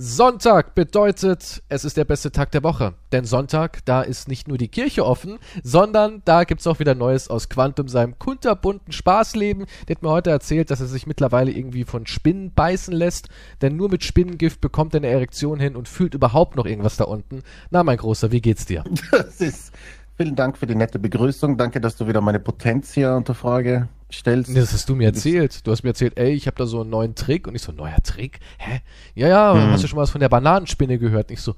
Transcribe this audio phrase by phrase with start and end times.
[0.00, 2.94] Sonntag bedeutet, es ist der beste Tag der Woche.
[3.10, 7.26] Denn Sonntag, da ist nicht nur die Kirche offen, sondern da gibt's auch wieder Neues
[7.26, 9.66] aus Quantum, seinem kunterbunten Spaßleben.
[9.88, 13.28] Der hat mir heute erzählt, dass er sich mittlerweile irgendwie von Spinnen beißen lässt,
[13.60, 17.02] denn nur mit Spinnengift bekommt er eine Erektion hin und fühlt überhaupt noch irgendwas da
[17.02, 17.42] unten.
[17.70, 18.84] Na, mein Großer, wie geht's dir?
[19.10, 19.72] Das ist,
[20.18, 21.56] vielen Dank für die nette Begrüßung.
[21.56, 24.54] Danke, dass du wieder meine Potenz hier unter Frage stellst.
[24.56, 25.66] Das hast du mir erzählt.
[25.66, 27.46] Du hast mir erzählt, ey, ich habe da so einen neuen Trick.
[27.46, 28.40] Und ich so, neuer Trick?
[28.58, 28.80] Hä?
[29.14, 29.70] Ja, ja, Hm.
[29.70, 31.28] hast du schon mal was von der Bananenspinne gehört?
[31.30, 31.54] Und ich so,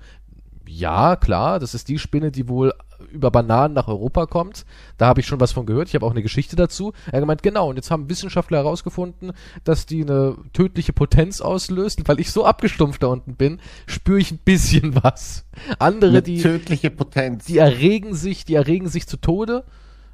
[0.68, 2.72] ja, klar, das ist die Spinne, die wohl
[3.10, 4.64] über Bananen nach Europa kommt.
[4.98, 5.88] Da habe ich schon was von gehört.
[5.88, 6.92] Ich habe auch eine Geschichte dazu.
[7.06, 9.32] Er hat gemeint, genau, und jetzt haben Wissenschaftler herausgefunden,
[9.64, 12.06] dass die eine tödliche Potenz auslöst.
[12.08, 15.44] Weil ich so abgestumpft da unten bin, spüre ich ein bisschen was.
[15.78, 17.44] Andere, Eine die, tödliche Potenz.
[17.46, 19.64] die erregen sich, die erregen sich zu Tode.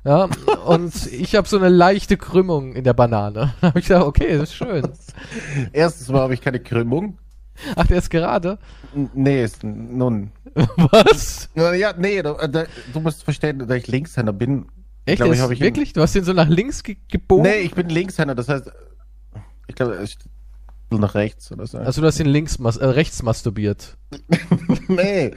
[0.04, 0.28] Ja,
[0.66, 3.54] und ich habe so eine leichte Krümmung in der Banane.
[3.60, 4.88] Da habe ich gedacht, okay, das ist schön.
[5.72, 7.18] Erstens mal habe ich keine Krümmung.
[7.76, 8.58] Ach, der ist gerade.
[9.14, 10.30] Nee, ist nun.
[10.54, 11.48] Was?
[11.54, 12.36] Ja, nee, du,
[12.92, 14.66] du musst verstehen, dass ich Linkshänder bin.
[15.04, 15.18] Echt?
[15.18, 15.92] glaub, ich ich wirklich?
[15.92, 17.44] Du hast den so nach links ge gebogen?
[17.44, 18.70] Nee, ich bin Linkshänder, das heißt,
[19.68, 19.96] ich glaube,
[20.88, 21.78] bisschen nach rechts oder so.
[21.78, 23.96] Also du hast den links mas äh, rechts masturbiert.
[24.88, 25.32] nee.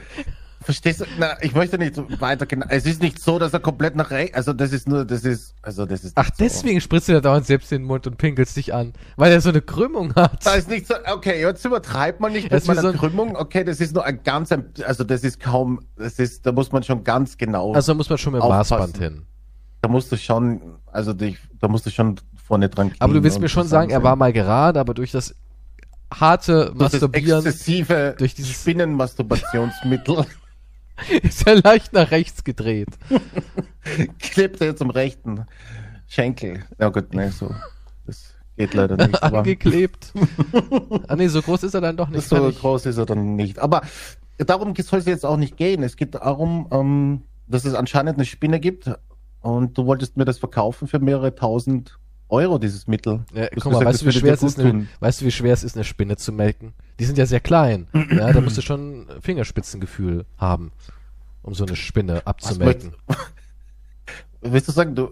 [0.70, 1.04] Verstehst du?
[1.18, 2.64] Na, ich möchte nicht weiter genau.
[2.68, 4.36] Es ist nicht so, dass er komplett nach rechts.
[4.36, 6.12] Also das ist nur, das ist, also das ist.
[6.14, 6.32] Ach, so.
[6.38, 8.92] deswegen spritzt da dauernd selbst in den Mund und pinkelst dich an.
[9.16, 10.46] Weil er so eine Krümmung hat.
[10.46, 13.34] Da ist nicht so, okay, jetzt übertreibt man nicht Das mit meiner so Krümmung.
[13.36, 14.50] Okay, das ist nur ein ganz,
[14.86, 18.18] also das ist kaum, das ist, da muss man schon ganz genau, Also muss man
[18.18, 18.48] schon mit dem.
[18.48, 19.22] Maßband hin.
[19.82, 22.14] da musst du schon, also dich, da musst du schon
[22.46, 25.34] vorne dran Aber du willst mir schon sagen, er war mal gerade, aber durch das
[26.12, 30.24] harte durch das Masturbieren exzessive durch dieses- Spinnenmasturbationsmittel
[31.22, 32.88] ist er leicht nach rechts gedreht.
[34.18, 35.46] klebt er am rechten
[36.06, 36.64] Schenkel.
[36.78, 37.54] Ja gut, ne, so,
[38.06, 39.22] das geht leider nicht.
[39.22, 40.12] Angeklebt.
[41.08, 42.28] ah nee, so groß ist er dann doch nicht.
[42.28, 43.58] so groß ist er dann nicht.
[43.58, 43.82] Aber
[44.38, 45.82] darum soll es jetzt auch nicht gehen.
[45.82, 48.90] Es geht darum, ähm, dass es anscheinend eine Spinne gibt
[49.40, 51.98] und du wolltest mir das verkaufen für mehrere tausend
[52.30, 53.24] Euro, dieses Mittel.
[53.34, 55.52] Ja, guck mal, gesagt, weißt du, wie schwer es ist, eine, weißt du, wie schwer
[55.52, 56.72] es ist, eine Spinne zu melken?
[56.98, 57.88] Die sind ja sehr klein.
[58.10, 60.72] ja, da musst du schon Fingerspitzengefühl haben,
[61.42, 62.94] um so eine Spinne abzumelken.
[64.42, 65.10] Willst du sagen, du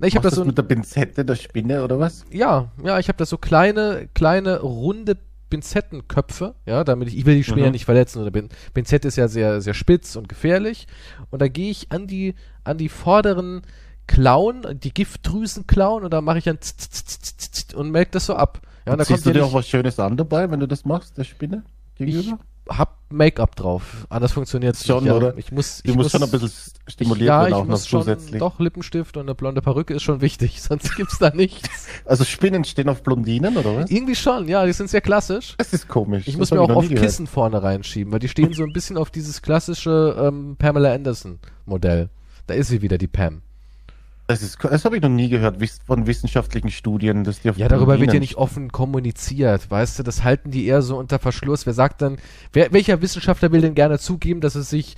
[0.00, 2.24] Na, ich habe das so, mit der Pinzette der Spinne oder was?
[2.30, 5.16] ja, ja, ich habe da so kleine, kleine, runde
[5.48, 7.64] Pinzettenköpfe, ja, damit ich, ich will die Spinne Mhm.
[7.66, 8.20] ja nicht verletzen.
[8.20, 10.86] Oder Pin, Pinzette ist ja sehr, sehr spitz und gefährlich.
[11.30, 13.62] Und da gehe ich an die, an die vorderen
[14.06, 16.58] Klauen, die Giftdrüsen klauen und da mache ich dann
[17.74, 18.60] und melk das so ab.
[18.86, 20.84] Ja, und da kommt Siehst du dir auch was Schönes an dabei, wenn du das
[20.84, 21.64] machst, der Spinne?
[21.98, 22.38] ich Gegenüber?
[22.68, 24.06] hab Make-up drauf.
[24.10, 25.12] Anders funktioniert Schon, nicht.
[25.12, 25.16] Ja.
[25.16, 25.38] oder?
[25.38, 26.50] Ich muss, Du ich musst muss schon ein bisschen
[26.88, 28.40] stimuliert ja, werden, ich auch noch zusätzlich.
[28.40, 31.86] Doch, Lippenstift und eine blonde Perücke ist schon wichtig, sonst gibt's da nichts.
[32.04, 33.90] Also Spinnen stehen auf Blondinen, oder was?
[33.90, 35.54] Irgendwie schon, ja, die sind sehr klassisch.
[35.58, 36.26] Das ist komisch.
[36.26, 36.88] Ich Das muss mir auch oft.
[36.88, 41.38] Kissen vorne reinschieben, weil die stehen so ein bisschen auf dieses klassische ähm, Pamela Anderson
[41.66, 42.08] Modell.
[42.48, 43.42] Da ist sie wieder, die Pam.
[44.28, 45.56] Das, ist, das habe ich noch nie gehört
[45.86, 50.02] von wissenschaftlichen Studien, dass die auf Ja, darüber wird ja nicht offen kommuniziert, weißt du,
[50.02, 51.64] das halten die eher so unter Verschluss.
[51.64, 52.18] Wer sagt dann,
[52.52, 54.96] wer, welcher Wissenschaftler will denn gerne zugeben, dass es sich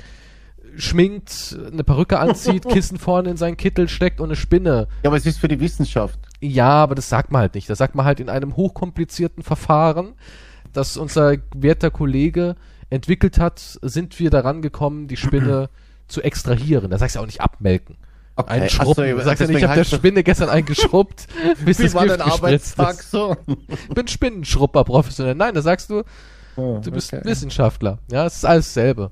[0.77, 5.17] schminkt, eine Perücke anzieht, Kissen vorne in seinen Kittel steckt und eine Spinne Ja, aber
[5.17, 6.19] es ist für die Wissenschaft.
[6.41, 7.69] Ja, aber das sagt man halt nicht.
[7.69, 10.15] Das sagt man halt in einem hochkomplizierten Verfahren,
[10.73, 12.57] das unser werter Kollege
[12.91, 15.69] entwickelt hat, sind wir daran gekommen, die Spinne
[16.09, 16.91] zu extrahieren.
[16.91, 17.97] Da sagst du auch nicht abmelken.
[18.41, 19.05] Okay, Einen so, Schrubben.
[19.09, 21.27] ja, du sagst ja nicht, ich habe der Spinne gestern einen geschrubbt,
[21.65, 23.11] bis Wie das war Gift dein Arbeitstag ist.
[23.11, 23.37] so?
[23.69, 25.35] Ich bin Spinnenschrubber professionell.
[25.35, 26.05] Nein, da sagst du,
[26.57, 27.25] Oh, du bist okay.
[27.25, 27.99] Wissenschaftler.
[28.11, 29.11] Ja, es ist alles dasselbe.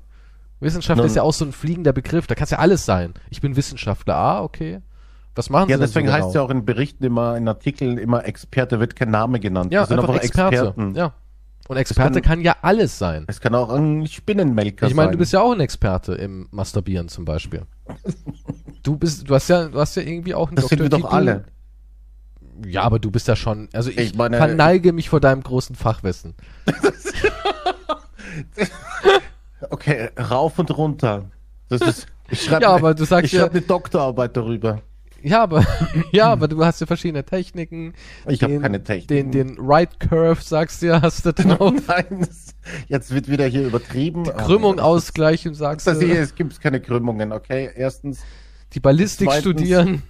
[0.61, 2.25] Wissenschaftler Nun- ist ja auch so ein fliegender Begriff.
[2.27, 3.13] Da kann es ja alles sein.
[3.29, 4.15] Ich bin Wissenschaftler.
[4.15, 4.79] Ah, okay.
[5.35, 6.29] Was machen Ja, Sie denn deswegen so heißt genau?
[6.29, 9.71] es ja auch in Berichten immer, in Artikeln immer Experte, wird kein Name genannt.
[9.73, 10.55] Ja, Das sind einfach Experte.
[10.55, 10.95] Experten.
[10.95, 11.13] Ja.
[11.67, 13.25] Und Experte kann- kann, ja alles sein.
[13.27, 15.11] Es kann auch ein Spinnenmelker Ich meine, sein.
[15.13, 17.63] du bist ja auch ein Experte im Masturbieren zum Beispiel.
[18.83, 21.11] Du bist, du hast ja, du hast ja irgendwie auch einen das sind wir doch
[21.11, 21.45] alle.
[22.65, 25.75] Ja, aber du bist ja schon, also ich, Ich meine- verneige mich vor deinem großen
[25.75, 26.33] Fachwissen.
[29.69, 31.25] Okay, rauf und runter.
[31.69, 34.81] Das ist, ich schreibe Ja, aber du sagst ich ja- schreibe eine Doktorarbeit darüber.
[35.23, 35.65] Ja, aber,
[36.11, 37.93] ja, aber du hast ja verschiedene Techniken.
[38.27, 39.07] Ich habe keine Technik.
[39.07, 41.73] Den, den Right Curve, sagst du ja, hast du drauf.
[41.87, 42.55] Nein, das,
[42.87, 44.23] jetzt wird wieder hier übertrieben.
[44.23, 46.05] Krümmung ausgleichen, sagst Das du.
[46.05, 47.69] hier, es gibt keine Krümmungen, okay?
[47.75, 48.21] Erstens
[48.73, 50.03] Die Ballistik Zweitens- studieren.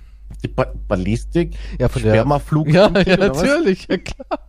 [0.43, 2.11] die ba Ballistik, Ja, von der.
[2.15, 2.67] Spermaflug.
[2.69, 4.39] Ja, ja, natürlich, ja klar.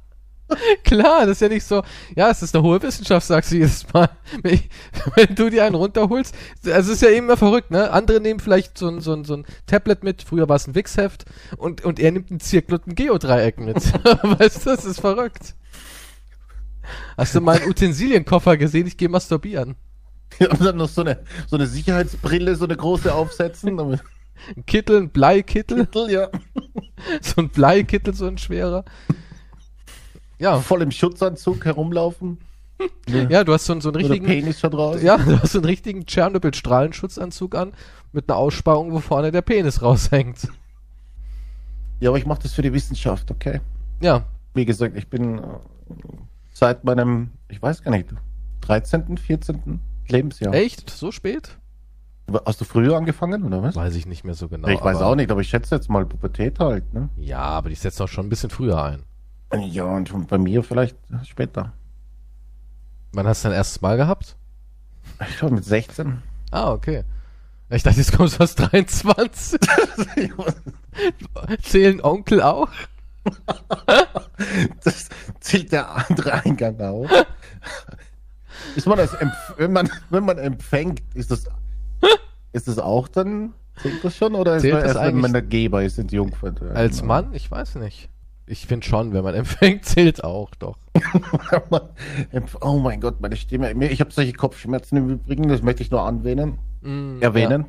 [0.85, 1.83] Klar, das ist ja nicht so,
[2.17, 4.09] ja, es ist eine hohe Wissenschaft, sagst du jedes Mal.
[4.43, 4.69] Wenn, ich,
[5.15, 6.35] wenn du dir einen runterholst,
[6.65, 7.91] also es ist ja immer verrückt, ne?
[7.91, 10.75] Andere nehmen vielleicht so ein, so ein, so ein Tablet mit, früher war es ein
[10.75, 11.25] Wix-Heft,
[11.57, 13.77] und, und er nimmt einen Zirkel und ein Geodreieck mit.
[14.05, 15.55] weißt du, das ist verrückt.
[17.17, 18.87] Hast du meinen Utensilienkoffer gesehen?
[18.87, 19.77] Ich gehe masturbieren.
[20.41, 23.79] Und dann noch so eine, so eine Sicherheitsbrille, so eine große aufsetzen.
[23.79, 24.01] Ein
[24.67, 25.87] Kittel, ein Bleikittel.
[25.87, 26.29] Kittel, ja.
[27.21, 28.85] So ein Bleikittel, so ein schwerer.
[30.39, 32.39] Ja, Voll im Schutzanzug herumlaufen.
[33.09, 35.03] ja, du hast so, einen- so einen richtigen, Penis schon raus.
[35.03, 37.73] ja, du hast so einen richtigen Tschernobyl-Strahlenschutzanzug an
[38.13, 40.49] mit einer Aussparung, wo vorne der Penis raushängt.
[42.01, 43.61] Ja, aber ich mache das für die Wissenschaft, okay?
[44.01, 44.25] Ja,
[44.55, 45.43] Wie gesagt, ich bin äh,
[46.53, 48.09] seit meinem, ich weiß gar nicht,
[48.63, 49.81] 13., 14.
[50.09, 50.55] Lebensjahr.
[50.55, 50.89] echt?
[50.91, 51.59] So spät?
[52.47, 53.75] Hast du früher angefangen, oder was?
[53.77, 54.69] Weiß ich nicht mehr so genau.
[54.69, 57.09] ich weiß auch nicht, aber ich schätze jetzt mal Pubertät halt, ne?
[57.17, 59.03] Ja, aber die setzt auch schon ein bisschen früher ein.
[59.53, 61.73] Ja, und schon bei mir vielleicht später.
[63.13, 64.37] Wann hast du dein erstes Mal gehabt?
[65.29, 66.23] Ich glaube mit 16.
[66.51, 67.05] Ah, okay.
[67.71, 69.59] Ich dachte, jetzt kommst du aus 23.
[71.63, 72.69] Zählen Onkel auch?
[74.85, 75.09] das
[75.41, 77.09] zählt der andere Eingang auch.
[78.75, 79.17] Ist man das,
[79.57, 81.45] wenn man, wenn man empfängt, ist das,
[82.53, 83.53] ist das auch dann,
[83.83, 84.35] zählt das schon?
[84.35, 86.55] Oder ist Zählt man das erst, wenn man der Geber ist, sind Jungfer?
[86.75, 87.35] Als Mann?
[87.35, 88.09] Ich weiß nicht.
[88.49, 90.79] Ich finde schon, wenn man empfängt, zählt auch doch.
[92.61, 93.73] oh mein Gott, meine Stimme.
[93.87, 97.67] Ich habe solche Kopfschmerzen im Übrigen, das möchte ich nur anwähnen, Mm, erwähnen.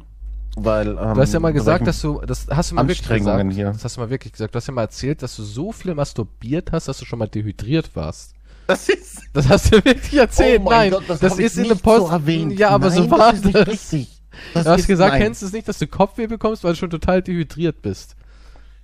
[0.55, 1.13] Weil, ähm, Ja.
[1.15, 3.53] Du hast ja mal gesagt, dass du, das hast du mal wirklich gesagt.
[3.53, 3.65] hier.
[3.71, 4.53] Das hast du mal wirklich gesagt.
[4.53, 7.27] Du hast ja mal erzählt, dass du so viel masturbiert hast, dass du schon mal
[7.27, 8.33] dehydriert warst.
[8.67, 9.23] Das ist.
[9.33, 10.61] Das hast du wirklich erzählt.
[10.63, 12.07] oh Nein, Gott, das, das ist in nicht einem Post.
[12.07, 12.59] so erwähnt.
[12.59, 13.33] Ja, aber Nein, so war das.
[13.39, 13.67] Ist nicht das.
[13.67, 14.21] richtig.
[14.53, 15.21] Das Du hast ist- gesagt, nein.
[15.23, 18.15] kennst du es nicht, dass du Kopfweh bekommst, weil du schon total dehydriert bist.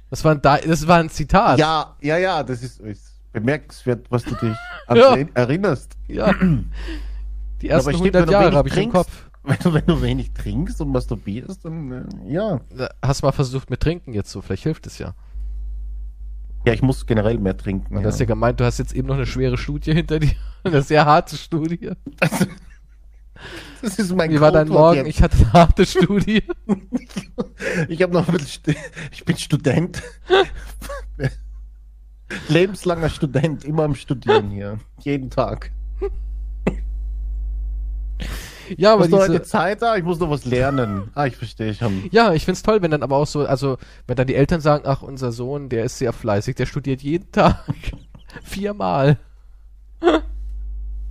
[0.10, 1.60] Das war ein, da das war ein Zitat.
[1.60, 4.56] Ja, ja, ja, das ist, ist bemerkenswert, was du dich
[4.88, 5.16] an Ja.
[5.34, 5.94] erinnerst.
[6.08, 6.34] Ja.
[7.62, 9.24] Die ersten stimmt, 100 wenn du Jahre habe ich im Kopf.
[9.48, 12.62] Wenn du, wenn du wenig trinkst und masturbierst, dann äh, ja.
[13.00, 15.14] Hast mal versucht mit Trinken jetzt so, vielleicht hilft es ja.
[16.66, 17.94] Ja, ich muss generell mehr trinken.
[17.94, 18.02] Und ja.
[18.02, 20.32] du hast ja gemeint, du hast jetzt eben noch eine schwere Studie hinter dir.
[20.64, 21.92] Eine sehr harte Studie.
[23.86, 25.06] Das ist mein Wie war dein Morgen?
[25.06, 26.44] Ich hatte eine harte Studie.
[26.44, 26.52] jetzt.
[27.88, 28.76] Ich habe noch ein bisschen,
[29.12, 30.02] ich bin Student.
[32.50, 34.80] Lebenslanger Student, immer am Studieren hier.
[35.00, 35.72] Jeden Tag.
[38.78, 39.96] Ja, aber Hast du heute diese, Zeit da?
[39.96, 41.12] Ich muss noch was lernen.
[41.14, 42.10] Ah, ich verstehe schon.
[42.12, 43.78] ja, ich find's toll, wenn dann aber auch so, also,
[44.08, 47.32] wenn dann die Eltern sagen, ach, unser Sohn, der ist sehr fleißig, der studiert jeden
[47.32, 47.64] Tag.
[48.44, 49.20] Viermal.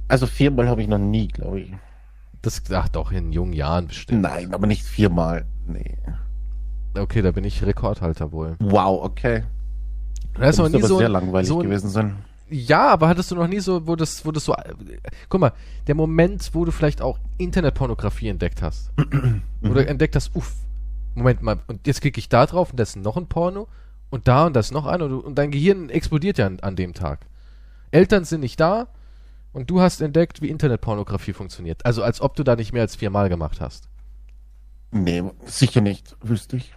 [0.08, 1.72] Also viermal habe ich noch nie, glaube ich.
[2.44, 4.20] Das, ach doch, in jungen Jahren bestimmt.
[4.20, 5.46] Nein, aber nicht viermal.
[5.66, 5.96] Nee.
[6.96, 8.56] Okay, da bin ich Rekordhalter wohl.
[8.58, 9.44] Wow, okay.
[10.34, 12.16] Du Das noch muss nie aber so, sehr langweilig so gewesen sein.
[12.50, 14.54] Ja, aber hattest du noch nie so, wo das, wo das so,
[15.30, 15.52] guck mal,
[15.86, 18.90] der Moment, wo du vielleicht auch Internetpornografie entdeckt hast.
[19.62, 20.52] Oder entdeckt hast, uff,
[21.14, 23.66] Moment mal, und jetzt klicke ich da drauf und da ist noch ein Porno
[24.10, 26.60] und da und da ist noch ein und, du- und dein Gehirn explodiert ja an,
[26.60, 27.20] an dem Tag.
[27.90, 28.88] Eltern sind nicht da
[29.54, 31.86] und du hast entdeckt, wie Internetpornografie funktioniert.
[31.86, 33.88] Also als ob du da nicht mehr als viermal gemacht hast.
[34.90, 36.74] Nee, sicher nicht, wüsste ich.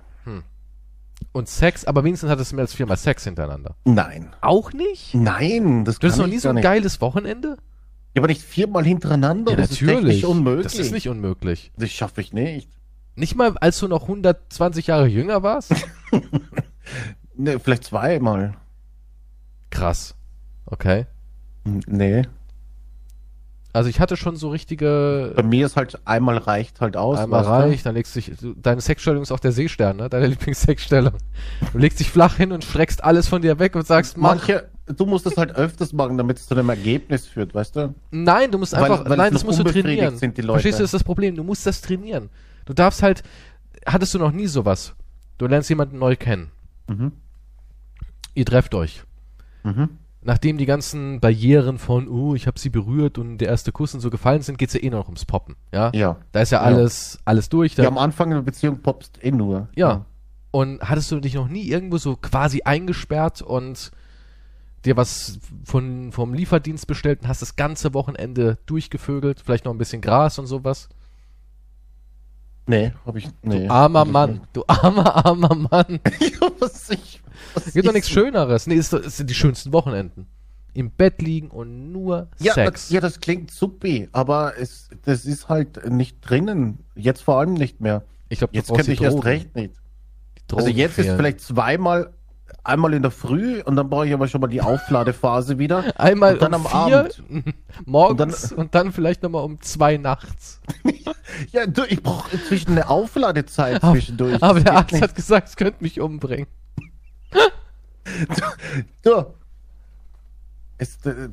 [1.31, 3.75] Und Sex, aber wenigstens hattest du mehr als viermal Sex hintereinander.
[3.85, 4.35] Nein.
[4.41, 5.13] Auch nicht?
[5.15, 6.63] Nein, das Du hast noch nie so ein nicht.
[6.63, 7.57] geiles Wochenende?
[8.13, 9.55] Ja, aber nicht viermal hintereinander.
[9.55, 10.63] das ist technisch unmöglich.
[10.63, 11.71] Das ist nicht unmöglich.
[11.75, 12.69] Das schaffe ich nicht.
[13.15, 15.73] Nicht mal, als du noch 120 Jahre jünger warst?
[17.39, 18.55] Nee, vielleicht zweimal.
[19.69, 20.15] Krass.
[20.65, 21.05] Okay.
[21.65, 22.23] Nee.
[23.77, 27.19] Also ich hatte schon so richtige Bei mir ist halt einmal reicht halt aus.
[27.19, 27.53] einmal weißt du?
[27.53, 30.09] reich, dann legst du dich, deine Sexstellung ist auch der Seestern, ne?
[30.09, 31.13] Deine Lieblingssexstellung.
[31.71, 34.35] Du legst dich flach hin und streckst alles von dir weg und sagst, mach.
[34.35, 37.93] Manche, du musst das halt öfters machen, damit es zu einem Ergebnis führt, weißt du?
[38.11, 40.17] Nein, du musst Weil- einfach, weil nein, noch das musst du trainieren.
[40.17, 40.53] sind die Leute.
[40.61, 41.35] Verstehst du, das ist das Problem.
[41.35, 42.29] Du musst das trainieren.
[42.65, 43.23] Du darfst halt,
[43.85, 44.93] hattest du noch nie sowas.
[45.37, 46.49] Du lernst jemanden neu kennen.
[46.87, 47.11] Mhm.
[48.33, 49.03] Ihr trefft euch.
[49.63, 49.89] Mhm.
[50.27, 54.01] Nachdem die ganzen Barrieren von, oh, ich habe sie berührt und der erste Kuss und
[54.01, 55.55] so gefallen sind, geht's ja eh noch ums Poppen.
[55.71, 55.89] Ja.
[55.95, 56.17] Ja.
[56.33, 56.63] Da ist ja Ja.
[56.65, 57.75] alles, alles durch.
[57.75, 59.69] Da, Ja, am Anfang einer Beziehung popst eh nur.
[59.77, 60.03] Ja.
[60.51, 63.91] Und hattest du dich noch nie irgendwo so quasi eingesperrt und
[64.83, 69.39] dir was von, vom Lieferdienst bestellt und hast das ganze Wochenende durchgevögelt?
[69.39, 70.89] Vielleicht noch ein bisschen Gras und sowas?
[72.67, 73.27] Nee, hab ich.
[73.41, 73.65] Nee.
[73.67, 74.41] du armer Mann.
[74.53, 75.99] Du armer, armer Mann.
[76.19, 77.21] ja, was ich.
[77.53, 78.67] Was Gibt doch ich- nichts Schöneres.
[78.67, 80.27] Nee, ist, doch- ist die schönsten Wochenenden.
[80.73, 82.71] Im Bett liegen und nur Ja, Sex.
[82.83, 86.79] Das, ja, das klingt suppi, aber es, das ist halt nicht drinnen.
[86.95, 88.03] Jetzt vor allem nicht mehr.
[88.29, 89.73] ich glaube, Jetzt könnte ich erst recht nicht.
[90.53, 92.13] Also jetzt ist vielleicht zweimal,
[92.67, 95.83] einmal in der Früh und dann brauche ich aber schon mal die Aufladephase wieder.
[95.99, 97.23] einmal und dann um am vier Abend.
[97.85, 100.61] morgens und dann, vielleicht nochmal um zwei nachts.
[101.51, 104.41] Ja, du, ich brauche inzwischen eine Aufladezeit Aber- zwischendurch.
[104.41, 106.47] Aber der Arzt hat gesagt, es könnte mich umbringen.
[109.03, 109.25] Du.
[110.77, 111.29] Es, äh,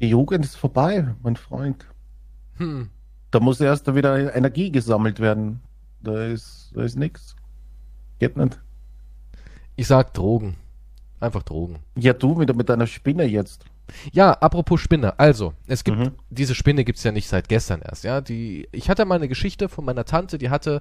[0.00, 1.86] Die Jugend ist vorbei, mein Freund.
[2.58, 2.90] Hm.
[3.30, 5.60] Da muss erst wieder Energie gesammelt werden.
[6.02, 7.34] Da ist, da ist nichts.
[8.18, 8.60] Geht nicht.
[9.76, 10.56] Ich sag Drogen.
[11.20, 11.78] Einfach Drogen.
[11.96, 13.64] Ja, du wieder mit deiner Spinne jetzt.
[14.12, 15.18] Ja, apropos Spinne.
[15.18, 16.12] Also, es gibt, Mhm.
[16.30, 18.20] diese Spinne gibt's ja nicht seit gestern erst, ja.
[18.20, 20.80] Die, ich hatte mal eine Geschichte von meiner Tante, die hatte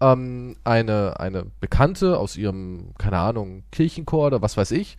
[0.00, 4.96] ähm, eine, eine Bekannte aus ihrem, keine Ahnung, Kirchenchor oder was weiß ich.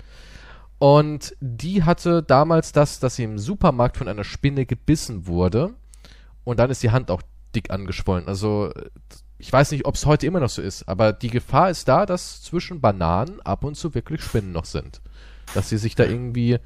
[0.79, 5.73] Und die hatte damals das, dass sie im Supermarkt von einer Spinne gebissen wurde.
[6.43, 7.21] Und dann ist die Hand auch
[7.55, 8.27] dick angeschwollen.
[8.27, 8.71] Also,
[9.39, 12.05] ich weiß nicht, ob es heute immer noch so ist, aber die Gefahr ist da,
[12.05, 15.01] dass zwischen Bananen ab und zu wirklich Spinnen noch sind.
[15.53, 16.57] Dass sie sich da irgendwie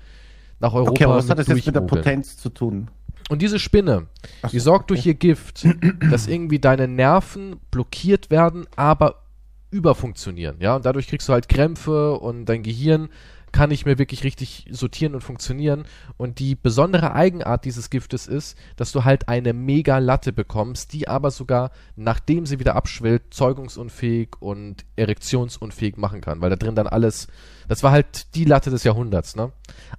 [0.60, 1.82] nach Europa Okay, aber was hat das jetzt mit der.
[1.82, 2.90] Potenz zu tun?
[3.30, 4.08] Und diese Spinne,
[4.42, 5.68] Ach die so, sorgt durch ihr Gift,
[6.10, 9.24] dass irgendwie deine Nerven blockiert werden, aber
[9.70, 10.58] überfunktionieren.
[10.60, 13.10] Ja, und dadurch kriegst du halt Krämpfe und dein Gehirn
[13.52, 15.86] kann nicht mehr wirklich richtig sortieren und funktionieren.
[16.18, 21.08] Und die besondere Eigenart dieses Giftes ist, dass du halt eine mega Latte bekommst, die
[21.08, 26.88] aber sogar, nachdem sie wieder abschwillt, zeugungsunfähig und erektionsunfähig machen kann, weil da drin dann
[26.88, 27.28] alles,
[27.68, 29.52] das war halt die Latte des Jahrhunderts, ne?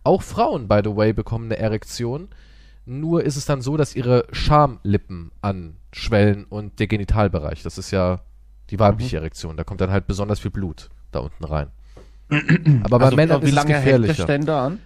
[0.04, 2.28] Auch Frauen, by the way, bekommen eine Erektion,
[2.84, 7.62] nur ist es dann so, dass ihre Schamlippen anschwellen und der Genitalbereich.
[7.62, 8.22] Das ist ja
[8.70, 9.56] die weibliche Erektion.
[9.56, 11.70] Da kommt dann halt besonders viel Blut da unten rein.
[12.84, 14.22] Aber bei Also, Männern wie ist es hält gefährlicher.
[14.24, 14.78] Ständer an?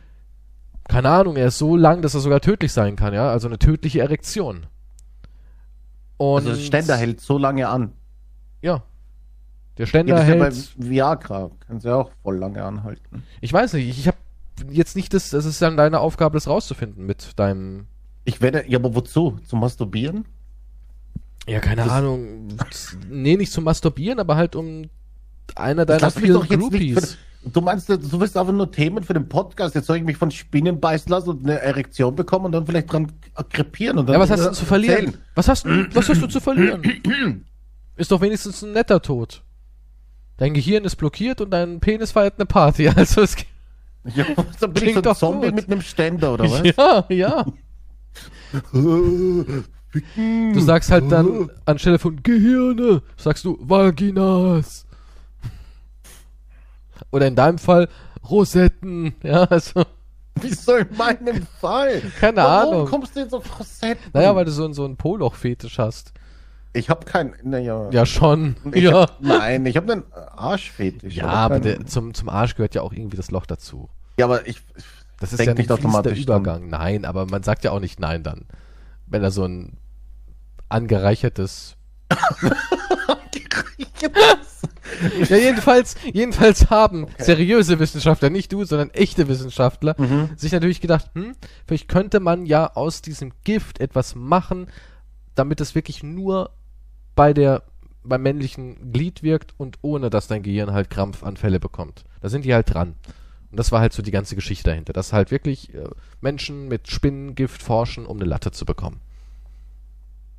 [0.89, 3.29] Keine Ahnung, er ist so lang, dass er sogar tödlich sein kann, ja.
[3.31, 4.67] Also eine tödliche Erektion.
[6.17, 7.93] Und Also der Ständer hält so lange an.
[8.63, 8.83] Ja.
[9.79, 10.75] Der Ja, Ständer das ist ja bei hält.
[10.79, 11.51] Viagra.
[11.67, 13.25] Kann sie auch voll lange anhalten.
[13.41, 14.17] Ich weiß nicht, ich, ich habe
[14.71, 17.87] jetzt nicht das, das ist dann deine Aufgabe, das rauszufinden mit deinem.
[18.25, 19.39] Ich werde, ja, aber wozu?
[19.45, 20.25] Zum Masturbieren?
[21.47, 22.49] Ja, keine Das- Ahnung.
[23.11, 24.89] Nee, nicht zum Masturbieren, aber halt um
[25.55, 27.13] einer deiner vielen Groupies.
[27.13, 27.17] für,
[27.49, 29.77] Du meinst, du willst einfach nur Themen für den Podcast.
[29.77, 32.93] Jetzt soll ich mich von Spinnen beißen lassen und eine Erektion bekommen und dann vielleicht
[32.93, 33.13] dran
[33.53, 34.97] krepieren und dann Ja, was hast du zu verlieren?
[34.97, 35.19] erzählen.
[35.37, 36.83] Was hast, du- was hast du zu verlieren?
[37.97, 39.43] Ist doch wenigstens ein netter Tod.
[40.39, 42.89] Dein Gehirn ist blockiert und dein Penis feiert eine Party.
[42.97, 43.37] Also es
[44.15, 44.25] Ja,
[44.61, 45.55] dann bin ich Klingt so ein doch Zombie gut.
[45.55, 46.63] mit einem Ständer, oder was?
[46.77, 47.47] Ja, ja.
[50.17, 54.86] Du sagst halt dann anstelle von Gehirne, sagst du Vaginas.
[57.13, 57.89] Oder in deinem Fall
[58.29, 59.15] Rosetten.
[59.23, 59.85] Ja, also,
[60.41, 62.03] Wieso in meinem Fall?
[62.21, 62.89] keine Warum Ahnung.
[62.89, 64.11] kommst du jetzt auf Rosetten?
[64.13, 66.13] Naja, weil du so, ein- so einen Poloch-Fetisch hast.
[66.75, 67.89] Ich habe kein, naja.
[67.91, 68.55] Ja, schon.
[68.73, 68.93] Ich ja.
[69.03, 71.15] Hab, nein, ich habe einen Arschfetisch.
[71.15, 73.89] Ja, aber keinen- der, zum, zum Arsch gehört ja auch irgendwie das Loch dazu.
[74.19, 74.61] ja, aber ich,
[75.19, 76.43] Das ist ja nicht automatisch dann.
[76.43, 76.69] Übergang.
[76.69, 78.45] Nein, aber man sagt ja auch nicht nein dann.
[79.07, 79.79] Wenn er so ein
[80.69, 81.77] angereichertes.
[85.29, 90.31] ja, jedenfalls, jedenfalls haben seriöse Wissenschaftler, nicht du, sondern echte Wissenschaftler, Mhm.
[90.37, 91.35] sich natürlich gedacht, hm,
[91.67, 94.69] vielleicht könnte man ja aus diesem Gift etwas machen,
[95.35, 96.51] damit es wirklich nur
[97.15, 97.63] bei der
[98.05, 102.05] beim männlichen Glied wirkt und ohne dass dein Gehirn halt Krampfanfälle bekommt.
[102.21, 102.95] Da sind die halt dran.
[103.51, 105.89] Und das war halt so die ganze Geschichte dahinter, dass halt wirklich äh,
[106.21, 109.01] Menschen mit Spinnengift forschen, um eine Latte zu bekommen.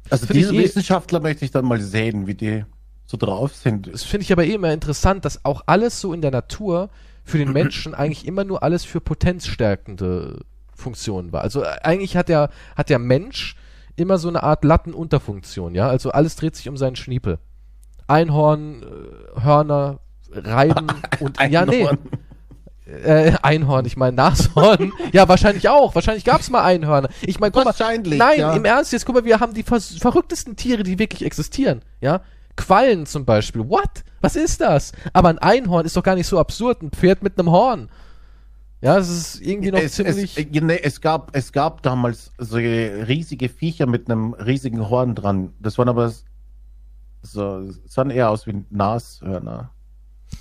[0.10, 2.64] also diese eh- Wissenschaftler möchte ich dann mal sehen, wie die
[3.08, 3.92] so drauf sind.
[3.92, 6.90] Das finde ich aber eh immer interessant, dass auch alles so in der Natur
[7.24, 10.42] für den Menschen eigentlich immer nur alles für potenzstärkende
[10.76, 11.42] Funktionen war.
[11.42, 13.56] Also äh, eigentlich hat der, hat der Mensch
[13.96, 15.88] immer so eine Art Lattenunterfunktion, ja.
[15.88, 17.40] Also alles dreht sich um seinen Schniepel.
[18.08, 20.00] Einhorn, äh, Hörner,
[20.32, 20.88] Reiben
[21.22, 21.88] und ja, nee.
[21.88, 21.98] Einhorn.
[22.86, 24.94] Äh, Einhorn, ich meine Nashorn.
[25.14, 25.96] ja, wahrscheinlich auch.
[25.96, 27.10] Wahrscheinlich gab's mal Einhörner.
[27.22, 27.72] Ich meine, guck mal.
[27.72, 28.54] Wahrscheinlich, Nein, ja.
[28.54, 31.82] im Ernst, jetzt guck mal, wir haben die verrücktesten Tiere, die wirklich existieren.
[32.00, 32.22] Ja?
[32.58, 33.70] Quallen zum Beispiel.
[33.70, 34.04] What?
[34.20, 34.92] Was ist das?
[35.14, 36.82] Aber ein Einhorn ist doch gar nicht so absurd.
[36.82, 37.90] Ein Pferd mit einem Horn.
[38.82, 40.38] Ja, es ist irgendwie noch es, ziemlich.
[40.38, 45.16] Es, äh, nee, es, gab, es gab damals so riesige Viecher mit einem riesigen Horn
[45.16, 45.54] dran.
[45.60, 46.12] Das waren aber
[47.24, 49.72] so, sahen eher aus wie Nashörner.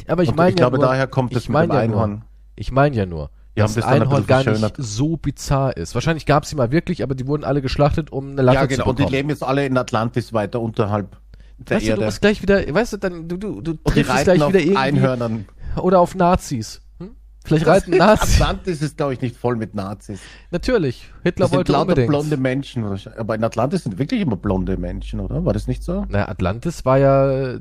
[0.06, 2.10] aber ich meine ich ja glaube, nur, daher kommt ich das mit dem ja Einhorn.
[2.10, 2.22] Nur,
[2.56, 5.94] ich meine ja nur, Die dass das Einhorn gar nicht so bizarr ist.
[5.94, 8.68] Wahrscheinlich gab's sie mal wirklich, aber die wurden alle geschlachtet, um eine Latte Ja, zu
[8.68, 8.84] genau.
[8.90, 9.14] Und die bekommen.
[9.14, 11.16] leben jetzt alle in Atlantis weiter unterhalb
[11.58, 12.04] der Weißt du, du Erde.
[12.04, 14.76] musst gleich wieder, weißt du, dann, du, du, du triffst es gleich auf wieder irgendwie.
[14.76, 15.46] Einhörnern.
[15.80, 16.82] Oder auf Nazis.
[16.98, 17.10] Hm?
[17.44, 18.34] Vielleicht reiten Nazis.
[18.40, 20.20] Atlantis ist, glaube ich, nicht voll mit Nazis.
[20.50, 21.10] Natürlich.
[21.22, 22.08] Hitler Das sind wollte lauter unbedingt.
[22.08, 22.84] blonde Menschen.
[23.16, 25.44] Aber in Atlantis sind wirklich immer blonde Menschen, oder?
[25.44, 26.04] War das nicht so?
[26.08, 27.60] Naja, Atlantis war ja äh,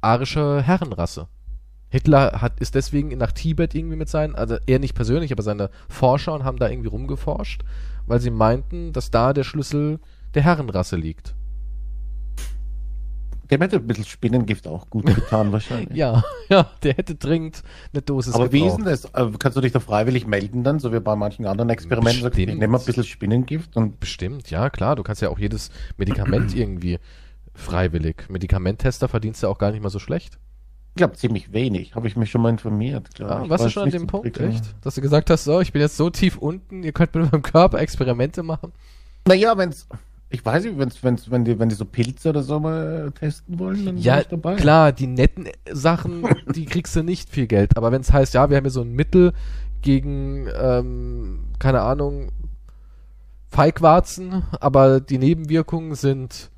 [0.00, 1.28] arische Herrenrasse.
[1.88, 5.70] Hitler hat, ist deswegen nach Tibet irgendwie mit seinen, also er nicht persönlich, aber seine
[5.88, 7.62] Forscher und haben da irgendwie rumgeforscht,
[8.06, 10.00] weil sie meinten, dass da der Schlüssel
[10.34, 11.35] der Herrenrasse liegt.
[13.50, 15.96] Dem hätte ein bisschen Spinnengift auch gut getan, wahrscheinlich.
[15.96, 17.62] Ja, ja, der hätte dringend
[17.92, 18.80] eine Dosis Aber wie ist gebraucht.
[18.80, 19.32] denn das?
[19.34, 22.22] Äh, Kannst du dich da freiwillig melden dann, so wie bei manchen anderen Experimenten?
[22.22, 24.96] Sagst, Ich nehme ein bisschen Spinnengift und Bestimmt, ja, klar.
[24.96, 26.98] Du kannst ja auch jedes Medikament irgendwie
[27.54, 28.28] freiwillig.
[28.28, 30.38] Medikamenttester verdienst du auch gar nicht mal so schlecht.
[30.90, 31.94] ich glaube ziemlich wenig.
[31.94, 33.14] Habe ich mich schon mal informiert.
[33.14, 34.74] glaub Ah, warst du schon an dem Punkt, echt?
[34.82, 37.42] Dass du gesagt hast, so, ich bin jetzt so tief unten, ihr könnt mit meinem
[37.42, 38.72] Körper Experimente machen.
[39.26, 39.88] Naja, wenn's,
[40.28, 43.58] ich weiß nicht, wenn's, wenn's, wenn die, wenn die so Pilze oder so mal testen
[43.58, 44.56] wollen, dann bin Ja, ich dabei.
[44.56, 47.76] klar, die netten Sachen, die kriegst du nicht viel Geld.
[47.76, 49.32] Aber wenn es heißt, ja, wir haben hier so ein Mittel
[49.82, 52.30] gegen, ähm, keine Ahnung,
[53.48, 56.50] Feigwarzen, aber die Nebenwirkungen sind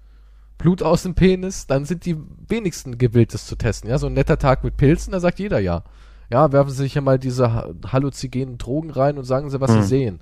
[0.57, 2.17] Blut aus dem Penis, dann sind die
[2.49, 3.91] wenigsten gewillt, das zu testen.
[3.91, 5.85] Ja, so ein netter Tag mit Pilzen, da sagt jeder ja.
[6.31, 9.71] Ja, werfen Sie sich ja mal diese ha- halluzigenen Drogen rein und sagen Sie, was
[9.73, 9.85] Sie Hm.
[9.85, 10.19] sehen.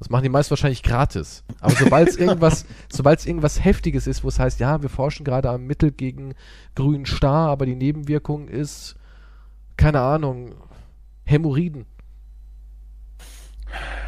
[0.00, 1.44] Das machen die meist wahrscheinlich gratis.
[1.60, 5.24] Aber sobald es irgendwas, sobald es irgendwas Heftiges ist, wo es heißt, ja, wir forschen
[5.24, 6.34] gerade am Mittel gegen
[6.74, 8.96] grünen Star, aber die Nebenwirkung ist,
[9.76, 10.54] keine Ahnung,
[11.24, 11.84] Hämorrhoiden.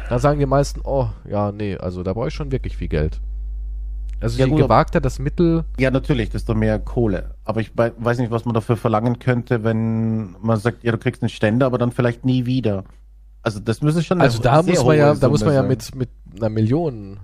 [0.09, 3.21] Da sagen die meisten, oh, ja, nee, also da brauche ich schon wirklich viel Geld.
[4.19, 7.35] Also Ja, je gut, gewagter das Mittel, Ja, natürlich, desto mehr Kohle.
[7.43, 10.97] Aber ich wei- weiß nicht, was man dafür verlangen könnte, wenn man sagt, ja, du
[10.97, 12.83] kriegst einen Ständer, aber dann vielleicht nie wieder.
[13.43, 16.09] Also das müsste schon also da muss man ja, da muss man ja mit, mit
[16.37, 17.19] einer Million.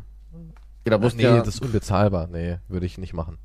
[0.86, 2.28] Ja, da Ach, musst nee, ja, das ist unbezahlbar.
[2.28, 3.38] Nee, würde ich nicht machen.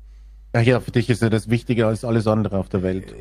[0.53, 3.13] ja, ja, für dich ist ja das wichtiger als alles andere auf der Welt.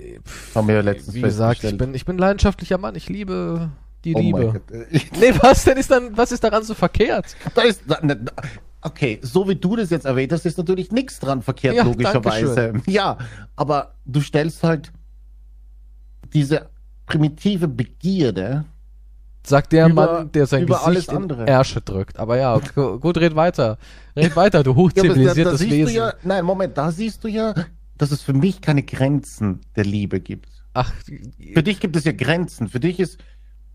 [0.54, 2.96] Haben wir ja letztens Wie gesagt, ich bin, ich bin leidenschaftlicher Mann.
[2.96, 3.70] Ich liebe
[4.04, 4.60] die Oh Liebe.
[4.70, 7.36] Äh, Nee, was denn ist dann, was ist daran so verkehrt?
[7.54, 8.24] da ist, da, ne,
[8.82, 12.74] okay, so wie du das jetzt erwähnt hast, ist natürlich nichts dran verkehrt, Ja, logischerweise.
[12.86, 13.18] Ja,
[13.56, 14.92] aber du stellst halt
[16.32, 16.68] diese
[17.06, 18.64] primitive Begierde
[19.46, 21.46] Sagt der Über- Mann, der sein über Gesicht alles in andere.
[21.46, 22.18] Ärsche drückt.
[22.18, 23.78] Aber ja, gu- gut, red weiter.
[24.16, 25.94] Red weiter, du Ja, aber da, da hochzivilisiertes Wesen.
[25.94, 27.54] ja, nein, Moment, da siehst du ja,
[27.98, 30.48] dass es für mich keine Grenzen der Liebe gibt.
[30.72, 30.92] Ach,
[31.54, 32.68] Für dich gibt es ja Grenzen.
[32.68, 33.18] Für dich ist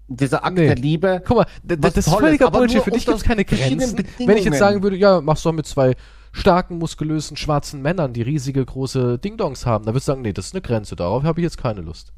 [0.07, 0.65] dieser Akt Nee.
[0.65, 1.21] der Liebe.
[1.25, 2.81] guck mal, das ist völliger Bullshit.
[2.81, 4.03] Für dich unter gibt's keine Grenzen.
[4.17, 5.95] Wenn ich jetzt sagen würde, ja, mach's doch mit zwei
[6.31, 10.47] starken, muskulösen, schwarzen Männern, die riesige, große Ding-Dongs haben, dann würdest du sagen, nee, das
[10.47, 10.95] ist eine Grenze.
[10.95, 12.12] Darauf habe ich jetzt keine Lust.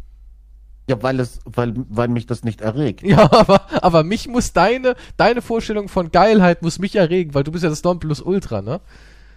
[0.92, 3.02] Ja, weil es, weil, weil mich das nicht erregt.
[3.04, 7.52] Ja, aber, aber mich muss deine, deine Vorstellung von Geilheit muss mich erregen, weil du
[7.52, 8.82] bist ja das Nonplusultra, ne?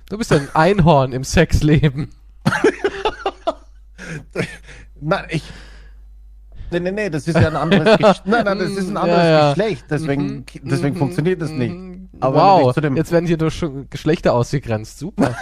[0.08, 2.10] Du bist ja ein Einhorn im Sexleben.
[5.00, 5.42] Nein, ich.
[6.70, 8.22] Nee, nee, nee, das ist ja ein anderes Geschlecht.
[8.26, 9.52] Nein, nein, das ist ein Ja, anderes ja.
[9.54, 9.84] Geschlecht.
[9.90, 11.72] Deswegen, Mhm, deswegen funktioniert das nicht.
[11.72, 12.08] mhm.
[12.20, 14.98] Aber wow, jetzt werden hier durch schon Geschlechter ausgegrenzt.
[14.98, 15.36] Super.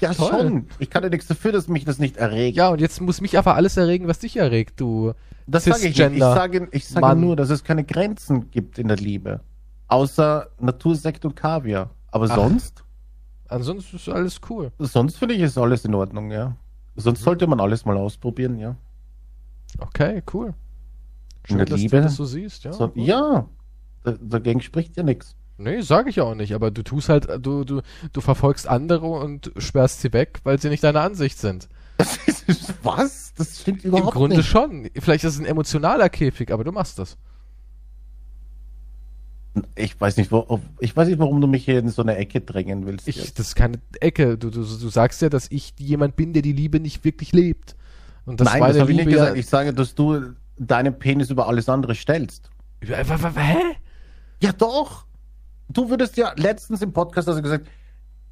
[0.00, 0.28] Ja, Toll.
[0.30, 0.66] schon.
[0.78, 2.56] Ich kann ja nichts dafür, dass mich das nicht erregt.
[2.56, 5.12] ja, und jetzt muss mich aber alles erregen, was dich erregt, du.
[5.46, 6.12] Das sage ich nicht.
[6.14, 7.20] Ich sage, ich sage Mann.
[7.20, 9.40] nur, dass es keine Grenzen gibt in der Liebe.
[9.88, 11.90] Außer Natursekt und Kaviar.
[12.10, 12.34] Aber Ach.
[12.34, 12.84] sonst,
[13.52, 14.72] Ansonsten ist alles cool.
[14.78, 16.48] sonst finde ich, ist alles in Ordnung, ja.
[16.48, 16.54] Mhm.
[16.96, 18.76] Sonst sollte man alles mal ausprobieren, ja.
[19.78, 20.54] Okay, cool.
[21.48, 21.96] In der dass Liebe?
[21.98, 22.72] du das so siehst, ja.
[22.72, 23.46] So, ja,
[24.04, 25.36] da, dagegen spricht ja nichts.
[25.58, 29.52] Nee, sag ich auch nicht, aber du tust halt, du, du, du verfolgst andere und
[29.58, 31.68] sperrst sie weg, weil sie nicht deine Ansicht sind.
[32.82, 33.32] Was?
[33.36, 34.48] Das stimmt Im überhaupt Grunde nicht.
[34.48, 34.88] schon.
[34.98, 37.16] Vielleicht ist es ein emotionaler Käfig, aber du machst das.
[39.74, 42.40] Ich weiß nicht, wo, ich weiß nicht, warum du mich hier in so eine Ecke
[42.40, 43.06] drängen willst.
[43.06, 44.38] Ich, das ist keine Ecke.
[44.38, 47.76] Du, du, du sagst ja, dass ich jemand bin, der die Liebe nicht wirklich lebt.
[48.24, 49.36] Und das Nein, das habe ich nicht gesagt.
[49.36, 52.50] Ich sage, dass du deinen Penis über alles andere stellst.
[52.82, 53.56] Ja, Hä?
[54.42, 55.06] Ja, doch.
[55.68, 57.68] Du würdest ja letztens im Podcast also gesagt,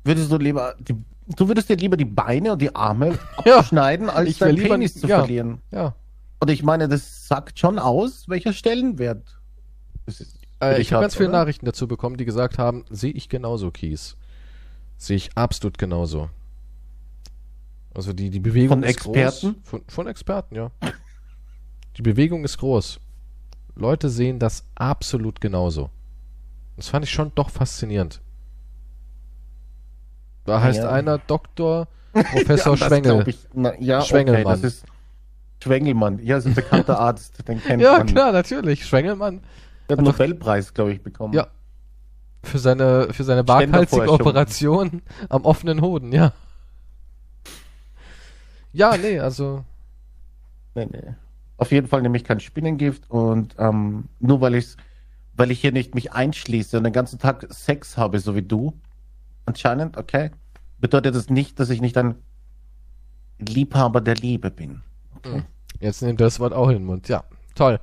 [0.05, 0.97] würdest du lieber die,
[1.37, 3.59] du würdest dir lieber die Beine und die Arme Ja.
[3.59, 5.19] abschneiden, als Ich deinen Penis zu ja.
[5.19, 5.61] verlieren.
[5.71, 5.95] Ja.
[6.41, 9.39] Und ich meine, das sagt schon aus, welcher Stellenwert.
[10.07, 11.39] Das ist Äh, ich habe ganz viele oder?
[11.39, 14.17] Nachrichten dazu bekommen, die gesagt haben, sehe ich genauso, Kies.
[14.97, 16.29] Sehe ich absolut genauso.
[17.95, 19.53] Also die, die Bewegung Von ist Experten?
[19.55, 19.57] groß.
[19.65, 20.71] Von, von Experten, ja.
[21.97, 23.01] Die Bewegung ist groß.
[23.75, 25.91] Leute sehen das absolut genauso.
[26.77, 28.21] Das fand ich schon doch faszinierend.
[30.45, 30.91] Da heißt Ja.
[30.91, 33.29] einer Doktor Professor Ja, das Schwengel.
[33.29, 34.43] Ich, na, ja, Schwengelmann.
[34.47, 34.85] Okay, das ist
[35.63, 36.19] Schwengelmann.
[36.23, 38.07] Ja, ist ein bekannter Arzt, den kennt Ja, man.
[38.07, 38.85] klar, natürlich.
[38.87, 39.41] Schwengelmann.
[39.89, 41.35] Der hat einen Nobelpreis, glaube ich, bekommen.
[41.35, 41.49] Ja.
[42.43, 46.33] Für seine, für seine waghalsige Operation am offenen Hoden, ja.
[48.73, 49.65] Ja, nee, also.
[50.75, 51.15] Nee, nee.
[51.59, 54.77] Auf jeden Fall nehme ich kein Spinnengift und ähm, nur weil ich
[55.35, 58.75] weil ich hier nicht mich einschließe und den ganzen Tag Sex habe, so wie du,
[59.51, 60.31] anscheinend, okay,
[60.79, 62.15] bedeutet das nicht, dass ich nicht ein
[63.39, 64.83] Liebhaber der Liebe bin.
[65.81, 67.09] Jetzt nimmt das Wort auch in den Mund.
[67.09, 67.81] Ja, toll.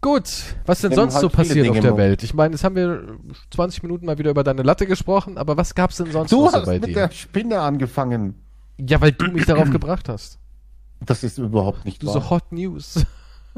[0.00, 0.28] Gut,
[0.64, 1.96] was denn sonst halt so passiert Dinge auf der.
[1.96, 2.22] Welt?
[2.22, 3.18] Ich meine, jetzt haben wir
[3.50, 6.52] 20 Minuten mal wieder über deine Latte gesprochen, aber was gab's denn sonst Du noch
[6.52, 6.94] so hast bei mit dir?
[6.94, 8.40] der Spinne angefangen.
[8.78, 10.38] Ja, weil du mich darauf gebracht hast.
[11.04, 12.14] Das ist überhaupt nicht Du wahr.
[12.14, 13.04] so Hot News.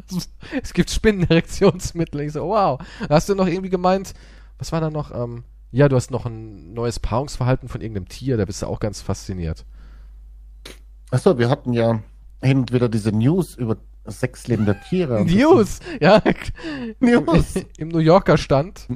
[0.62, 2.22] es gibt Spinnenerektionsmittel.
[2.22, 2.80] Ich so, wow.
[3.10, 4.14] Hast du noch irgendwie gemeint,
[4.58, 5.10] was war da noch?
[5.14, 8.80] Ähm, ja, du hast noch ein neues Paarungsverhalten von irgendeinem Tier, da bist du auch
[8.80, 9.64] ganz fasziniert.
[11.10, 12.02] Achso, wir hatten ja
[12.42, 15.24] hin und wieder diese News über das Sexleben der Tiere.
[15.26, 15.80] News!
[16.00, 16.22] Ja,
[17.00, 17.54] News.
[17.78, 18.88] im New Yorker stand.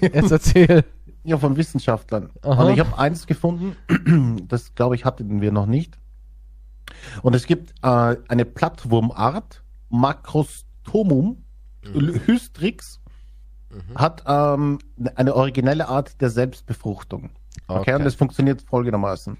[0.00, 0.84] Jetzt erzähl.
[1.28, 2.30] Ja, von Wissenschaftlern.
[2.42, 2.62] Aha.
[2.62, 3.74] Und ich habe eins gefunden,
[4.46, 5.98] das glaube ich hatten wir noch nicht.
[7.22, 11.42] Und es gibt äh, eine Plattwurmart, Macrostomum
[12.26, 13.00] hystrix,
[13.94, 14.78] hat ähm,
[15.16, 17.30] eine originelle Art der Selbstbefruchtung.
[17.68, 17.94] Okay, Okay.
[17.94, 19.36] und das funktioniert folgendermaßen.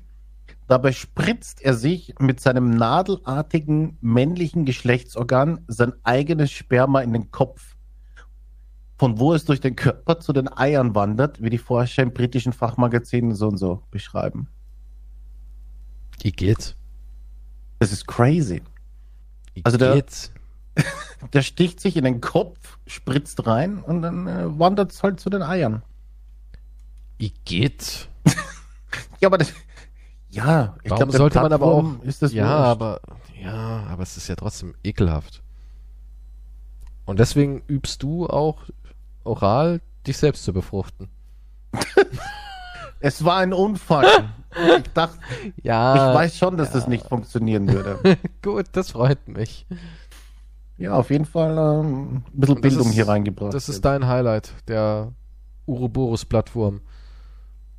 [0.68, 7.76] Dabei spritzt er sich mit seinem nadelartigen männlichen Geschlechtsorgan sein eigenes Sperma in den Kopf,
[8.98, 12.52] von wo es durch den Körper zu den Eiern wandert, wie die Forscher im britischen
[12.52, 14.48] Fachmagazin so und so beschreiben.
[16.22, 16.74] Wie geht's?
[17.78, 18.62] Das ist crazy.
[19.54, 20.32] Wie Also der- geht's?
[21.32, 25.30] Der sticht sich in den Kopf, spritzt rein und dann äh, wandert es halt zu
[25.30, 25.82] den Eiern.
[27.18, 28.08] Wie geht's?
[29.20, 29.52] Ja, aber das,
[30.28, 32.02] ja, ich glaube, sollte man aber auch.
[32.02, 33.00] ist das ja, aber.
[33.42, 35.42] Ja, aber es ist ja trotzdem ekelhaft.
[37.06, 38.64] Und deswegen übst du auch
[39.24, 41.08] oral, dich selbst zu befruchten.
[43.00, 44.30] Es war ein Unfall.
[44.78, 45.18] ich dachte,
[45.62, 46.10] Ja.
[46.10, 48.16] ich weiß schon, dass das nicht funktionieren würde.
[48.42, 49.66] Gut, das freut mich.
[50.78, 53.54] Ja, auf jeden Fall ähm, ein bisschen Bildung ist- hier reingebracht.
[53.54, 55.12] Das ist dein Highlight, der
[55.66, 56.80] Uroboros-Plattwurm.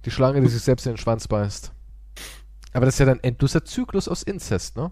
[0.05, 1.71] Die Schlange, die sich selbst in den Schwanz beißt.
[2.73, 4.91] Aber das ist ja dann endloser Zyklus aus Inzest, ne?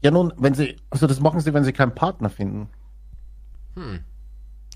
[0.00, 2.68] ja, nun, wenn sie, also das machen sie, wenn sie keinen Partner finden.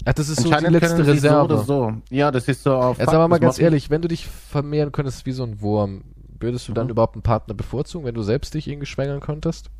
[0.04, 1.58] Ach, das ist so die letzte Reserve.
[1.58, 1.92] so so.
[2.10, 5.26] Ja, das ist so auf Jetzt aber mal ganz ehrlich, wenn du dich vermehren könntest
[5.26, 6.02] wie so ein Wurm,
[6.40, 6.90] würdest du dann Mhm.
[6.92, 9.70] überhaupt einen Partner bevorzugen, wenn du selbst dich irgendwie schwängern könntest?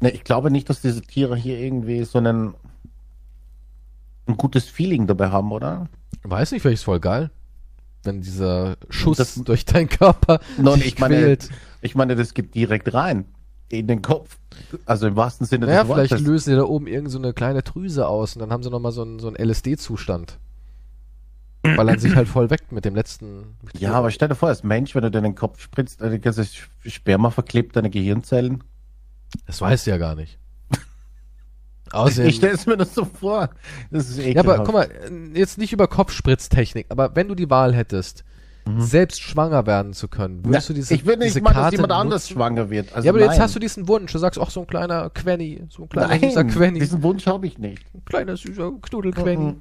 [0.00, 2.54] Ne, ich glaube nicht, dass diese Tiere hier irgendwie so einen,
[4.26, 5.88] ein gutes Feeling dabei haben, oder?
[6.22, 7.30] Weiß nicht, vielleicht ist voll geil.
[8.04, 11.50] Wenn dieser Schuss Das- durch deinen Körper Nein, ich meine, quält.
[11.80, 13.24] ich meine, das geht direkt rein.
[13.68, 14.38] In den Kopf.
[14.84, 16.26] Also im wahrsten Sinne Naja, des vielleicht Wortes.
[16.26, 18.92] lösen sie da oben irgend so eine kleine Drüse aus und dann haben sie nochmal
[18.92, 20.38] so einen, so einen LSD-Zustand.
[21.64, 23.56] Weil er sich halt voll weckt mit dem letzten.
[23.76, 26.20] Ja, aber stell dir vor, als Mensch, wenn du dir in den Kopf spritzt, deine
[26.20, 26.46] ganze
[26.86, 28.62] Sperma verklebt deine Gehirnzellen.
[29.46, 30.38] Das weißt du ja gar nicht.
[31.92, 32.28] Außerdem.
[32.28, 33.50] Ich stelle es mir das so vor.
[33.90, 34.48] Das ist ja, ekelhaft.
[34.48, 34.88] aber guck mal,
[35.34, 38.24] jetzt nicht über Kopfspritztechnik, aber wenn du die Wahl hättest,
[38.78, 41.92] selbst schwanger werden zu können, Na, würdest du diese, ich will nicht mal, dass jemand
[41.92, 42.92] anders schwanger wird.
[42.92, 43.40] Also ja, aber jetzt nein.
[43.42, 44.10] hast du diesen Wunsch.
[44.12, 47.26] Du sagst, ach, so ein kleiner Quenny, so ein kleiner Nein, süßer Quenny, diesen Wunsch
[47.26, 47.84] habe ich nicht.
[47.94, 49.52] ein kleiner süßer Knuddelquenny.
[49.52, 49.60] Mhm.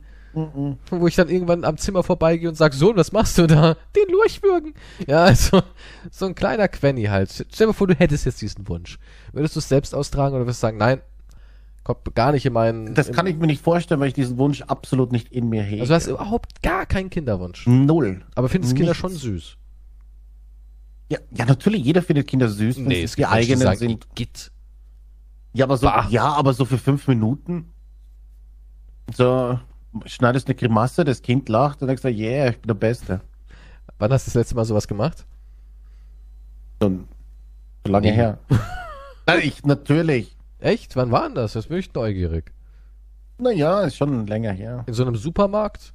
[0.90, 3.76] Wo ich dann irgendwann am Zimmer vorbeigehe und sag, Sohn, was machst du da?
[3.96, 4.74] Den Lurchwürgen.
[5.08, 5.62] Ja, also,
[6.12, 7.46] so ein kleiner Quenny halt.
[7.52, 9.00] Stell dir vor, du hättest jetzt diesen Wunsch.
[9.32, 11.02] Würdest du es selbst austragen oder würdest du sagen, nein,
[11.84, 12.96] kommt gar nicht in meinen...
[12.96, 15.82] Das kann ich mir nicht vorstellen, weil ich diesen Wunsch absolut nicht in mir hege.
[15.82, 17.66] Also du hast überhaupt gar keinen Kinderwunsch.
[17.68, 18.24] Null.
[18.36, 19.00] Aber findest Kinder Nichts.
[19.02, 19.58] schon süß.
[21.10, 24.08] Ja, ja, natürlich, jeder findet Kinder süß, wenn es gibt die eigenen sagen, sind.
[24.16, 24.52] Git.
[25.54, 26.08] Ja, aber so, Bah.
[26.10, 27.72] ja, aber so für fünf Minuten.
[29.14, 29.60] So,
[30.06, 33.22] schneidest eine Grimasse, das Kind lacht und denkst du, yeah, ich bin der Beste.
[33.98, 35.26] Wann hast du das letzte Mal sowas gemacht?
[36.82, 37.06] So
[37.88, 38.14] lange Nie.
[38.14, 38.40] her.
[39.28, 40.36] Nein, ich, natürlich.
[40.60, 40.96] Echt?
[40.96, 41.54] Wann war denn das?
[41.54, 42.52] Jetzt bin ich neugierig.
[43.38, 44.84] Naja, ist schon länger her.
[44.88, 45.94] In so einem Supermarkt?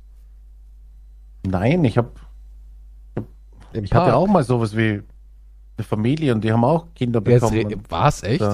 [1.47, 2.21] Nein, ich hab,
[3.73, 5.03] Im ich hatte auch mal sowas wie
[5.77, 7.65] eine Familie und die haben auch Kinder bekommen.
[7.65, 8.45] und war's echt?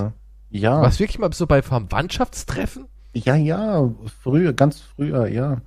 [0.51, 2.87] ja, Was wirklich mal so bei Verwandtschaftstreffen?
[3.17, 3.91] Ja, ja,
[4.23, 5.61] früher, ganz früher, ja.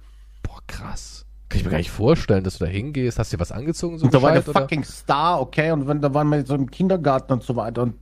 [0.44, 1.26] Boah, krass.
[1.50, 3.18] Kann ich mir gar nicht vorstellen, dass du da hingehst.
[3.18, 4.62] Hast du dir was angezogen, so und da war der oder?
[4.62, 7.96] fucking Star, okay, und wenn, da waren wir so im Kindergarten und so weiter und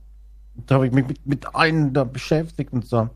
[0.66, 3.08] da habe ich mich mit, mit allen da beschäftigt und so.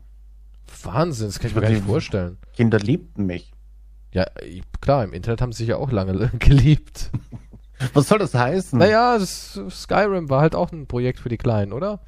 [0.83, 2.37] Wahnsinn, das kann ich mir gar nicht vorstellen.
[2.53, 3.51] Kinder liebten mich.
[4.11, 4.25] Ja,
[4.81, 7.11] klar, im Internet haben sie sich ja auch lange geliebt.
[7.93, 8.79] Was soll das heißen?
[8.79, 11.99] Naja, das, Skyrim war halt auch ein Projekt für die Kleinen, oder?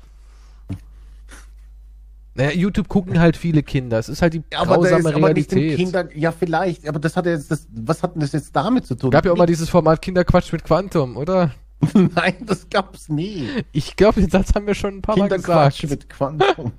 [2.38, 3.98] Naja, YouTube gucken halt viele Kinder.
[3.98, 5.78] Es ist halt die aber das grausame ist aber nicht im Realität.
[5.78, 8.86] Kinder, ja vielleicht, aber das hat ja jetzt das, was hat denn das jetzt damit
[8.86, 9.10] zu tun?
[9.10, 11.52] Gab ja auch mal dieses Format Kinderquatsch mit Quantum, oder?
[11.94, 13.50] Nein, das gab's nie.
[13.72, 16.02] Ich glaube, den Satz haben wir schon ein paar Mal Kinderquatsch gesagt.
[16.02, 16.74] mit Quantum.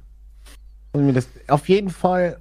[0.93, 2.39] Das, auf jeden Fall,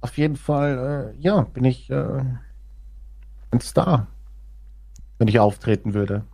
[0.00, 2.20] auf jeden Fall, äh, ja, bin ich äh,
[3.52, 4.08] ein Star,
[5.18, 6.24] wenn ich auftreten würde.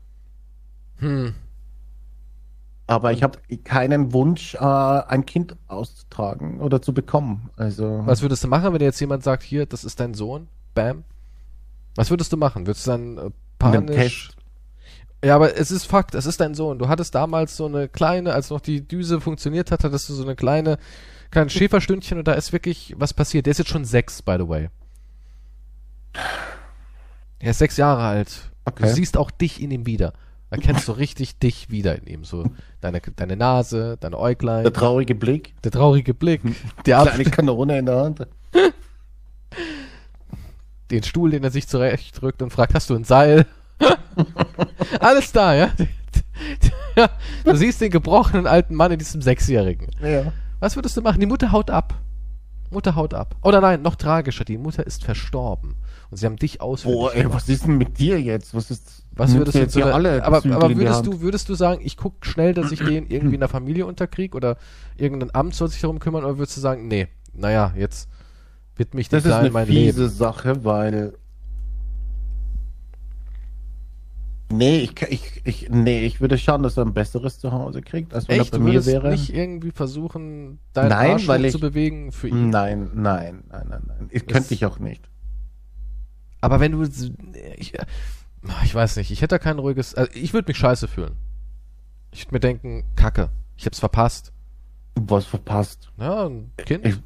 [0.97, 1.35] Hm.
[2.95, 7.51] Aber ich habe keinen Wunsch, äh, ein Kind auszutragen oder zu bekommen.
[7.57, 10.49] Also Was würdest du machen, wenn dir jetzt jemand sagt, hier, das ist dein Sohn?
[10.75, 11.05] Bam.
[11.97, 12.67] Was würdest du machen?
[12.67, 14.31] Würdest du dann äh, panisch...
[15.25, 16.81] Ja, aber es ist Fakt, es ist dein Sohn.
[16.81, 20.25] Du hattest damals so eine kleine, als noch die Düse funktioniert hat, hattest du so
[20.25, 20.79] eine kleine,
[21.31, 23.47] kleine Schäferstündchen und da ist wirklich was passiert.
[23.47, 24.69] Der ist jetzt schon sechs, by the way.
[27.39, 28.51] Er ist sechs Jahre alt.
[28.65, 28.83] Okay.
[28.83, 30.13] Du siehst auch dich in ihm wieder.
[30.53, 32.25] Erkennst du richtig dich wieder in ihm.
[32.25, 32.45] So
[32.83, 36.43] deine, deine Nase, deine Äuglein, Der traurige Blick, der traurige Blick,
[36.87, 38.27] der kleine Kanone in der Hand.
[40.91, 43.47] den Stuhl, den er sich zurechtdrückt und fragt, hast du ein Seil?
[45.01, 45.71] Alles da, ja?
[46.97, 47.09] ja?
[47.45, 49.88] Du siehst den gebrochenen alten Mann in diesem Sechsjährigen.
[50.03, 50.35] Ja.
[50.61, 51.19] Was würdest du machen?
[51.19, 51.95] Die Mutter haut ab.
[52.71, 53.37] Mutter haut ab.
[53.43, 55.77] Oder nein, noch tragischer, die Mutter ist verstorben.
[56.12, 58.55] Und sie haben dich ausfindig Boah, ey, was ist denn mit dir jetzt?
[58.55, 59.07] Was ist.
[59.16, 62.27] Was würdest du jetzt hier alle aber, aber würdest du, würdest du sagen, ich guck
[62.27, 64.59] schnell, dass ich den irgendwie in der Familie unterkrieg oder
[64.98, 68.11] irgendein Amt soll sich darum kümmern oder würdest du sagen, nee, naja, jetzt
[68.77, 70.14] widme ich Das dem ist eine mein fiese Leben.
[70.14, 71.14] Sache, weil.
[74.53, 78.29] Nee, ich, ich, ich, nee, ich würde schauen, dass er ein besseres Zuhause kriegt, als
[78.29, 78.53] wenn Echt?
[78.53, 79.11] er Du bei mir wäre.
[79.11, 82.51] nicht irgendwie versuchen, deinen Nein, Arsch weil ich- zu bewegen für ihn.
[82.51, 84.09] Nein, nein, nein, nein, nein.
[84.11, 85.09] Ich Das- könnte ich auch nicht.
[86.43, 86.83] Aber wenn du.
[87.57, 87.73] Ich,
[88.65, 89.95] ich weiß nicht, ich hätte da kein ruhiges.
[89.95, 91.17] Also ich würde mich scheiße fühlen.
[92.11, 94.33] Ich würde mir denken, Kacke, ich hab's verpasst.
[94.97, 95.91] Was verpasst.
[95.99, 96.85] Ja, ein Kind.
[96.87, 96.97] Ich,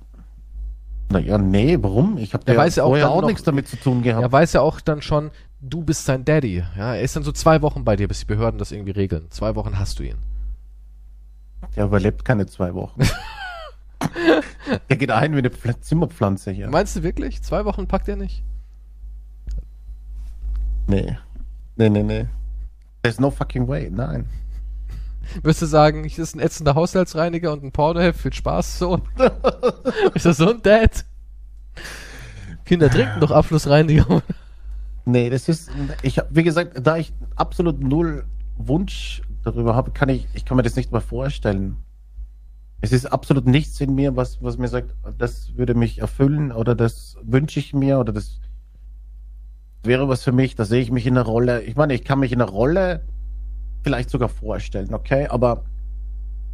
[1.12, 2.18] naja, nee, warum?
[2.18, 4.25] Ich habe ja weiß ja auch vorher auch noch- nichts damit zu tun gehabt.
[4.25, 6.64] Er weiß ja auch dann schon, du bist sein Daddy.
[6.77, 9.31] Ja, er ist dann so zwei Wochen bei dir, bis die Behörden das irgendwie regeln.
[9.31, 10.16] Zwei Wochen hast du ihn.
[11.77, 13.01] Der überlebt keine zwei Wochen.
[14.90, 16.68] Der geht ein wie eine Pfl- Zimmerpflanze hier.
[16.68, 17.42] Meinst du wirklich?
[17.42, 18.42] Zwei Wochen packt er nicht?
[20.87, 21.16] Nee.
[21.77, 22.27] Nee, nee, nee.
[23.03, 23.90] There's no fucking way.
[23.90, 24.27] Nein.
[25.42, 29.01] Würdest du sagen, ich ist ein ätzender Haushaltsreiniger und ein Pornoheft, viel Spaß, so?
[30.14, 31.05] ist das so ein Dad?
[32.64, 34.22] Kinder trinken doch Abflussreiniger.
[35.05, 35.70] Nee, das ist,
[36.03, 38.25] ich wie gesagt, da ich absolut null
[38.57, 41.77] Wunsch darüber habe, kann ich, ich kann mir das nicht mal vorstellen.
[42.81, 46.75] Es ist absolut nichts in mir, was, was mir sagt, das würde mich erfüllen oder
[46.75, 48.40] das wünsche ich mir oder das
[49.87, 51.62] wäre was für mich, da sehe ich mich in der Rolle.
[51.62, 53.03] Ich meine, ich kann mich in der Rolle
[53.83, 55.64] vielleicht sogar vorstellen, okay, aber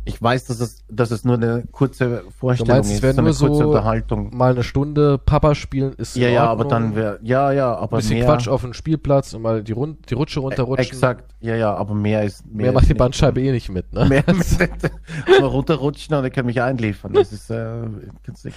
[0.05, 3.23] ich weiß, dass es, dass es nur eine kurze Vorstellung meinst, es ist, wäre eine
[3.23, 4.37] nur so- kurze Unterhaltung.
[4.37, 8.18] Mal eine Stunde Papa spielen ist Ja, ja, aber dann wäre, ja, ja, aber bisschen
[8.18, 8.27] mehr.
[8.27, 10.87] Quatsch auf dem Spielplatz und mal die, Rund die Rutsche runterrutschen.
[10.92, 12.95] Exakt, ja, ja, aber mehr ist Mehr ist macht die.
[12.95, 14.07] Bandscheibe eh nicht mit, ne?
[14.07, 17.12] Mehr mal runterrutschen und er kann mich einliefern.
[17.12, 18.57] Das ist äh, du nicht.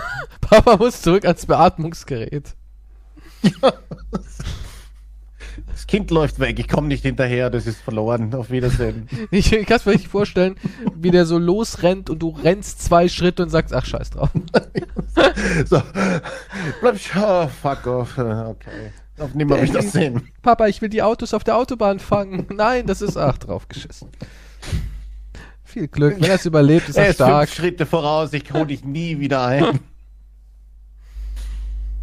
[0.40, 2.56] Papa muss zurück ans Beatmungsgerät.
[5.68, 8.34] Das Kind läuft weg, ich komme nicht hinterher, das ist verloren.
[8.34, 9.08] Auf Wiedersehen.
[9.30, 10.56] Ich, ich kann es mir nicht vorstellen,
[10.94, 14.30] wie der so losrennt und du rennst zwei Schritte und sagst, ach scheiß drauf.
[15.66, 15.82] so,
[16.80, 18.18] bleib oh, fuck off.
[18.18, 18.92] Okay.
[19.18, 20.28] Auf nimmer mich das sehen.
[20.42, 22.46] Papa, ich will die Autos auf der Autobahn fangen.
[22.52, 24.08] Nein, das ist ach draufgeschissen.
[25.64, 26.16] Viel Glück.
[26.16, 27.48] Wenn er es überlebt, ist Er er ist stark.
[27.48, 29.80] fünf Schritte voraus, ich hole dich nie wieder ein.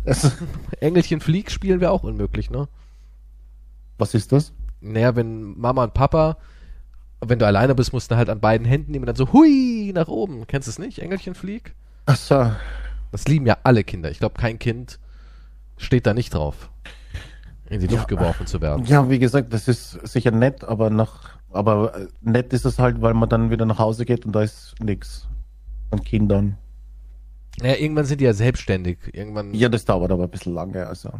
[0.05, 0.37] Das,
[0.79, 2.67] Engelchen Flieg spielen wäre auch unmöglich, ne?
[3.97, 4.53] was ist das?
[4.81, 6.37] Naja, wenn Mama und Papa,
[7.21, 9.91] wenn du alleine bist, musst du halt an beiden Händen nehmen und dann so hui
[9.93, 10.45] nach oben.
[10.47, 10.99] Kennst du es nicht?
[10.99, 11.73] Engelchen Flieg?
[12.05, 12.51] Achso.
[13.11, 14.11] Das lieben ja alle Kinder.
[14.11, 14.99] Ich glaube, kein Kind
[15.77, 16.69] steht da nicht drauf,
[17.69, 18.17] in die Luft Ja.
[18.17, 18.83] geworfen zu werden.
[18.85, 23.13] Ja, wie gesagt, das ist sicher nett, aber nach, aber nett ist es halt, weil
[23.13, 25.27] man dann wieder nach Hause geht und da ist nix
[25.91, 26.57] an Kindern.
[27.59, 28.97] Naja, irgendwann sind die ja selbstständig.
[29.11, 29.53] Irgendwann.
[29.53, 31.11] Ja, das dauert aber ein bisschen lange, also.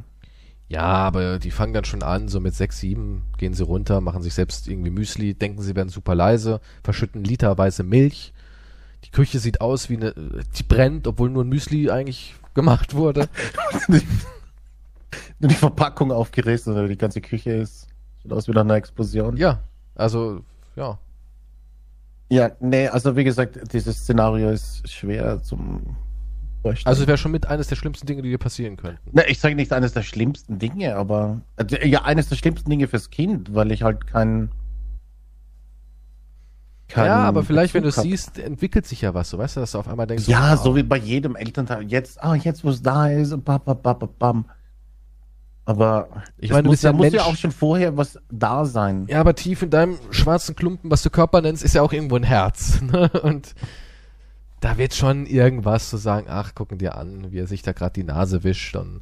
[0.68, 4.24] Ja, aber die fangen dann schon an, so mit sechs, sieben gehen sie runter, machen
[4.24, 8.34] sich selbst irgendwie Müsli, denken sie werden super leise, verschütten literweise Milch.
[9.04, 10.14] Die Küche sieht aus wie eine,
[10.58, 13.28] die brennt, obwohl nur ein Müsli eigentlich gemacht wurde.
[15.40, 17.88] Nur die Verpackung aufgerissen oder die ganze Küche ist.
[18.24, 19.36] Sieht aus wie nach einer Explosion.
[19.38, 19.60] Ja,
[19.94, 20.42] also,
[20.76, 20.98] ja.
[22.30, 25.98] Ja, nee, also wie gesagt, dieses Szenario ist schwer zum
[26.64, 26.88] Vorstellen.
[26.88, 29.16] Also wäre schon mit eines der schlimmsten Dinge, die dir passieren könnten.
[29.16, 32.88] Ne, ich sage nicht eines der schlimmsten Dinge, aber also, ja, eines der schlimmsten Dinge
[32.88, 34.50] fürs Kind, weil ich halt kein,
[36.88, 39.58] keinen ja, aber vielleicht, wenn du es Bezug siehst, entwickelt sich ja was, so weißt
[39.58, 41.84] du, dass du auf einmal denkst, Ja, so, so wie bei jedem Elternteil.
[41.84, 44.46] Jetzt, ah, jetzt wo es da ist, bam, bam, bam, bam, bam.
[45.66, 49.06] Aber Ich meine, muss, ja da muss ja auch schon vorher was da sein.
[49.08, 52.16] Ja, aber tief in deinem schwarzen Klumpen, was du Körper nennst, ist ja auch irgendwo
[52.16, 52.80] ein Herz.
[52.94, 53.10] Ne?
[53.24, 53.56] Und
[54.64, 57.94] da wird schon irgendwas zu sagen, ach, gucken dir an, wie er sich da gerade
[57.94, 58.78] die Nase wischt.
[58.78, 59.02] Und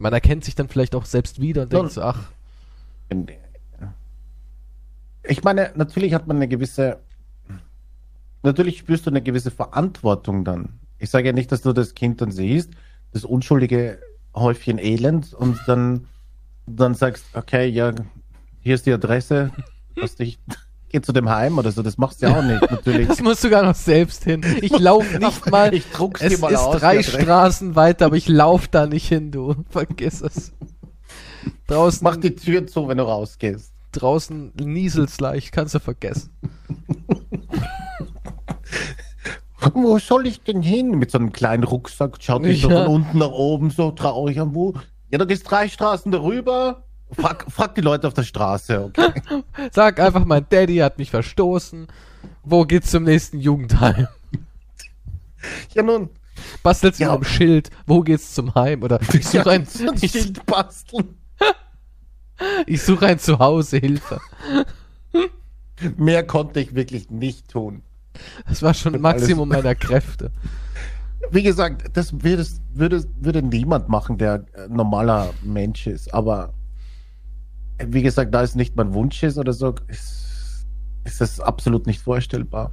[0.00, 2.32] man erkennt sich dann vielleicht auch selbst wieder und denkt so, ach,
[5.28, 6.98] Ich meine, natürlich hat man eine gewisse,
[8.42, 10.80] natürlich spürst du eine gewisse Verantwortung dann.
[10.98, 12.70] Ich sage ja nicht, dass du das Kind dann siehst,
[13.12, 14.00] das unschuldige
[14.34, 16.08] Häufchen Elend und dann,
[16.66, 17.92] dann sagst, okay, ja,
[18.60, 19.52] hier ist die Adresse,
[19.94, 20.38] dass dich
[20.90, 23.08] geh zu dem Heim oder so, das machst du ja auch nicht, natürlich.
[23.08, 24.42] Das musst du gar noch selbst hin.
[24.60, 25.72] Ich laufe nicht mal.
[25.74, 27.02] Ich druck's es dir mal ist aus, drei.
[27.02, 29.54] Straßen weiter, aber ich laufe da nicht hin, du.
[29.70, 30.52] Vergiss es.
[31.66, 33.72] Draußen, Mach die Tür zu, wenn du rausgehst.
[33.92, 36.30] draußen nieselt's leicht, kannst du vergessen.
[39.74, 40.90] Wo soll ich denn hin?
[40.92, 42.84] Mit so einem kleinen Rucksack, schaut dich so Ja.
[42.84, 44.74] von unten nach oben, so traurig an, wo?
[45.10, 46.84] Ja, du gehst drei Straßen darüber.
[47.12, 49.22] Frag, frag die Leute auf der Straße, okay?
[49.72, 51.86] Sag einfach, mein Daddy hat mich verstoßen.
[52.42, 54.08] Wo geht's zum nächsten Jugendheim?
[55.74, 56.10] Ja, nun.
[56.62, 57.14] Bastelst du Ja.
[57.14, 57.70] am Schild?
[57.86, 58.82] Wo geht's zum Heim?
[58.82, 61.16] Oder ich suche ein, so ein ich, Schild basteln.
[62.66, 64.20] ich suche ein Zuhause, Hilfe.
[65.96, 67.82] Mehr konnte ich wirklich nicht tun.
[68.48, 70.30] Das war schon Maximum meiner Kräfte.
[71.30, 76.12] Wie gesagt, das würde, würde, würde niemand machen, der normaler Mensch ist.
[76.14, 76.52] Aber
[77.84, 80.66] wie gesagt, da es nicht mein Wunsch ist oder so, ist,
[81.04, 82.72] ist das absolut nicht vorstellbar.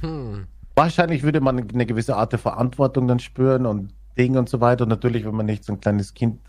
[0.00, 0.46] Hm.
[0.74, 4.84] Wahrscheinlich würde man eine gewisse Art der Verantwortung dann spüren und Dinge und so weiter.
[4.84, 6.40] Und natürlich, wenn man nicht so ein kleines Kind,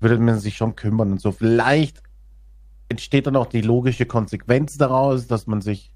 [0.00, 1.32] würde man sich schon kümmern und so.
[1.32, 2.02] Vielleicht
[2.88, 5.92] entsteht dann auch die logische Konsequenz daraus, dass man sich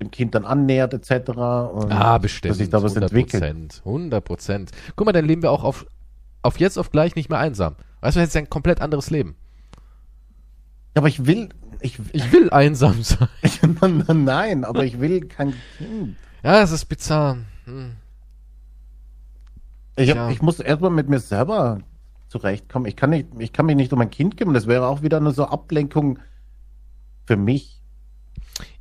[0.00, 1.30] dem Kind dann annähert etc.
[1.30, 2.50] Und Ah, bestimmt.
[2.50, 3.42] Dass sich da was 100 entwickelt.
[3.42, 3.82] Prozent.
[3.84, 4.70] 100 Prozent.
[4.96, 5.86] Guck mal, dann leben wir auch auf,
[6.42, 7.76] auf jetzt auf gleich nicht mehr einsam.
[8.00, 9.36] Weißt du, jetzt ein komplett anderes Leben.
[10.94, 11.50] Aber ich will,
[11.80, 13.28] ich, Ich will einsam sein.
[13.42, 13.60] ich
[14.08, 16.16] nein, aber ich will kein Kind.
[16.42, 17.38] Ja, es ist bizarr.
[17.64, 17.92] Hm.
[19.96, 20.30] Ich, hab, Ja.
[20.30, 21.80] ich muss erstmal mit mir selber
[22.28, 22.86] zurechtkommen.
[22.86, 24.54] Ich kann, nicht, ich kann mich nicht um ein Kind kümmern.
[24.54, 26.18] Das wäre auch wieder nur so Ablenkung
[27.26, 27.80] für mich.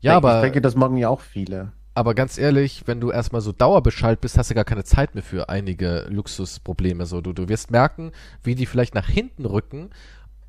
[0.02, 1.72] Ja, ich aber, denke, das machen ja auch viele.
[1.94, 5.24] aber ganz ehrlich, wenn du erstmal so dauerbeschallt bist, hast du gar keine Zeit mehr
[5.24, 7.06] für einige Luxusprobleme.
[7.06, 8.12] So, du, du wirst merken,
[8.44, 9.90] wie die vielleicht nach hinten rücken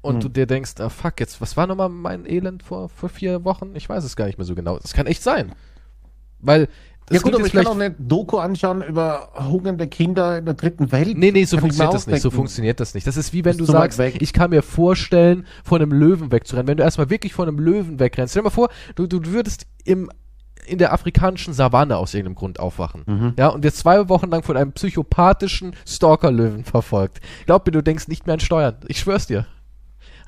[0.03, 0.21] und Hm.
[0.21, 3.73] du dir denkst, ah, fuck, jetzt, was war nochmal mein Elend vor, vor vier Wochen?
[3.75, 4.79] Ich weiß es gar nicht mehr so genau.
[4.79, 5.53] Das kann echt sein.
[6.39, 6.69] Weil,
[7.07, 10.55] das ja gut, aber ich kann auch eine Doku anschauen über hungernde Kinder in der
[10.55, 11.19] dritten Welt.
[11.19, 12.23] Nee, nee, so Kann funktioniert das nicht.
[12.23, 13.07] So funktioniert das nicht.
[13.07, 16.69] Das ist wie wenn Ist du sagst, ich kann mir vorstellen, vor einem Löwen wegzurennen.
[16.69, 19.67] Wenn du erstmal wirklich vor einem Löwen wegrennst, stell dir mal vor, du, du würdest
[19.85, 20.09] im,
[20.67, 23.03] in der afrikanischen Savanne aus irgendeinem Grund aufwachen.
[23.07, 23.33] Mhm.
[23.37, 27.21] Ja, und jetzt zwei Wochen lang von einem psychopathischen Stalker-Löwen verfolgt.
[27.45, 28.77] Glaub mir, du denkst nicht mehr an Steuern.
[28.87, 29.47] Ich schwör's dir.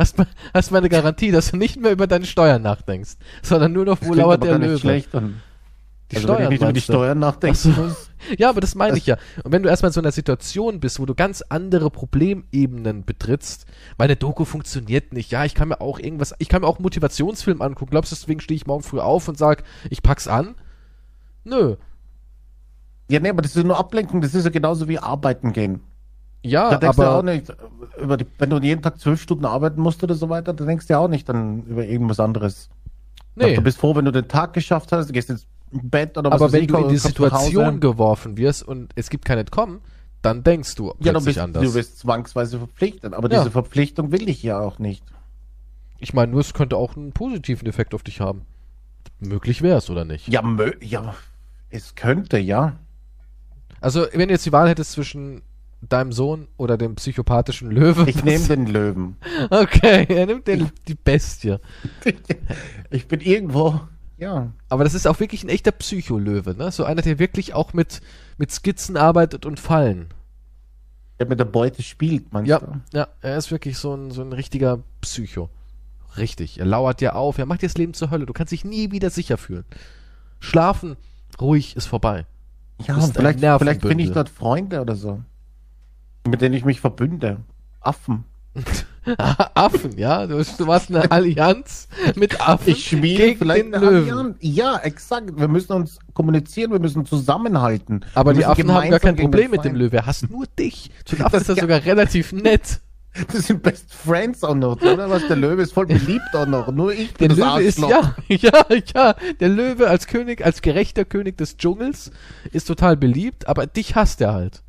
[0.02, 3.84] Hast, me- hast meine Garantie, dass du nicht mehr über deine Steuern nachdenkst, sondern nur
[3.84, 4.76] noch, wo lauert der Löwe.
[4.78, 5.40] schlecht an.
[6.10, 6.84] Die also, wenn ich nicht über die du?
[6.84, 7.96] Steuern nachdenken Ach so.
[8.38, 9.16] Ja, aber das meine ich ja.
[9.44, 13.66] Und wenn du erstmal in so einer Situation bist, wo du ganz andere Problemebenen betrittst,
[13.96, 16.76] weil eine Doku funktioniert nicht, ja, ich kann mir auch irgendwas, ich kann mir auch
[16.78, 17.92] einen Motivationsfilm angucken.
[17.92, 20.56] Glaubst du, deswegen stehe ich morgen früh auf und sag, ich pack's an?
[21.44, 21.76] Nö.
[23.08, 24.20] Ja, nee, aber das ist nur Ablenkung.
[24.20, 25.80] Das ist ja genauso wie arbeiten gehen.
[26.44, 27.52] Ja, Da denkst du auch aber nicht,
[28.00, 30.86] über die, wenn du jeden Tag zwölf Stunden arbeiten musst oder so weiter, da denkst
[30.88, 32.68] du ja auch nicht dann über irgendwas anderes.
[33.36, 33.54] nee.
[33.54, 36.42] Du bist froh, wenn du den Tag geschafft hast, du gehst ins Bett oder was
[36.42, 36.98] Aber wenn du in die.
[36.98, 39.80] Situation geworfen wirst und es gibt kein Entkommen,
[40.20, 41.62] dann denkst du ja, du plötzlich bist, anders.
[41.64, 43.14] du bist zwangsweise verpflichtet.
[43.14, 43.38] Aber Ja.
[43.38, 45.04] diese Verpflichtung will ich ja auch nicht.
[45.98, 48.42] ich meine, nur es könnte auch einen positiven Effekt auf dich haben.
[49.20, 50.26] Möglich wäre es, oder nicht?
[50.26, 51.14] Ja, mö ja,
[51.70, 52.74] es könnte, ja.
[53.80, 55.42] Also, wenn du jetzt die Wahl hättest zwischen
[55.88, 58.06] deinem Sohn oder dem psychopathischen Löwen.
[58.08, 59.16] Ich nehme den Löwen.
[59.50, 61.56] Okay, er nimmt den, die Bestie.
[62.90, 63.80] Ich bin irgendwo,
[64.18, 64.52] ja.
[64.68, 66.70] Aber das ist auch wirklich ein echter Psycholöwe, ne?
[66.70, 68.00] So einer, der wirklich auch mit,
[68.36, 70.08] mit Skizzen arbeitet und Fallen.
[71.18, 72.80] Der mit der Beute spielt, meinst Ja, du?
[72.92, 75.48] ja, er ist wirklich so ein, so ein richtiger Psycho.
[76.18, 76.58] Richtig.
[76.60, 78.26] Er lauert dir auf, er macht dir das Leben zur Hölle.
[78.26, 79.64] Du kannst dich nie wieder sicher fühlen.
[80.40, 80.96] Schlafen,
[81.40, 82.26] ruhig, ist vorbei.
[82.86, 85.20] Ja, vielleicht, vielleicht finde ich dort Freunde oder so.
[86.26, 87.38] Mit denen ich mich verbünde.
[87.80, 88.24] Affen.
[89.54, 90.26] Affen, ja?
[90.26, 94.10] Du, du machst eine Allianz mit Affen Ich schmiede gegen vielleicht den eine Löwen.
[94.12, 94.36] Allianz.
[94.40, 95.36] Ja, exakt.
[95.36, 98.04] Wir müssen uns kommunizieren, wir müssen zusammenhalten.
[98.14, 99.96] Aber wir die Affen haben gar kein Problem mit dem Feind- Löwe.
[99.96, 100.90] Er hasst nur dich.
[101.04, 101.60] Zu den Affen Das- ist er ja.
[101.62, 102.80] sogar relativ nett.
[103.30, 105.10] Das sind Best Friends auch noch, oder?
[105.10, 106.72] Was, der Löwe ist voll beliebt auch noch.
[106.72, 108.12] Nur ich Der bin das Löwe ist, Arschloch.
[108.28, 109.14] ja, ja, ja.
[109.38, 112.10] Der Löwe als König, als gerechter König des Dschungels
[112.52, 114.62] ist total beliebt, aber dich hasst er halt.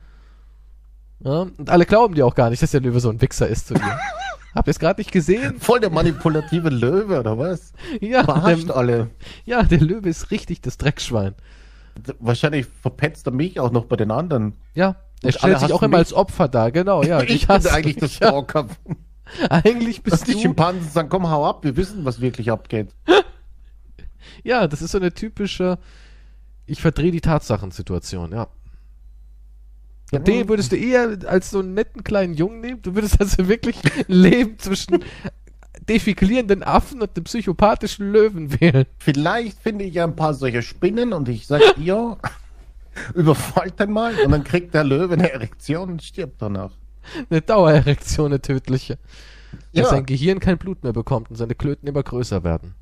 [1.23, 3.67] Ja, und alle glauben dir auch gar nicht, dass der Löwe so ein Wichser ist
[3.67, 3.99] zu dir.
[4.55, 5.59] Habt ihr es gerade nicht gesehen?
[5.59, 7.73] Voll der manipulative Löwe, oder was?
[8.01, 9.09] Ja, Verarscht der, alle.
[9.45, 11.33] ja, der Löwe ist richtig das Dreckschwein.
[12.19, 14.53] Wahrscheinlich verpetzt er mich auch noch bei den anderen.
[14.75, 15.99] Ja, er Und stellt sich auch immer mich.
[15.99, 17.21] als Opfer dar, genau, ja.
[17.23, 18.45] ich hasst eigentlich das mich, ja.
[19.49, 20.39] Eigentlich Dass bist die du.
[20.39, 22.89] Schimpansen sagen, komm, hau ab, wir wissen, was wirklich abgeht.
[24.43, 25.79] Ja, das ist so eine typische
[26.65, 28.47] Ich verdrehe die Tatsachen-Situation, ja.
[30.17, 32.81] Und den würdest du eher als so einen netten kleinen Jungen nehmen?
[32.81, 35.03] Du würdest also wirklich ein Leben zwischen
[35.87, 38.85] defiklierenden Affen und den psychopathischen Löwen wählen.
[38.99, 42.17] Vielleicht finde ich ja ein paar solche Spinnen und ich sag ihr,
[43.13, 46.71] überfallt den mal und dann kriegt der Löwe eine Erektion und stirbt danach.
[47.29, 48.97] Eine Dauererektion, eine tödliche.
[49.71, 49.83] Ja.
[49.83, 52.75] Dass sein Gehirn kein Blut mehr bekommt und seine Klöten immer größer werden.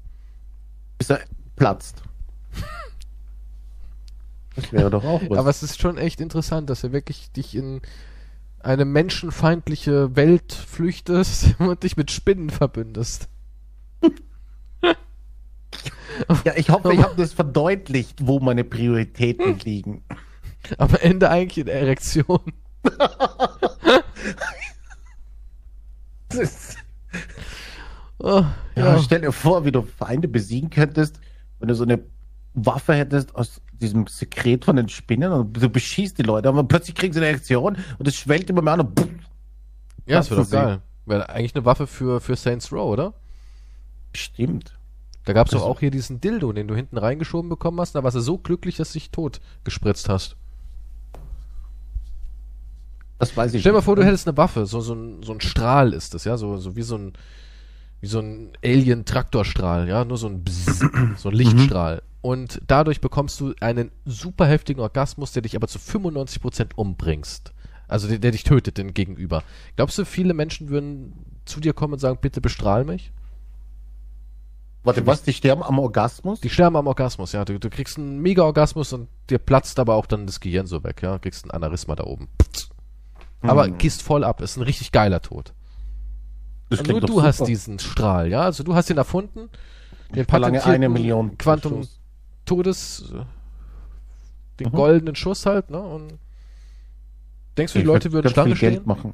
[0.98, 1.22] Bis er
[1.56, 2.04] platzt.
[4.56, 5.38] Das wäre doch auch was.
[5.38, 7.82] Aber es ist schon echt interessant, dass er wirklich dich in
[8.60, 13.30] eine menschenfeindliche Welt flüchtest und dich mit Spinnen verbündest.
[16.44, 20.04] ja, ich hoffe, ich habe das verdeutlicht, wo meine Prioritäten liegen.
[20.78, 22.54] Am Ende eigentlich in Erektion.
[26.30, 26.78] Das ist,
[28.24, 28.46] Oh,
[28.76, 28.96] ja.
[28.96, 29.00] ja.
[29.00, 31.20] stell dir vor, wie du Feinde besiegen könntest,
[31.60, 32.04] wenn du so eine
[32.54, 36.96] Waffe hättest aus diesem Sekret von den Spinnen und du beschießt die Leute, aber plötzlich
[36.96, 39.08] kriegen sie eine Erektion und es schwellt immer mehr an und pff,
[40.06, 40.82] Ja, das wäre doch geil.
[41.06, 43.14] Wäre eigentlich eine Waffe für, für Saints Row, oder?
[44.14, 44.78] stimmt.
[45.24, 47.94] Da gab es doch Also- auch hier diesen Dildo, den du hinten reingeschoben bekommen hast.
[47.94, 50.36] Da warst du so glücklich, dass du dich tot gespritzt hast.
[53.20, 55.32] Das weiß ich Stell dir mal vor, du hättest eine Waffe, so, so, ein, so
[55.32, 57.14] ein Strahl ist das, ja, so, so wie so ein,
[58.02, 60.84] wie so ein Alien-Traktorstrahl, ja, nur so ein Bzzz,
[61.18, 62.02] so ein Lichtstrahl.
[62.22, 67.54] Und dadurch bekommst du einen super heftigen Orgasmus, der dich aber zu 95% umbringst.
[67.88, 69.44] Also der, der dich tötet, den Gegenüber.
[69.76, 71.14] Glaubst du, viele Menschen würden
[71.46, 73.12] zu dir kommen und sagen, bitte bestrahl mich?
[74.84, 75.22] Warte, was?
[75.24, 76.42] Die sterben am Orgasmus?
[76.42, 77.46] Die sterben am Orgasmus, ja.
[77.46, 81.02] Du, du kriegst einen Mega-Orgasmus und dir platzt aber auch dann das Gehirn so weg,
[81.04, 81.20] ja.
[81.20, 82.30] Kriegst ein Aneurysma da oben.
[83.42, 83.78] Aber Hm.
[83.78, 84.42] gehst voll ab.
[84.42, 85.54] Ist ein richtig geiler Tod.
[86.72, 87.48] Das nur doch du hast super.
[87.48, 88.42] diesen Strahl, ja.
[88.42, 89.50] Also du hast ihn erfunden.
[90.16, 92.00] Den patentierten eine Million Quantum Schuss.
[92.46, 93.24] Todes, äh,
[94.60, 94.76] den Mhm.
[94.76, 95.80] goldenen Schuss halt, ne?
[95.80, 96.14] Und
[97.58, 98.88] denkst du, die Ich Leute würd würden Schlange viel Geld stehen?
[98.88, 99.14] machen.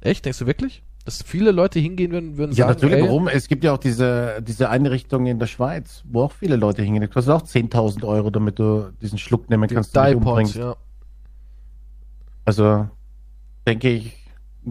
[0.00, 0.24] Echt?
[0.24, 0.82] Denkst du wirklich?
[1.04, 2.96] Dass viele Leute hingehen würden, würden Ja, sagen, natürlich.
[2.96, 3.28] ey, Warum?
[3.28, 7.02] Es gibt ja auch diese, diese Einrichtung in der Schweiz, wo auch viele Leute hingehen.
[7.02, 10.56] Das kostet auch 10.000 Euro, damit du diesen Schluck nehmen kannst, den du umbringst.
[10.56, 10.76] ja.
[12.44, 12.88] Also,
[13.66, 14.17] denke ich,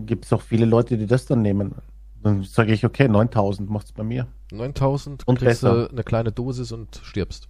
[0.05, 1.75] gibt es auch viele Leute, die das dann nehmen.
[2.23, 4.27] Dann sage ich, okay, 9.000 macht's bei mir.
[4.51, 5.89] 9000 Und kriegst besser.
[5.91, 7.47] eine kleine Dosis und stirbst.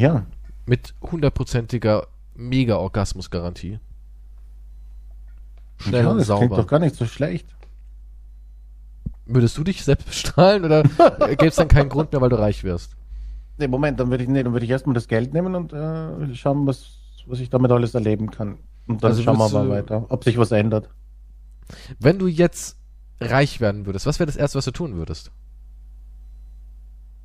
[0.00, 0.24] Ja,
[0.66, 3.80] Mit hundertprozentiger Mega-Orgasmus-Garantie.
[5.78, 6.56] Schnell ja und das klingt sauber.
[6.56, 7.48] doch gar nicht so schlecht.
[9.26, 12.64] Würdest du dich selbst bestrahlen oder gäbe es dann keinen Grund mehr, weil du reich
[12.64, 12.96] wirst?
[13.58, 16.34] Nee, Moment, dann würde ich, nee, dann würde ich erstmal das Geld nehmen und äh,
[16.34, 18.58] schauen, was, was ich damit alles erleben kann.
[18.86, 20.88] Und dann Also schauen wir mal du- weiter, ob sich was ändert.
[21.98, 22.76] Wenn du jetzt
[23.20, 25.30] reich werden würdest, was wäre das Erste, was du tun würdest?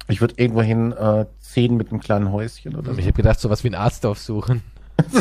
[0.08, 3.00] Ich würde irgendwohin äh, ziehen mit einem kleinen Häuschen oder so.
[3.00, 4.62] Ich habe gedacht, sowas wie einen Arzt aufsuchen.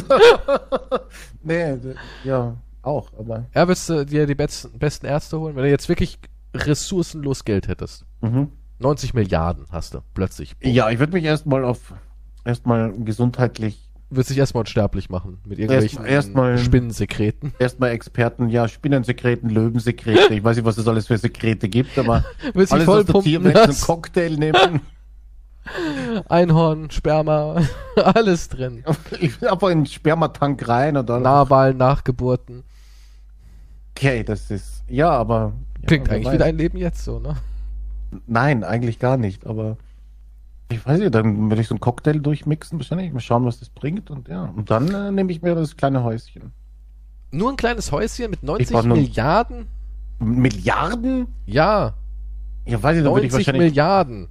[1.43, 1.76] Nee,
[2.24, 3.47] ja, auch, aber.
[3.55, 6.18] Ja, würdest du dir die besten, besten Ärzte holen, wenn du jetzt wirklich
[6.55, 8.05] ressourcenlos Geld hättest?
[8.20, 8.51] Mhm.
[8.78, 10.55] 90 Milliarden hast du plötzlich.
[10.62, 11.95] Ja, ich würde mich erstmal auf
[12.45, 17.52] erstmal gesundheitlich Würdest dich erstmal unsterblich machen mit irgendwelchen erstmal- Spinnensekreten.
[17.58, 22.24] erstmal Experten, ja, Spinnensekreten, Löwensekrete, ich weiß nicht, was es alles für Sekrete gibt, aber
[22.54, 23.80] alles voll aus der einen.
[23.80, 24.80] Cocktail nehmen.
[26.28, 27.56] Einhorn, Sperma,
[27.96, 28.84] alles drin.
[29.20, 31.22] Ich will einfach in den Spermatank rein dann.
[31.22, 32.64] Nahwahlen, Nachgeburten.
[33.96, 34.82] Okay, das ist.
[34.88, 35.52] Ja, aber.
[35.80, 37.36] Ja, Klingt eigentlich wie dein Leben jetzt so, ne?
[38.26, 39.76] Nein, eigentlich gar nicht, aber.
[40.70, 43.12] Ich weiß nicht, dann würde ich so einen Cocktail durchmixen, wahrscheinlich.
[43.12, 44.44] Mal schauen, was das bringt und ja.
[44.56, 46.52] Und dann äh, nehme ich mir das kleine Häuschen.
[47.30, 49.66] Nur ein kleines Häuschen mit 90 brauch nur- Milliarden?
[50.20, 51.26] Milliarden?
[51.46, 51.94] Ja,
[52.66, 53.70] Ja, weiß ich, dann würde ich 90 wahrscheinlich.
[53.70, 54.28] Milliarden.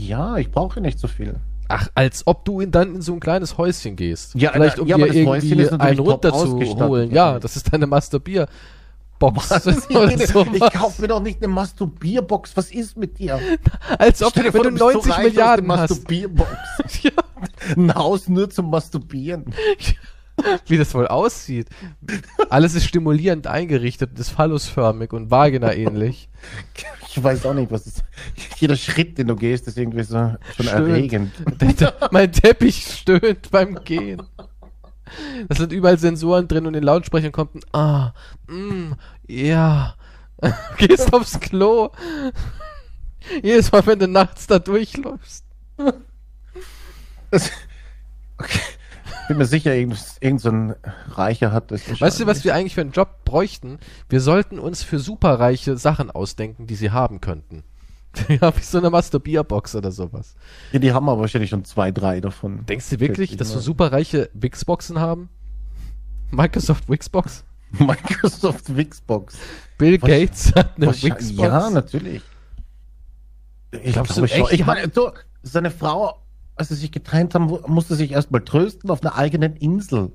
[0.00, 1.36] Ja, ich brauche nicht so viel.
[1.68, 4.34] Ach, als ob du in, dann in so ein kleines Häuschen gehst.
[4.34, 7.10] Ja, Vielleicht um ja, dir irgendwie einen runterzuholen.
[7.10, 8.50] Ja, das ist deine Masturbierbox.
[9.20, 12.56] ich oder ich kaufe mir doch nicht eine Masturbierbox.
[12.56, 13.40] Was ist mit dir?
[13.98, 15.90] Als ob, Stell dir wenn du bist so 90 reich, Milliarden hast.
[15.90, 16.50] Masturbierbox.
[17.02, 17.10] Ja,
[17.76, 19.44] Ein Haus nur zum Masturbieren.
[20.66, 21.68] wie das wohl aussieht.
[22.48, 26.28] Alles ist stimulierend eingerichtet, ist phallusförmig und vagina-ähnlich.
[27.08, 28.04] Ich weiß auch nicht, was ist.
[28.58, 30.88] Jeder Schritt, den du gehst, ist irgendwie so schon Stöhnt.
[30.88, 31.32] erregend.
[32.12, 34.22] Mein Teppich stöhnt beim Gehen.
[35.48, 38.14] Da sind überall Sensoren drin und in den Lautsprechern kommt ein Ah,
[38.48, 38.92] mm,
[39.26, 39.94] ja.
[40.78, 41.90] Gehst aufs Klo.
[43.42, 45.44] Jedes Mal, wenn du nachts da durchläufst.
[47.30, 47.50] Das,
[48.38, 48.60] okay.
[49.28, 50.74] Bin mir sicher, irgend, irgend so ein
[51.10, 52.00] Reicher hat das.
[52.00, 53.78] Weißt du, was wir eigentlich für einen Job bräuchten?
[54.08, 57.64] Wir sollten uns für superreiche Sachen ausdenken, die sie haben könnten.
[58.28, 60.34] Ja, wie so eine Masturbierbox oder sowas.
[60.72, 62.64] Ja, die haben aber wahrscheinlich schon zwei, drei davon.
[62.66, 65.28] Denkst du wirklich, dass so superreiche Wixboxen haben?
[66.30, 67.44] Microsoft Wixbox?
[67.78, 69.36] Microsoft Wixbox.
[69.76, 71.30] Bill Was- Gates hat eine Wixbox.
[71.32, 72.22] Ja, natürlich.
[73.82, 74.24] Ich glaube du schon.
[74.24, 75.10] echt, Ich meine, du,
[75.42, 76.18] seine Frau,
[76.56, 80.12] als sie sich getrennt haben, musste sich erstmal trösten auf einer eigenen Insel,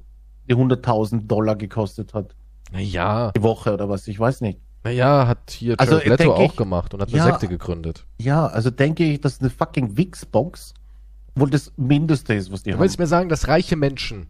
[0.49, 2.35] die 100.000 Dollar gekostet hat.
[2.71, 4.59] Naja, Die Woche oder was, ich weiß nicht.
[4.83, 7.25] naja, hat hier Also, denk auch ich- gemacht und hat eine Ja.
[7.25, 8.05] Sekte gegründet.
[8.17, 10.73] Ja, also denke ich, dass eine fucking Wixbox
[11.35, 12.81] wohl das Mindeste ist, was die Du haben.
[12.81, 14.27] willst mir sagen, dass reiche Menschen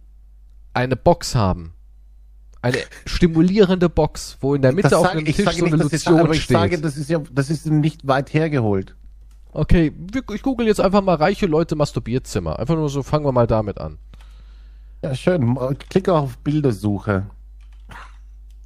[0.73, 1.73] eine Box haben?
[2.63, 5.85] Eine stimulierende Box, wo in der Mitte Das auf ich Tisch sage so eine nicht,
[5.93, 6.57] ich, Lotion aber ich steht.
[6.57, 8.95] sage, das ist ja, das ist nicht weit hergeholt.
[9.51, 9.91] okay,
[10.33, 12.57] ich google jetzt einfach mal reiche Leute Masturbierzimmer.
[12.57, 13.97] Einfach nur so, fangen wir mal damit an.
[15.03, 15.57] Ja, schön.
[15.89, 17.25] Klicke auf Bildersuche.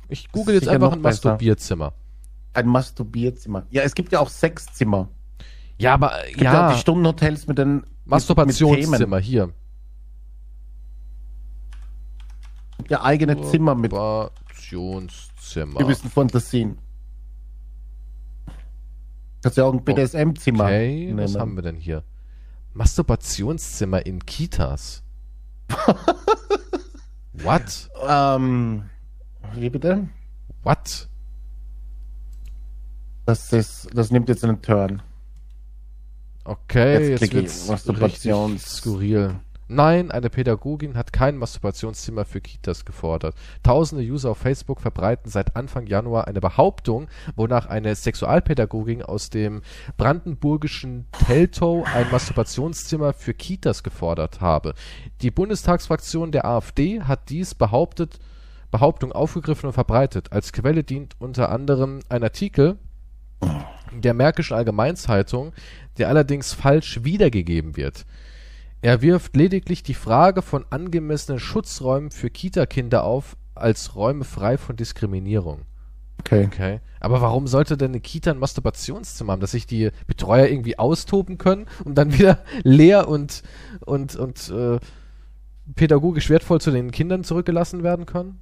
[0.10, 1.30] Ich google jetzt einfach ein besser.
[1.32, 1.94] Masturbierzimmer.
[2.54, 3.66] Ein Masturbierzimmer.
[3.72, 5.10] Ja, es gibt ja auch Sexzimmer.
[5.80, 9.50] Ja, aber ja, ja, die Stundenhotels mit den Masturbationszimmer hier.
[12.90, 15.80] Ja, eigene Zimmer mit Masturbationszimmer.
[15.80, 16.78] gewissen Fantasien.
[19.44, 21.42] Kannst ja auch ein BDSM-Zimmer Okay, was nennen.
[21.42, 22.04] haben wir denn hier?
[22.74, 25.04] Masturbationszimmer in Kitas.
[27.34, 27.90] What?
[28.08, 28.90] Ähm,
[29.54, 30.08] wie bitte?
[30.64, 31.08] What?
[33.26, 35.02] Das ist, das nimmt jetzt einen Turn.
[36.46, 39.36] Okay, Jetzt jetzt, wird's Masturbations- richtig skurril.
[39.70, 43.36] Nein, eine Pädagogin hat kein Masturbationszimmer für Kitas gefordert.
[43.64, 49.62] Tausende User auf Facebook verbreiten seit Anfang Januar eine Behauptung, wonach eine Sexualpädagogin aus dem
[49.98, 54.74] brandenburgischen Teltow ein Masturbationszimmer für Kitas gefordert habe.
[55.22, 58.20] Die Bundestagsfraktion der AfD hat dies behauptet,
[58.72, 60.32] Behauptung aufgegriffen und verbreitet.
[60.32, 62.78] Als Quelle dient unter anderem ein Artikel
[63.92, 65.54] der Märkischen Allgemeinzeitung,
[65.98, 68.06] der allerdings falsch wiedergegeben wird.
[68.82, 74.76] Er wirft lediglich die Frage von angemessenen Schutzräumen für Kita-Kinder auf, als Räume frei von
[74.76, 75.62] Diskriminierung.
[76.20, 76.46] Okay.
[76.46, 76.80] Okay.
[77.00, 81.38] Aber warum sollte denn eine Kita ein Masturbationszimmer haben, dass sich die Betreuer irgendwie austoben
[81.38, 83.44] können und dann wieder leer und,
[83.86, 84.80] und, und äh,
[85.76, 88.40] pädagogisch wertvoll zu den Kindern zurückgelassen werden können?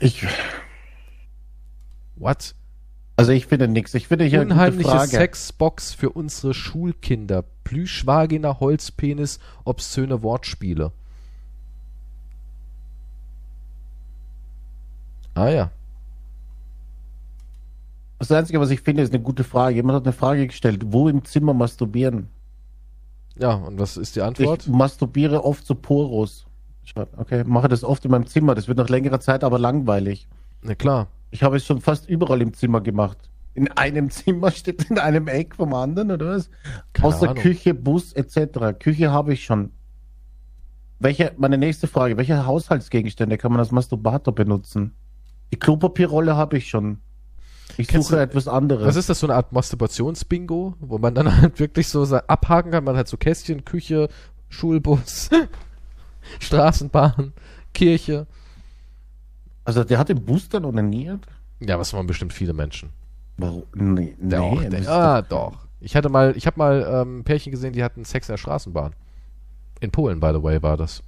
[0.00, 0.26] Ich,
[2.16, 2.54] What?
[3.16, 3.94] Also ich finde nichts.
[3.94, 5.08] Ich finde hier eine gute Unheimliche Frage.
[5.10, 7.44] Sexbox für unsere Schulkinder.
[7.64, 10.92] Plüschvagina, Holzpenis, obszöne Wortspiele.
[15.34, 15.70] Ah ja.
[18.18, 19.76] Das Einzige, was ich finde, ist eine gute Frage.
[19.76, 20.82] Jemand hat eine Frage gestellt.
[20.86, 22.28] Wo im Zimmer masturbieren?
[23.38, 24.66] Ja, und was ist die Ich Antwort?
[24.68, 26.46] masturbiere oft so Poros.
[27.16, 28.54] Okay, mache das oft in meinem Zimmer.
[28.54, 30.28] Das wird nach längerer Zeit aber langweilig.
[30.62, 31.08] Na klar.
[31.36, 33.18] Ich habe es schon fast überall im Zimmer gemacht.
[33.52, 36.48] In einem Zimmer steht in einem Eck vom anderen, oder was?
[36.94, 37.42] Keine Außer Ahnung.
[37.42, 38.78] Küche, Bus etc.
[38.80, 39.70] Küche habe ich schon.
[40.98, 44.94] Welche, meine nächste Frage, welche Haushaltsgegenstände kann man als Masturbator benutzen?
[45.52, 47.00] Die Klopapierrolle habe ich schon.
[47.76, 48.86] Ich Kennst suche du- etwas anderes.
[48.86, 52.84] Was ist das, so eine Art Masturbationsbingo, wo man dann halt wirklich so abhaken kann?
[52.84, 54.08] Man hat so Kästchen, Küche,
[54.48, 55.28] Schulbus,
[56.40, 57.34] Straßenbahn,
[57.74, 58.26] Kirche.
[59.66, 61.26] Also der hat den Bus dann onaniert?
[61.60, 62.90] Ja, was waren bestimmt viele Menschen.
[63.36, 63.64] Warum?
[63.74, 64.30] Nee, nee.
[64.30, 65.66] Doch, das der, ah, doch.
[65.80, 68.38] Ich hatte mal, ich habe mal ähm, ein Pärchen gesehen, die hatten Sex in der
[68.38, 68.94] Straßenbahn.
[69.80, 71.02] In Polen, by the way, war das.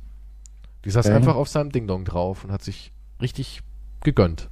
[0.85, 1.15] Die saß Okay.
[1.15, 2.93] einfach auf seinem Ding-Dong drauf und hat sich
[3.23, 3.63] richtig
[4.03, 4.49] gegönnt.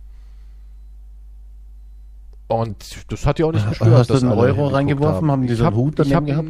[2.48, 3.90] Und das hat ja auch nicht gestört.
[3.92, 5.30] Hast du einen Euro reingeworfen?
[5.30, 6.48] Haben die so einen Hut daneben hab gehabt?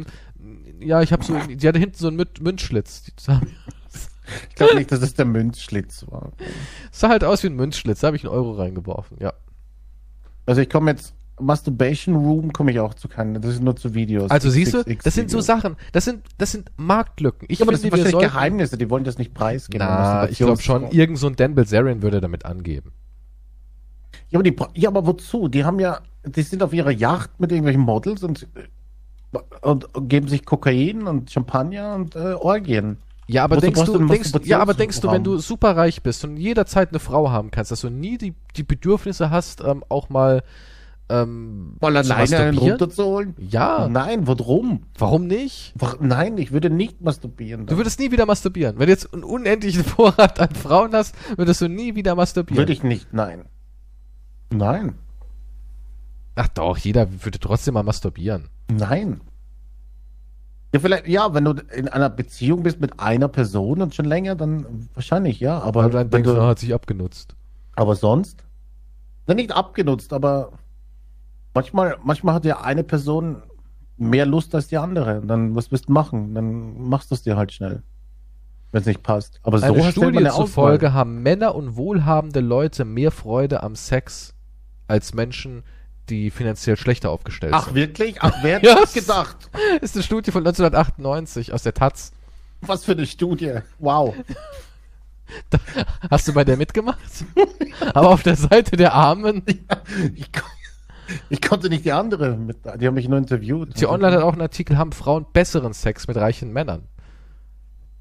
[0.79, 3.03] Ja, ich habe so, die hatte hinten so einen Mün- Münzschlitz.
[3.03, 3.41] Die sah,
[4.49, 6.31] Ich glaube nicht, dass es der Münzschlitz war.
[6.91, 8.01] sah halt aus wie ein Münzschlitz.
[8.01, 9.33] Da habe ich einen Euro reingeworfen, ja.
[10.45, 13.93] Also ich komme jetzt, Masturbation Room komme ich auch zu keinen, das ist nur zu
[13.93, 14.31] Videos.
[14.31, 15.39] Also siehst du, das sind so.
[15.41, 17.47] Sachen, das sind, das sind Marktlücken.
[17.49, 19.85] Ich Ja, aber das sind wahrscheinlich sollten- Geheimnisse, die wollen das nicht preisgeben.
[19.85, 22.91] Na, ich glaube schon, irgend so ein Dan Bilzerian würde damit angeben.
[24.29, 25.47] Ja aber, die, ja, aber wozu?
[25.47, 28.47] Die haben ja, die sind auf ihrer Yacht mit irgendwelchen Models und,
[29.61, 32.97] und, und geben sich Kokain und Champagner und äh, Orgien.
[33.27, 36.37] Ja, aber denkst du, denkst, ja, aber denkst du, wenn du super reich bist und
[36.37, 40.43] jederzeit eine Frau haben kannst, dass du nie die, die Bedürfnisse hast, ähm, auch mal
[41.09, 43.35] ähm, Mal alleine einen runterzuholen?
[43.37, 44.83] Ja, Nein, warum?
[44.97, 45.73] warum nicht?
[45.99, 47.65] Nein, ich würde nicht masturbieren.
[47.65, 48.79] Du würdest nie wieder masturbieren.
[48.79, 52.57] Wenn du jetzt einen unendlichen Vorrat an Frauen hast, würdest du nie wieder masturbieren.
[52.59, 53.45] Würde ich nicht, nein.
[54.49, 54.95] Nein,
[56.39, 58.49] Ach doch, jeder würde trotzdem mal masturbieren.
[58.69, 59.21] nein.
[60.73, 64.35] Ja, vielleicht, ja, wenn du in einer Beziehung bist mit einer Person und schon länger,
[64.35, 65.59] dann wahrscheinlich, ja.
[65.59, 67.35] Aber, dann wenn denkst, du, hat sich abgenutzt.
[67.75, 68.43] aber sonst?
[69.27, 70.51] Na, nicht abgenutzt, aber
[71.53, 73.43] manchmal, manchmal hat ja eine Person
[73.97, 75.21] mehr Lust als die andere.
[75.21, 76.33] Und Dann, was willst du machen?
[76.35, 77.81] Dann machst du es dir halt schnell.
[78.71, 79.39] wenn es nicht passt.
[79.43, 84.33] Aber so Eine Studie eine zufolge haben Männer und wohlhabende Leute mehr Freude am Sex
[84.87, 85.67] als Menschen, die
[86.31, 87.75] finanziell schlechter aufgestellt Ach sind.
[87.75, 88.17] wirklich?
[88.21, 89.37] Ach, wer Ja, hätte das gedacht?
[89.81, 92.11] ist eine Studie von 1998 aus der Taz.
[92.61, 93.55] Was für eine Studie.
[93.79, 94.15] Wow.
[96.09, 96.97] Hast du bei der mitgemacht?
[97.93, 99.43] Aber auf der Seite der Armen.
[100.15, 100.43] Ich, kon-
[101.29, 102.57] ich konnte nicht die andere mit.
[102.79, 103.79] Die haben mich nur interviewt.
[103.79, 106.87] Die Online hat auch einen Artikel, haben Frauen besseren Sex mit reichen Männern.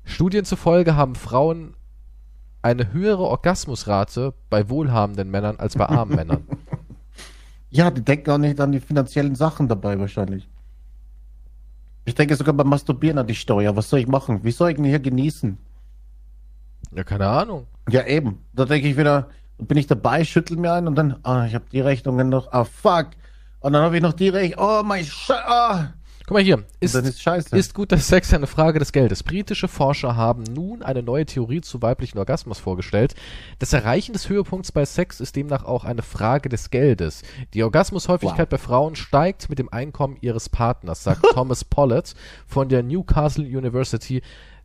[0.05, 1.75] Studien zufolge haben Frauen
[2.63, 6.45] eine höhere Orgasmusrate bei wohlhabenden Männern als bei armen Männern.
[7.77, 10.49] Ja, die denken auch nicht an die finanziellen Sachen dabei wahrscheinlich.
[12.07, 13.77] Ich denke sogar beim Masturbieren an die Steuer.
[13.77, 14.43] Was soll ich machen?
[14.45, 15.59] Wie soll ich denn hier genießen?
[16.93, 17.67] Ja, keine Ahnung.
[17.91, 18.43] Ja, eben.
[18.55, 21.67] Da denke ich wieder, bin ich dabei, schüttel mir ein und dann, ah, ich habe
[21.71, 23.09] die Rechnungen noch, ah, fuck.
[23.61, 25.93] Und dann habe ich noch die Rechnung, oh mein Scheiße, ah.
[26.27, 26.65] Guck mal hier.
[26.81, 29.23] Ist, ist ist guter Sex eine Frage des Geldes?
[29.23, 33.15] Britische Forscher haben nun eine neue Theorie zu weiblichen Orgasmus vorgestellt.
[33.61, 37.23] Das Erreichen des Höhepunkts bei Sex ist demnach auch eine Frage des Geldes.
[37.55, 42.15] Die Orgasmushäufigkeit bei Frauen steigt mit dem Einkommen ihres Partners, sagt Thomas Pollett
[42.45, 44.21] von der Newcastle University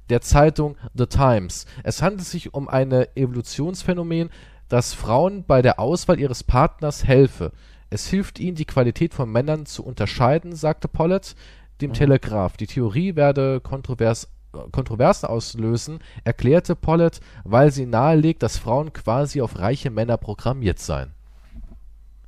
[0.09, 1.67] der Zeitung The Times.
[1.83, 4.31] Es handelt sich um ein Evolutionsphänomen,
[4.67, 7.51] das Frauen bei der Auswahl ihres Partners helfe.
[7.93, 11.35] Es hilft ihnen, die Qualität von Männern zu unterscheiden, sagte Pollett
[11.81, 12.55] dem Telegraph.
[12.55, 14.29] Die Theorie werde kontrovers,
[14.71, 21.11] Kontroversen auslösen, erklärte Pollett, weil sie nahelegt, dass Frauen quasi auf reiche Männer programmiert seien.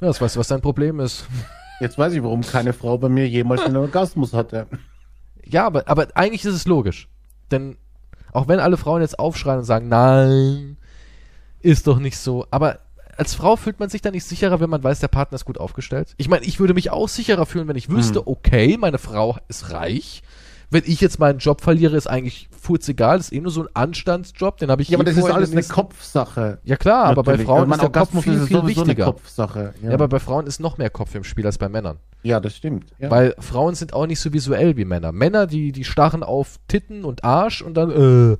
[0.01, 1.27] Ja, das weißt du, was dein Problem ist.
[1.79, 4.67] Jetzt weiß ich, warum keine Frau bei mir jemals einen Orgasmus hatte.
[5.45, 7.07] Ja, aber, aber eigentlich ist es logisch.
[7.51, 7.77] Denn
[8.33, 10.77] auch wenn alle Frauen jetzt aufschreien und sagen, nein,
[11.61, 12.79] ist doch nicht so, aber
[13.17, 15.57] als Frau fühlt man sich da nicht sicherer, wenn man weiß, der Partner ist gut
[15.57, 16.13] aufgestellt.
[16.17, 18.27] Ich meine, ich würde mich auch sicherer fühlen, wenn ich wüsste, Hm.
[18.27, 20.23] okay, meine Frau ist reich.
[20.69, 22.49] Wenn ich jetzt meinen Job verliere, ist eigentlich
[22.87, 23.17] egal.
[23.17, 25.29] Das ist eh nur so ein Anstandsjob, den habe ich Ja, aber eh das ist
[25.29, 26.57] alles in eine Kopfsache.
[26.63, 27.47] Ja klar, aber bei Natürlich.
[27.47, 29.05] Frauen mein ist der Kopf Orgasmus viel, ist viel sowieso wichtiger.
[29.05, 29.73] Kopfsache.
[29.83, 31.97] Ja, Ja, aber bei Frauen ist noch mehr Kopf im Spiel als bei Männern.
[32.23, 32.89] ja das stimmt.
[32.97, 33.11] Ja.
[33.11, 35.11] Weil Frauen sind auch nicht so visuell wie Männer.
[35.11, 38.37] Männer, die, die starren auf Titten und Arsch und dann, äh.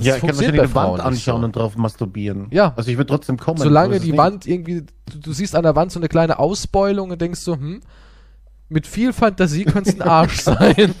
[0.00, 1.44] Das ja, ich kann wahrscheinlich eine Wand anschauen so.
[1.44, 2.46] und drauf masturbieren.
[2.50, 2.72] Ja.
[2.74, 3.58] Also ich würde trotzdem kommen.
[3.58, 4.16] Solange die.
[4.16, 7.54] Wand irgendwie, du, du siehst an der Wand so eine kleine Ausbeulung und denkst so,
[7.54, 7.80] hm,
[8.70, 10.94] mit viel Fantasie könnte es ein Arsch sein.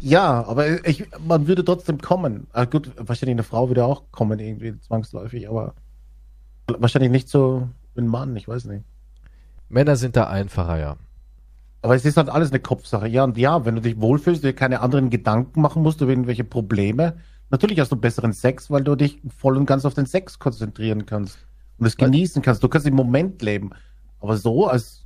[0.00, 2.46] Ja, aber ich, man würde trotzdem kommen.
[2.54, 5.74] Ah, gut, wahrscheinlich eine Frau würde auch kommen, irgendwie zwangsläufig, aber
[6.78, 8.84] wahrscheinlich nicht so ein Mann, ich weiß nicht.
[9.68, 10.96] Männer sind da einfacher, ja.
[11.82, 13.06] Aber es ist halt alles eine Kopfsache.
[13.08, 16.44] Ja, und ja, wenn du dich wohlfühlst, dir keine anderen Gedanken machen musst über irgendwelche
[16.44, 17.18] Probleme,
[17.54, 21.06] natürlich hast du besseren Sex, weil du dich voll und ganz auf den Sex konzentrieren
[21.06, 21.38] kannst
[21.78, 22.64] und es genießen kannst.
[22.64, 23.70] Du kannst im Moment leben.
[24.18, 25.04] Aber so, als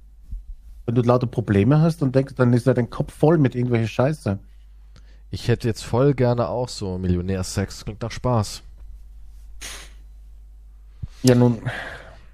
[0.86, 3.88] wenn du lauter Probleme hast und denkst, dann ist ja dein Kopf voll mit irgendwelcher
[3.88, 4.38] Scheiße.
[5.30, 7.84] Ich hätte jetzt voll gerne auch so Millionärsex.
[7.84, 8.62] Klingt nach Spaß.
[11.22, 11.60] Ja, nun,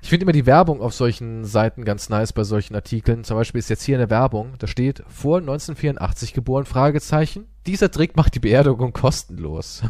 [0.05, 3.24] Ich finde immer die Werbung auf solchen Seiten ganz nice bei solchen Artikeln.
[3.24, 7.46] Zum Beispiel ist jetzt hier eine Werbung, da steht vor 1984 geboren, Fragezeichen.
[7.66, 9.82] Dieser Trick macht die Beerdigung kostenlos.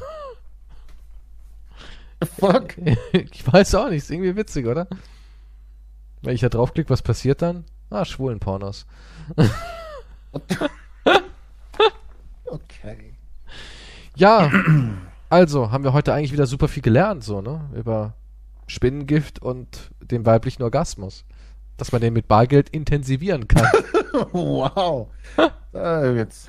[2.38, 2.76] fuck.
[3.12, 4.86] ich weiß auch nicht, ist irgendwie witzig, oder?
[6.22, 7.64] Wenn ich da draufklicke, was passiert dann?
[7.90, 8.86] Ah, schwulen Pornos.
[12.46, 13.14] Okay.
[14.14, 14.48] Ja,
[15.28, 17.68] also haben wir heute eigentlich wieder super viel gelernt, so, ne?
[17.74, 18.14] Über
[18.66, 21.24] Spinnengift und den weiblichen Orgasmus.
[21.76, 23.66] Dass man den mit Bargeld intensivieren kann.
[24.32, 25.08] Wow.
[25.72, 26.48] Da jetzt.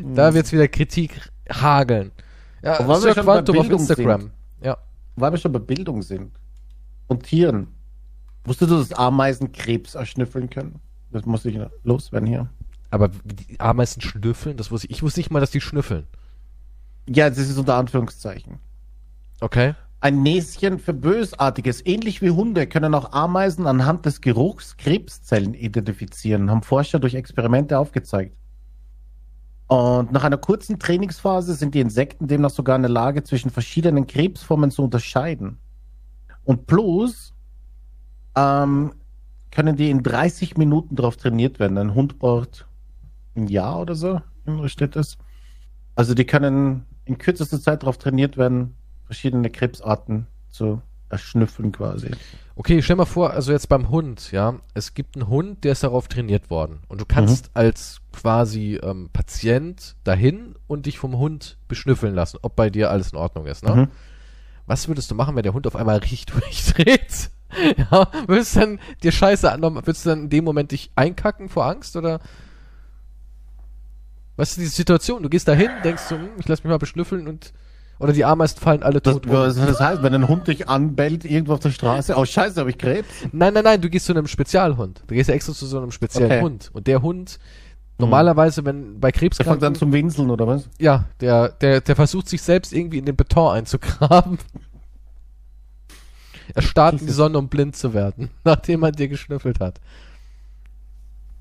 [0.00, 1.20] da wird's wieder Kritik
[1.50, 2.12] hageln.
[2.62, 4.20] Ja, weil wir schon bei Quantum auf Bildung Instagram.
[4.20, 4.32] sind.
[4.62, 4.76] Ja.
[5.16, 6.30] Weil wir schon bei Bildung sind.
[7.08, 7.68] Und Tieren.
[8.44, 10.80] Wusstest du, dass Ameisen Krebs erschnüffeln können?
[11.10, 12.48] Das muss ich loswerden hier.
[12.90, 14.92] Aber die Ameisen schnüffeln, das wusste ich.
[14.92, 16.06] Ich wusste nicht mal, dass die schnüffeln.
[17.08, 18.58] Ja, das ist unter Anführungszeichen.
[19.40, 19.74] Okay.
[20.06, 21.84] Ein Näschen für Bösartiges.
[21.84, 27.76] Ähnlich wie Hunde können auch Ameisen anhand des Geruchs Krebszellen identifizieren, haben Forscher durch Experimente
[27.76, 28.36] aufgezeigt.
[29.66, 34.06] Und nach einer kurzen Trainingsphase sind die Insekten demnach sogar in der Lage, zwischen verschiedenen
[34.06, 35.58] Krebsformen zu unterscheiden.
[36.44, 37.34] Und plus
[38.36, 38.92] ähm,
[39.50, 41.78] können die in 30 Minuten darauf trainiert werden.
[41.78, 42.68] Ein Hund braucht
[43.34, 44.20] ein Jahr oder so,
[44.66, 45.18] steht das.
[45.96, 48.76] Also die können in kürzester Zeit darauf trainiert werden,
[49.06, 52.10] verschiedene Krebsarten zu erschnüffeln quasi.
[52.56, 55.84] Okay, stell mal vor, also jetzt beim Hund, ja, es gibt einen Hund, der ist
[55.84, 56.80] darauf trainiert worden.
[56.88, 62.56] Und du kannst als quasi ähm, Patient dahin und dich vom Hund beschnüffeln lassen, ob
[62.56, 63.76] bei dir alles in Ordnung ist, ne?
[63.76, 63.88] Mhm.
[64.66, 67.30] Was würdest du machen, wenn der Hund auf einmal richtig durchdreht?
[67.76, 71.48] ja, würdest du dann dir Scheiße annehmen, würdest du dann in dem Moment dich einkacken
[71.48, 72.20] vor Angst oder?
[74.36, 75.22] Was ist diese Situation?
[75.22, 77.52] Du gehst dahin, denkst so, hm, ich lass mich mal beschnüffeln und
[77.98, 79.32] Oder die Ameisen fallen alle Das, tot um.
[79.32, 82.70] was das heißt, wenn ein Hund dich anbellt irgendwo auf der Straße, oh scheiße, habe
[82.70, 83.08] ich Krebs.
[83.32, 85.02] Nein, nein, nein, du gehst zu einem Spezialhund.
[85.06, 86.40] Du gehst ja extra zu so einem speziellen Okay.
[86.42, 86.70] Hund.
[86.74, 87.38] Und der Hund,
[87.98, 90.68] normalerweise, wenn bei Der fängt an zum Winseln, oder was?
[90.78, 94.38] ja, der, der, der versucht sich selbst irgendwie in den Beton einzugraben.
[96.54, 97.12] Er starrt in die.
[97.12, 99.80] Sonne, um blind zu werden, nachdem man dir geschnüffelt hat.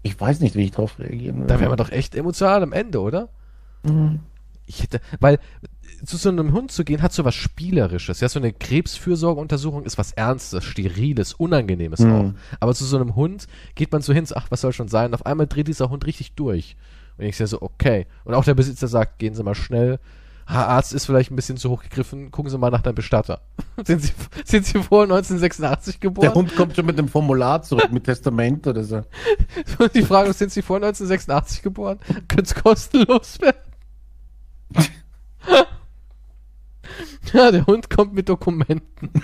[0.03, 1.47] Ich weiß nicht, wie ich drauf reagieren würde.
[1.47, 3.29] Da wäre man doch echt emotional am Ende, oder?
[4.67, 5.37] Ich hätte, weil
[6.03, 8.19] zu so einem Hund zu gehen hat so was Spielerisches.
[8.19, 12.11] Ja, so eine Krebsfürsorgeuntersuchung ist was Ernstes, Steriles, Unangenehmes Mhm.
[12.13, 12.33] auch.
[12.59, 15.13] Aber zu so einem Hund geht man so hin, ach, was soll schon sein?
[15.13, 16.75] Auf einmal dreht dieser Hund richtig durch.
[17.17, 18.07] Und ich sehe so, okay.
[18.23, 19.99] Und auch der Besitzer sagt, gehen Sie mal schnell.
[20.47, 22.29] Ha, Arzt ist vielleicht ein bisschen zu hoch gegriffen.
[22.29, 23.41] Gucken Sie mal nach deinem Bestatter.
[23.85, 24.11] sind, Sie,
[24.43, 26.21] sind Sie vor 1986 geboren?
[26.27, 29.01] Der Hund kommt schon mit dem Formular zurück, mit Testament oder so.
[29.79, 31.99] Und die Frage ist, sind Sie vor 1986 geboren?
[32.27, 33.57] Könnte es kostenlos werden?
[37.33, 39.09] ja, der Hund kommt mit Dokumenten.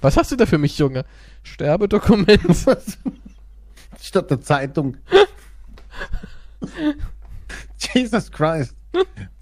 [0.00, 1.04] Was hast du da für mich, Junge?
[1.42, 2.40] Sterbedokument.
[4.00, 4.96] Statt der Zeitung.
[7.94, 8.74] Jesus Christ.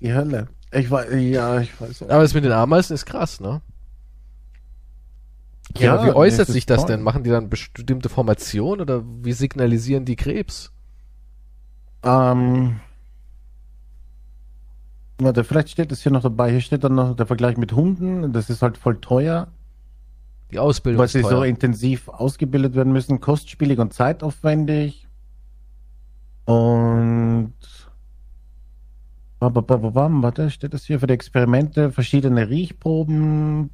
[0.00, 0.48] Die Hölle.
[0.72, 2.02] Ich weiß, ja, ich weiß.
[2.02, 2.10] auch.
[2.10, 3.62] Aber das mit den Ameisen ist krass, ne?
[5.76, 6.88] Ja, Ja, wie äußert sich das toll.
[6.88, 7.02] denn?
[7.02, 10.72] Machen die dann bestimmte Formationen oder wie signalisieren die Krebs?
[12.02, 12.80] Ähm,
[15.18, 16.50] warte, vielleicht steht es hier noch dabei.
[16.50, 18.32] Hier steht dann noch der Vergleich mit Hunden.
[18.32, 19.48] Das ist halt voll teuer,
[20.50, 25.06] Die Ausbildung weil sie so intensiv ausgebildet werden müssen, kostspielig und zeitaufwendig.
[26.46, 27.54] Und
[29.40, 33.70] warte, steht das hier für die Experimente, verschiedene Riechproben.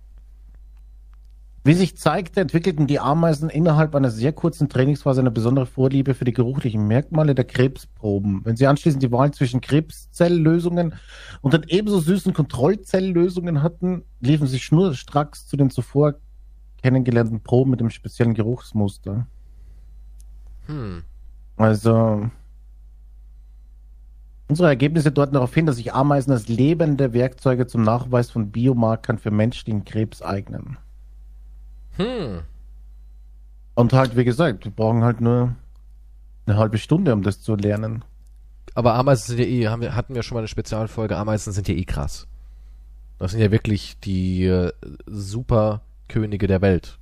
[1.63, 6.25] Wie sich zeigte, entwickelten die Ameisen innerhalb einer sehr kurzen Trainingsphase eine besondere Vorliebe für
[6.25, 8.41] die geruchlichen Merkmale der Krebsproben.
[8.45, 10.95] Wenn sie anschließend die Wahl zwischen Krebszelllösungen
[11.43, 16.15] und den ebenso süßen Kontrollzelllösungen hatten, liefen sie schnurstracks zu den zuvor
[16.83, 19.27] kennengelernten Proben mit dem speziellen Geruchsmuster.
[20.65, 21.03] Hm.
[21.59, 22.31] Also
[24.49, 29.19] unsere Ergebnisse deuten darauf hin, dass sich Ameisen als lebende Werkzeuge zum Nachweis von Biomarkern
[29.19, 30.79] für menschlichen Krebs eignen.
[31.97, 32.41] Hm.
[33.75, 35.55] Und halt, wie gesagt, wir brauchen halt nur
[36.47, 38.05] eine halbe Stunde, um das zu lernen.
[38.75, 41.69] Aber Ameisen sind ja eh, haben wir, hatten wir schon mal eine Spezialfolge, Ameisen sind
[41.69, 42.27] ja eh krass.
[43.19, 44.73] Das sind ja wirklich die äh,
[45.07, 46.99] Superkönige der Welt.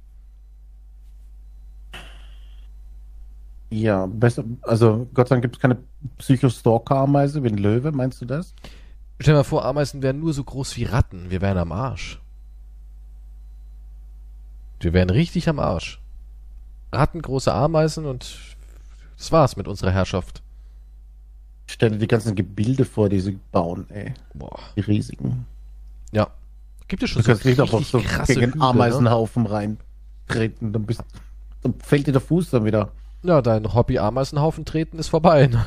[3.70, 5.78] Ja, besser, also Gott sei Dank gibt es keine
[6.16, 8.54] Psychostalker-Ameise wie ein Löwe, meinst du das?
[9.20, 11.30] Stell dir mal vor, Ameisen wären nur so groß wie Ratten.
[11.30, 12.20] Wir wären am Arsch.
[14.80, 16.00] Wir wären richtig am Arsch.
[16.92, 18.36] Ratten, große Ameisen und
[19.16, 20.42] das war's mit unserer Herrschaft.
[21.66, 24.14] Stell dir die ganzen Gebilde vor, die sie bauen, ey.
[24.34, 24.58] Boah.
[24.76, 25.44] Die riesigen.
[26.12, 26.28] Ja.
[26.86, 28.68] Gibt es schon Du kannst nicht einfach richtig so krasse gegen einen Hügel, ne?
[28.70, 31.02] Ameisenhaufen reintreten, dann, bist,
[31.62, 32.92] dann fällt dir der Fuß dann wieder.
[33.22, 35.48] Ja, dein Hobby Ameisenhaufen treten ist vorbei.
[35.48, 35.66] Ne?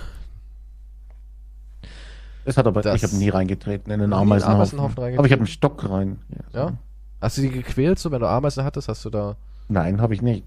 [2.46, 4.80] Das hat aber, Das- ich habe nie reingetreten in den Ameisenhaufen.
[4.80, 6.20] Ameisenhaufen aber ich habe einen Stock rein.
[6.54, 6.60] Ja.
[6.70, 6.74] Ja?
[7.22, 9.36] Hast du die gequält, so wenn du Ameisen hattest, hast du da
[9.70, 10.46] Nein, habe ich nicht.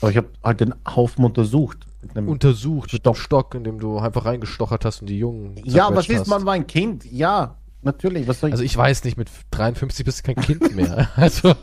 [0.00, 1.78] Aber ich habe halt den Haufen untersucht.
[2.14, 3.18] Untersucht mit dem Stock.
[3.18, 6.28] Stock, in dem du einfach reingestochert hast und die Jungen ja, was zerquetscht ist, hast.
[6.28, 7.04] man war ein Kind.
[7.04, 8.28] Ja, natürlich.
[8.28, 8.42] Ich?
[8.42, 11.08] Also ich weiß nicht, mit 53 bist du kein Kind mehr.
[11.16, 11.54] Also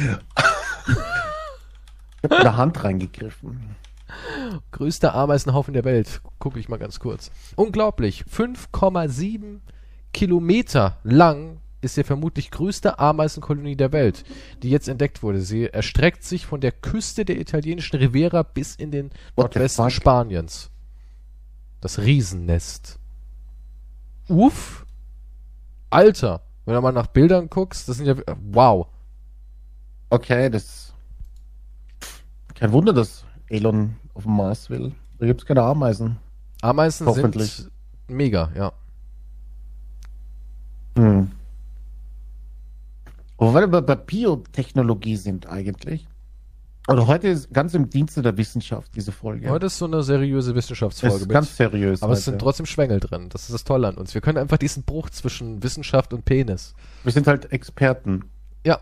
[0.00, 0.08] ich
[2.24, 3.76] habe mit der Hand reingegriffen.
[4.72, 6.20] größter Ameisenhaufen der Welt.
[6.38, 7.30] Gucke ich mal ganz kurz.
[7.56, 8.24] Unglaublich.
[8.30, 9.58] 5,7
[10.12, 14.24] Kilometer lang ist der vermutlich größte Ameisenkolonie der Welt,
[14.62, 15.40] die jetzt entdeckt wurde.
[15.40, 19.90] Sie erstreckt sich von der Küste der italienischen Riviera bis in den What Nordwesten?
[19.90, 20.70] Spaniens.
[21.80, 22.98] Das Riesennest.
[24.28, 24.84] Uff.
[25.90, 26.42] Alter.
[26.64, 28.14] Wenn du mal nach Bildern guckst, das sind ja,
[28.50, 28.88] wow.
[30.10, 30.92] Okay, das.
[32.54, 34.92] Kein Wunder, dass Elon auf dem Mars will.
[35.18, 36.18] Da gibt es keine Ameisen.
[36.60, 37.70] Ameisen sind
[38.08, 38.72] mega, ja.
[40.96, 41.30] Hm.
[43.38, 46.06] Weil wir bei Biotechnologie sind eigentlich.
[46.88, 49.50] Oder heute ist ganz im Dienste der Wissenschaft, diese Folge.
[49.50, 51.16] Heute ist so eine seriöse Wissenschaftsfolge.
[51.16, 52.02] ist ganz seriös.
[52.02, 52.30] aber es heute.
[52.30, 53.28] sind trotzdem Schwängel drin.
[53.28, 54.14] Das ist das Tolle an uns.
[54.14, 56.74] Wir können einfach diesen Bruch zwischen Wissenschaft und Penis.
[57.04, 58.24] wir sind halt Experten,
[58.64, 58.78] Ja.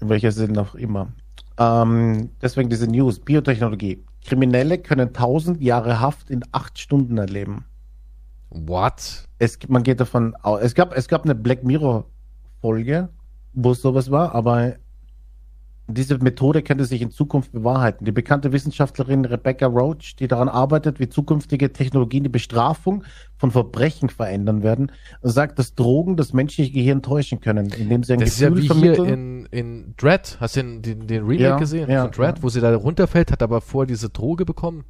[0.00, 1.08] in welcher Sinn auch immer.
[1.58, 3.18] Ähm, deswegen diese News.
[3.18, 4.04] Biotechnologie.
[4.24, 7.64] Kriminelle können 1000 Jahre Haft in 8 Stunden erleben.
[8.50, 9.24] What?
[9.40, 12.04] Es, man geht davon aus, es gab, es gab eine Black Mirror
[12.60, 13.08] Folge,
[13.54, 14.76] wo es sowas war, aber
[15.86, 18.06] diese Methode könnte sich in Zukunft bewahrheiten.
[18.06, 23.04] Die bekannte Wissenschaftlerin Rebecca Roach, die daran arbeitet, wie zukünftige Technologien die Bestrafung
[23.36, 28.20] von Verbrechen verändern werden, sagt, dass Drogen das menschliche Gehirn täuschen können, indem sie ein
[28.20, 29.04] das Gefühl ist ja wie vermitteln.
[29.04, 30.38] hier in, in Dread.
[30.40, 32.42] Hast du den, den, den Remake Ja, gesehen ja, von Dread, ja.
[32.42, 34.84] wo sie da runterfällt, hat aber vorher diese Droge bekommen?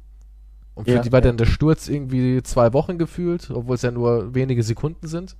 [0.75, 3.91] Und für Ja, die war dann der Sturz irgendwie zwei Wochen gefühlt, obwohl es ja
[3.91, 5.35] nur wenige Sekunden sind.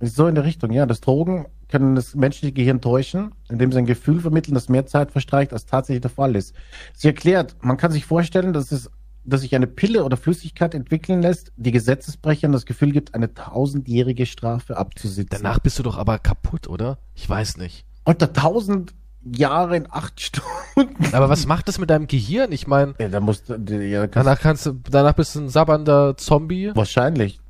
[0.00, 0.86] So in der Richtung, ja.
[0.86, 5.10] Das Drogen können das menschliche Gehirn täuschen, indem sie ein Gefühl vermitteln, das mehr Zeit
[5.10, 6.54] verstreicht, als tatsächlich der Fall ist.
[6.94, 8.90] Sie erklärt, man kann sich vorstellen, dass es
[9.28, 14.24] dass sich eine Pille oder Flüssigkeit entwickeln lässt, die Gesetzesbrechern das Gefühl gibt, eine tausendjährige
[14.24, 15.42] Strafe abzusitzen.
[15.42, 16.98] Danach bist du doch aber kaputt, oder?
[17.14, 17.84] Ich weiß nicht.
[18.04, 18.94] Unter tausend
[19.24, 20.20] Jahre in acht
[20.76, 21.12] Stunden.
[21.12, 22.52] Aber was macht das mit deinem Gehirn?
[22.52, 26.16] Ich meine, Ja, da musst ja, kannst danach kannst du, danach bist du ein sabbernder
[26.16, 27.40] Zombie wahrscheinlich.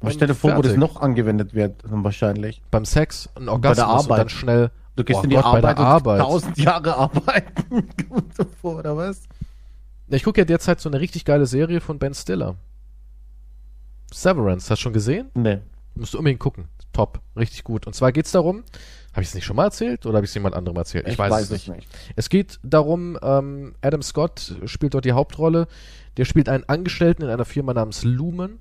[0.00, 0.80] Aber Und stell dir vor, wo das fertig.
[0.80, 2.62] noch angewendet wird, dann wahrscheinlich.
[2.70, 4.30] beim Sex, ein Orgasmus der und dann Arbeit.
[4.32, 4.70] schnell.
[4.96, 6.20] Du gehst Oh in die Gott, bei Arbeit der und Arbeit.
[6.20, 7.88] tausend Jahre arbeiten.
[8.60, 9.22] Vor, oder was?
[10.08, 12.56] Ich gucke ja derzeit so eine richtig geile Serie von Ben Stiller.
[14.12, 15.30] Severance, hast du schon gesehen?
[15.34, 15.58] Nee.
[15.94, 16.64] Musst du unbedingt gucken.
[16.92, 17.86] Top, richtig gut.
[17.86, 18.64] Und zwar geht's darum,
[19.12, 21.06] habe ich es nicht schon mal erzählt oder habe ich es jemand anderem erzählt?
[21.06, 21.86] Ich, weiß, es nicht.
[22.16, 25.68] Es geht darum, ähm, Adam Scott spielt dort die Hauptrolle.
[26.16, 28.58] Der spielt einen Angestellten in einer Firma namens Lumen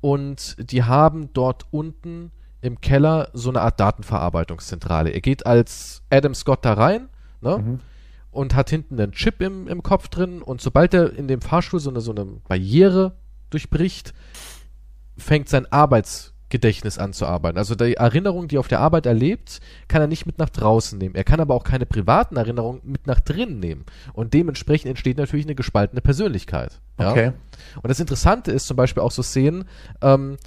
[0.00, 2.30] und die haben dort unten
[2.60, 5.10] im Keller so eine Art Datenverarbeitungszentrale.
[5.10, 7.08] Er geht als Adam Scott da rein
[7.40, 7.80] ne, Mhm.
[8.30, 11.80] und hat hinten einen Chip im, im Kopf drin und sobald er in dem Fahrstuhl
[11.80, 13.16] so eine, so eine Barriere
[13.50, 14.12] durchbricht,
[15.16, 16.37] fängt sein Arbeitsgedächtnis
[16.98, 17.58] an zu arbeiten.
[17.58, 20.98] Also die Erinnerung, die er auf der Arbeit erlebt, kann er nicht mit nach draußen
[20.98, 21.14] nehmen.
[21.14, 23.84] Er kann aber auch keine privaten Erinnerungen mit nach drinnen nehmen.
[24.14, 26.80] Und dementsprechend entsteht natürlich eine gespaltene Persönlichkeit.
[26.98, 27.10] Ja?
[27.10, 27.32] Okay.
[27.82, 29.64] Und das Interessante ist zum Beispiel auch so Szenen,
[30.00, 30.38] ähm,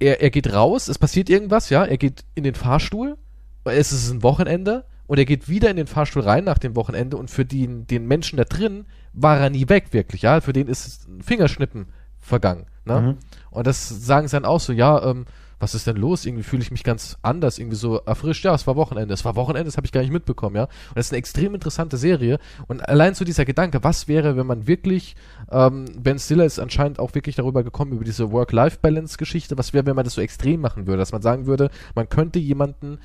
[0.00, 3.16] er, er geht raus, es passiert irgendwas, ja, er geht in den Fahrstuhl,
[3.64, 7.16] es ist ein Wochenende und er geht wieder in den Fahrstuhl rein nach dem Wochenende
[7.16, 10.68] und für den, den Menschen da drin war er nie weg, wirklich, ja, für den
[10.68, 11.86] ist ein Fingerschnippen
[12.18, 13.00] vergangen, ne?
[13.00, 13.16] Mhm.
[13.50, 15.26] Und das sagen sie dann auch so, ja, ähm,
[15.58, 16.24] was ist denn los?
[16.24, 18.44] Irgendwie fühle ich mich ganz anders, irgendwie so erfrischt.
[18.44, 19.12] Ja, es war Wochenende.
[19.12, 20.62] Es war Wochenende, das habe ich gar nicht mitbekommen, ja.
[20.64, 22.38] Und das ist eine extrem interessante Serie.
[22.66, 25.16] Und allein so dieser Gedanke, was wäre, wenn man wirklich,
[25.50, 29.96] ähm, Ben Stiller ist anscheinend auch wirklich darüber gekommen, über diese Work-Life-Balance-Geschichte, was wäre, wenn
[29.96, 32.98] man das so extrem machen würde, dass man sagen würde, man könnte jemanden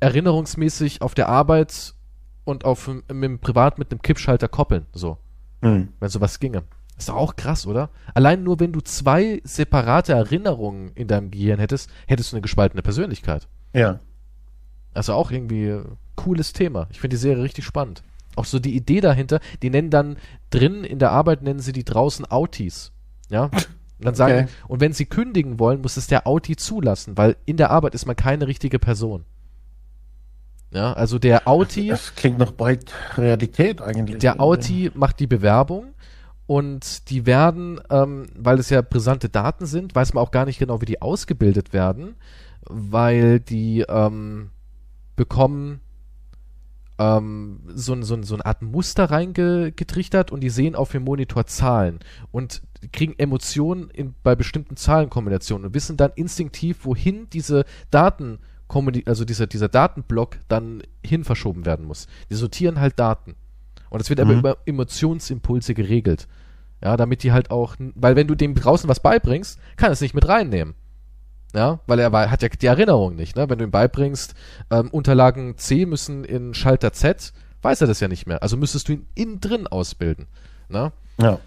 [0.00, 1.94] erinnerungsmäßig auf der Arbeit
[2.44, 5.16] und auf mit dem Privat mit einem Kippschalter koppeln, so
[5.62, 5.88] Mhm.
[5.98, 6.64] wenn sowas ginge.
[6.96, 7.90] Ist doch auch krass, oder?
[8.14, 12.82] Allein nur, wenn du zwei separate Erinnerungen in deinem Gehirn hättest, hättest du eine gespaltene
[12.82, 13.48] Persönlichkeit.
[13.72, 13.98] Ja.
[14.92, 15.84] Also auch irgendwie äh,
[16.14, 16.86] cooles Thema.
[16.90, 18.02] Ich finde die Serie richtig spannend.
[18.36, 20.16] Auch so die Idee dahinter, die nennen dann
[20.50, 22.92] drin in der Arbeit nennen sie die draußen Autis.
[23.28, 23.44] Ja?
[23.44, 23.66] Und
[23.98, 24.48] dann sagen, Okay.
[24.68, 28.06] und wenn sie kündigen wollen, muss es der Auti zulassen, weil in der Arbeit ist
[28.06, 29.24] man keine richtige Person.
[30.70, 31.88] Ja, also der Auti.
[31.88, 34.18] Das klingt noch bald Realität eigentlich.
[34.18, 35.94] Der Auti macht die Bewerbung
[36.46, 40.58] und die werden, ähm, weil es ja brisante Daten sind, weiß man auch gar nicht
[40.58, 42.16] genau, wie die ausgebildet werden,
[42.66, 44.50] weil die ähm,
[45.16, 45.80] bekommen
[46.98, 52.00] ähm, so, so, so eine Art Muster reingetrichtert und die sehen auf dem Monitor Zahlen
[52.30, 58.38] und kriegen Emotionen in, bei bestimmten Zahlenkombinationen und wissen dann instinktiv, wohin diese Daten
[59.06, 62.08] also dieser, dieser Datenblock dann hin verschoben werden muss.
[62.28, 63.36] Die sortieren halt Daten.
[63.94, 64.40] Und es wird aber Mhm.
[64.40, 66.26] über Emotionsimpulse geregelt.
[66.82, 70.00] Ja, damit die halt auch, weil wenn du dem draußen was beibringst, kann er es
[70.00, 70.74] nicht mit reinnehmen.
[71.54, 73.48] Ja, weil er hat ja die Erinnerung nicht, ne?
[73.48, 74.34] Wenn du ihm beibringst,
[74.72, 77.32] ähm, Unterlagen C müssen in Schalter Z,
[77.62, 78.42] weiß er das ja nicht mehr.
[78.42, 80.26] Also müsstest du ihn innen drin ausbilden.
[80.68, 80.90] Ne?
[81.20, 81.38] Ja.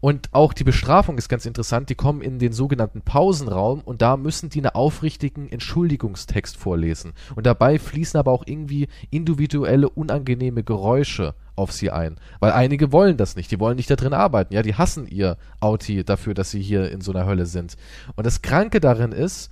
[0.00, 1.88] Und auch die Bestrafung ist ganz interessant.
[1.88, 7.14] Die kommen in den sogenannten Pausenraum und da müssen die einen aufrichtigen Entschuldigungstext vorlesen.
[7.34, 12.16] Und dabei fließen aber auch irgendwie individuelle, unangenehme Geräusche auf sie ein.
[12.40, 13.50] Weil einige wollen das nicht.
[13.50, 14.54] Die wollen nicht da drin arbeiten.
[14.54, 17.76] Ja, die hassen ihr Auti dafür, dass sie hier in so einer Hölle sind.
[18.16, 19.50] Und das Kranke darin ist,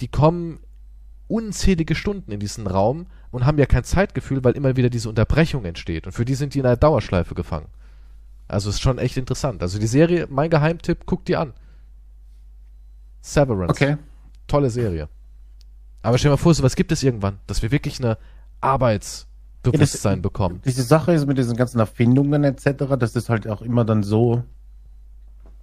[0.00, 0.60] die kommen
[1.26, 5.64] unzählige Stunden in diesen Raum und haben ja kein Zeitgefühl, weil immer wieder diese Unterbrechung
[5.64, 6.06] entsteht.
[6.06, 7.66] Und für die sind die in einer Dauerschleife gefangen.
[8.48, 9.62] Also ist schon echt interessant.
[9.62, 11.52] Also die Serie, mein Geheimtipp, guckt die an.
[13.20, 13.70] Severance.
[13.70, 13.96] Okay.
[14.46, 15.08] Tolle Serie.
[16.00, 18.16] Aber stell dir mal vor, sowas gibt es irgendwann, dass wir wirklich eine
[19.64, 20.60] Arbeitsbewusstsein Ja, das- bekommen.
[20.64, 24.42] Diese Sache ist mit diesen ganzen Erfindungen etc., dass das halt auch immer dann so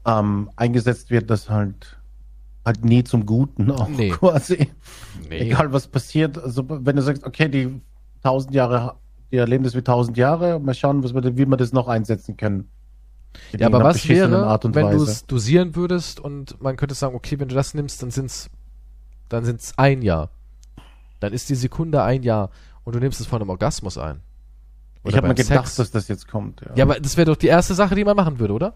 [0.05, 1.97] ähm, eingesetzt wird, dass halt
[2.65, 4.09] halt nie zum Guten auch Nee.
[4.09, 4.69] quasi.
[5.29, 5.37] Nee.
[5.39, 6.37] Egal was passiert.
[6.37, 7.79] Also wenn du sagst, okay, die
[8.23, 8.95] tausend Jahre,
[9.31, 12.37] die erleben das wie tausend Jahre, mal schauen, was wir, wie wir das noch einsetzen
[12.37, 12.67] können.
[13.55, 17.15] Ja, aber was wäre, Art und wenn du es dosieren würdest und man könnte sagen,
[17.15, 18.49] okay, wenn du das nimmst, dann sind's,
[19.29, 20.29] dann sind's ein Jahr.
[21.19, 22.49] Dann ist die Sekunde ein Jahr.
[22.85, 24.21] Und du nimmst es von einem Orgasmus ein.
[25.03, 25.75] ich Oder habe mir beim gedacht, Sex.
[25.75, 26.61] dass das jetzt kommt.
[26.61, 26.71] Ja.
[26.75, 28.73] Ja, aber das wäre doch die erste Sache, die man machen würde, oder?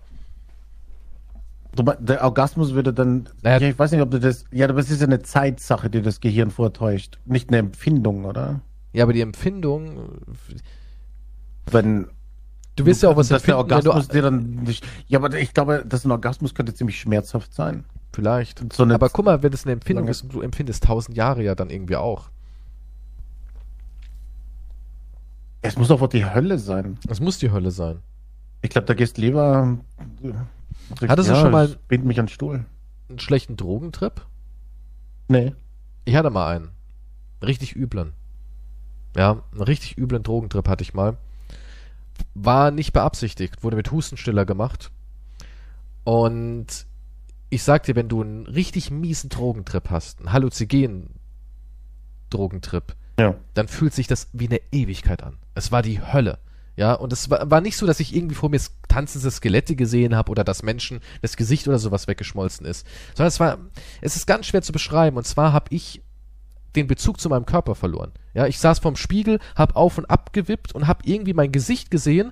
[1.76, 3.30] Du Der Orgasmus würde dann.
[3.44, 4.44] Naja- ja, ich weiß nicht, ob du das.
[4.52, 7.20] Ja, aber es ist ja eine Zeitsache, die das Gehirn vortäuscht.
[7.26, 8.62] Nicht eine Empfindung, oder?
[8.92, 10.10] Ja, aber die Empfindung,
[11.70, 12.08] Wenn.
[12.76, 14.84] du wirst ja auch was dass der empfinden, du, Orgasmus dir dann nicht.
[15.08, 17.86] Ja, aber ich glaube, dass ein Orgasmus könnte ziemlich schmerzhaft sein.
[18.14, 18.74] vielleicht.
[18.74, 21.54] So aber guck mal, wenn es eine Empfindung ist und du empfindest tausend Jahre ja
[21.54, 22.32] dann irgendwie auch.
[25.62, 26.98] Es muss doch wohl die Hölle sein.
[27.06, 28.00] Das muss die Hölle sein.
[28.62, 29.78] Ich glaube, da gehst lieber.
[31.08, 32.66] Hattest du schon mal- Bind mich an den Stuhl.
[33.10, 34.26] Einen schlechten Drogentrip?
[35.28, 35.54] Nee.
[36.06, 36.70] Ich hatte mal einen.
[37.44, 38.14] Richtig üblen.
[39.16, 41.18] Ja, einen richtig üblen Drogentrip hatte ich mal.
[42.36, 44.92] War nicht beabsichtigt, wurde mit Hustenstiller gemacht.
[46.04, 46.86] Und
[47.50, 51.12] ich sag dir, wenn du einen richtig miesen Drogentrip hast, einen halluzigenen
[52.30, 53.36] Drogentrip, Ja.
[53.54, 55.38] dann fühlt sich das wie eine Ewigkeit an.
[55.56, 56.40] Es war die Hölle.
[56.76, 60.16] Ja, und es war, war nicht so, dass ich irgendwie vor mir tanzende Skelette gesehen
[60.16, 62.88] habe oder dass Menschen das Gesicht oder sowas weggeschmolzen ist.
[63.16, 63.58] Sondern es war,
[64.00, 65.18] es ist ganz schwer zu beschreiben.
[65.18, 66.02] Und zwar habe ich
[66.76, 68.14] den Bezug zu meinem Körper verloren.
[68.34, 71.92] Ja, ich saß vorm Spiegel, habe auf und ab gewippt und habe irgendwie mein Gesicht
[71.92, 72.32] gesehen,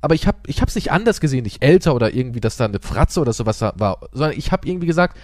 [0.00, 2.80] aber ich habe ich hab's nicht anders gesehen, nicht älter oder irgendwie, dass da eine
[2.80, 5.16] Fratze oder sowas war, sondern ich habe irgendwie gesagt,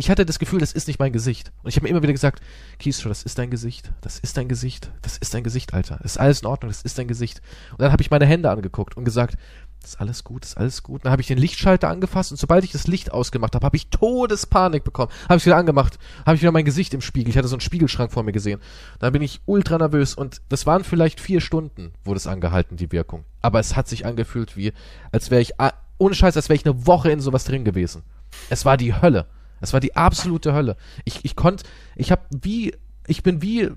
[0.00, 1.52] ich hatte das Gefühl, das ist nicht mein Gesicht.
[1.62, 2.42] Und ich habe mir immer wieder gesagt,
[2.78, 5.98] Kiescho, das ist dein Gesicht, das ist dein Gesicht, das ist dein Gesicht, Alter.
[6.02, 7.40] Das ist alles in Ordnung, das ist dein Gesicht.
[7.72, 9.36] Und dann habe ich meine Hände angeguckt und gesagt,
[9.80, 11.04] das ist alles gut, das ist alles gut.
[11.04, 13.88] Dann habe ich den Lichtschalter angefasst und sobald ich das Licht ausgemacht habe, habe ich
[13.88, 15.10] Todespanik bekommen.
[15.28, 17.30] Habe ich wieder angemacht, habe ich wieder mein Gesicht im Spiegel.
[17.30, 18.60] Ich hatte so einen Spiegelschrank vor mir gesehen.
[18.98, 22.92] Dann bin ich ultra nervös und das waren vielleicht vier Stunden, wurde es angehalten, die
[22.92, 23.24] Wirkung.
[23.40, 24.72] Aber es hat sich angefühlt wie,
[25.12, 28.02] als wäre ich, ah, ohne Scheiß, als wäre ich eine Woche in sowas drin gewesen.
[28.50, 29.26] Es war die Hölle.
[29.60, 30.76] Es war die absolute Hölle.
[31.04, 31.64] Ich, ich konnte,
[31.96, 32.74] ich habe wie,
[33.06, 33.70] ich bin wie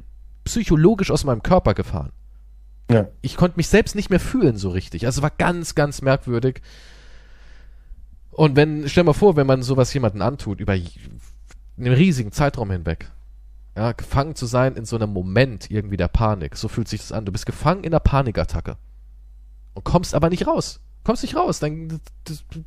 [0.46, 2.12] psychologisch aus meinem Körper gefahren
[2.90, 3.08] Ja.
[3.22, 5.06] ich konnte mich selbst nicht mehr fühlen so richtig.
[5.06, 6.62] Also es war ganz, ganz merkwürdig.
[8.32, 13.12] Und wenn, stell mal vor, wenn man sowas jemanden antut, über einen riesigen Zeitraum hinweg,
[13.76, 17.12] ja, gefangen zu sein in so einem Moment irgendwie der Panik, so fühlt sich das
[17.12, 17.26] an.
[17.26, 18.78] Du bist gefangen in einer Panikattacke
[19.74, 20.80] und kommst aber nicht raus.
[21.04, 22.00] Kommst nicht raus, dann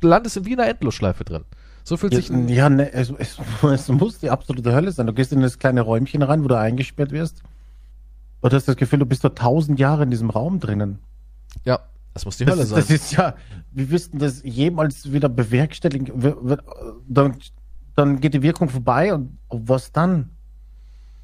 [0.01, 1.45] landest in wie einer Endlosschleife drin.
[1.87, 5.07] So fühlt sich Ja, ne, es, es, es muss die absolute Hölle sein.
[5.07, 7.43] Du gehst in das kleine Räumchen rein, wo du eingesperrt wirst.
[8.41, 10.99] Und du hast das Gefühl, du bist da tausend Jahre in diesem Raum drinnen.
[11.63, 11.79] ja,
[12.13, 12.79] das muss die Hölle Das, sein.
[12.79, 13.35] das ist ja,
[13.71, 16.21] wie wirst du das jemals wieder bewerkstelligen?
[16.21, 16.63] Wir- wir-
[17.07, 17.37] Dann,
[17.95, 20.31] dann geht die Wirkung vorbei und was dann?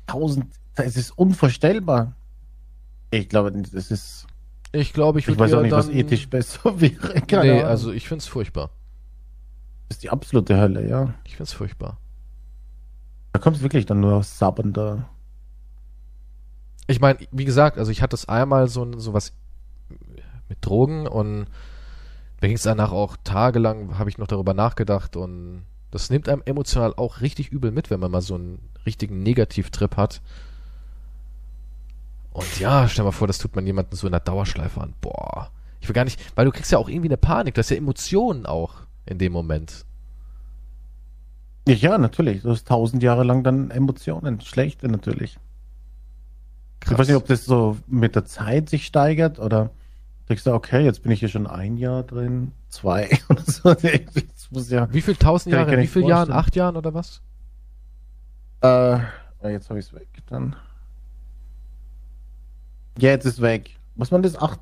[0.08, 0.46] Tausend,
[0.76, 2.14] es ist unvorstellbar.
[3.12, 4.28] Ich glaube, das ist,
[4.72, 7.20] ich glaube, ich ich weiß auch nicht, was ethisch besser wäre.
[7.28, 7.66] Keine Nee, Ahnung.
[7.66, 8.70] also ich find's furchtbar.
[9.94, 11.14] Ist die absolute Hölle, ja.
[11.24, 11.98] Ich find's furchtbar.
[13.32, 15.10] Da kommt es wirklich dann nur sabbender.
[16.88, 19.34] Ich meine, wie gesagt, also ich hatte es einmal so, so was
[20.50, 21.48] mit Drogen und
[22.42, 26.42] mir ging es danach auch tagelang, habe ich noch darüber nachgedacht und das nimmt einem
[26.46, 30.22] emotional auch richtig übel mit, wenn man mal so einen richtigen Negativtrip hat.
[32.32, 34.96] Und ja, stell mal vor, das tut man jemanden so in der Dauerschleife an.
[35.00, 35.52] Boah.
[35.80, 37.78] Ich will gar nicht, weil du kriegst ja auch irgendwie eine Panik, du hast ja
[37.78, 39.86] Emotionen auch in dem Moment.
[41.68, 42.42] Ja, natürlich.
[42.42, 44.42] Du hast tausend Jahre lang dann Emotionen.
[44.42, 45.38] Schlechte natürlich.
[46.86, 49.70] Ich weiß nicht, ob das so mit der Zeit sich steigert oder
[50.28, 53.70] denkst du, okay, jetzt bin ich hier schon ein Jahr drin, zwei oder so.
[54.76, 54.94] Ja.
[54.94, 56.32] Wie viel tausend Jahre, wie vielen Jahren?
[56.32, 57.22] Acht Jahren oder was?
[58.62, 59.00] Äh,
[59.44, 60.08] jetzt habe ich es weg.
[60.28, 60.56] Dann.
[62.98, 63.78] Ja, jetzt ist weg.
[63.96, 64.38] Was man das?
[64.38, 64.60] Acht?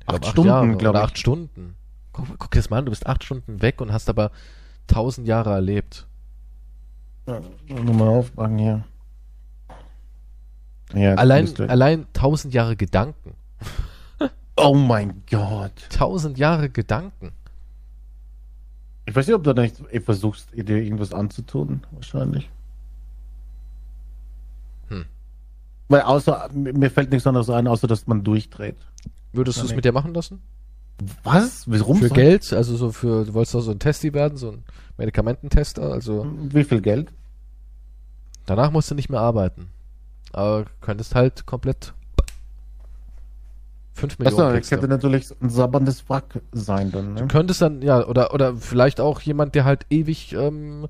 [0.00, 1.04] Ich glaub, Acht Stunden, Jahre glaub oder ich.
[1.06, 1.75] Acht Stunden.
[2.16, 4.30] Guck, guck dir das mal an, du bist acht Stunden weg und hast aber
[4.86, 6.06] tausend Jahre erlebt.
[7.26, 8.84] Ja, nur mal aufmachen hier.
[10.94, 13.34] Ja, Allein, allein tausend Jahre Gedanken.
[14.56, 15.72] oh mein Gott.
[15.90, 17.32] Tausend Jahre Gedanken.
[19.04, 21.84] Ich weiß nicht, ob du da nicht eh versuchst, dir irgendwas anzutun.
[21.90, 22.48] Wahrscheinlich.
[24.88, 25.04] Hm.
[25.88, 28.76] Weil außer, mir fällt nichts anderes ein, außer dass man durchdreht.
[29.32, 30.40] Würdest du es mit dir machen lassen?
[31.24, 31.64] Was?
[31.66, 31.98] Warum?
[31.98, 32.52] Für Geld?
[32.52, 34.64] Also so für, du wolltest doch so ein Testi werden, so ein
[34.96, 37.12] Medikamententester, also Wie viel Geld?
[38.46, 39.68] danach musst du nicht mehr arbeiten.
[40.32, 41.92] Aber könntest halt komplett
[43.92, 44.68] fünf Millionen Achso, du.
[44.68, 47.20] könnte natürlich ein sabberndes Wrack sein dann, ne?
[47.22, 50.86] Du könntest dann, ja, oder, oder vielleicht auch jemand, der halt ewig ähm,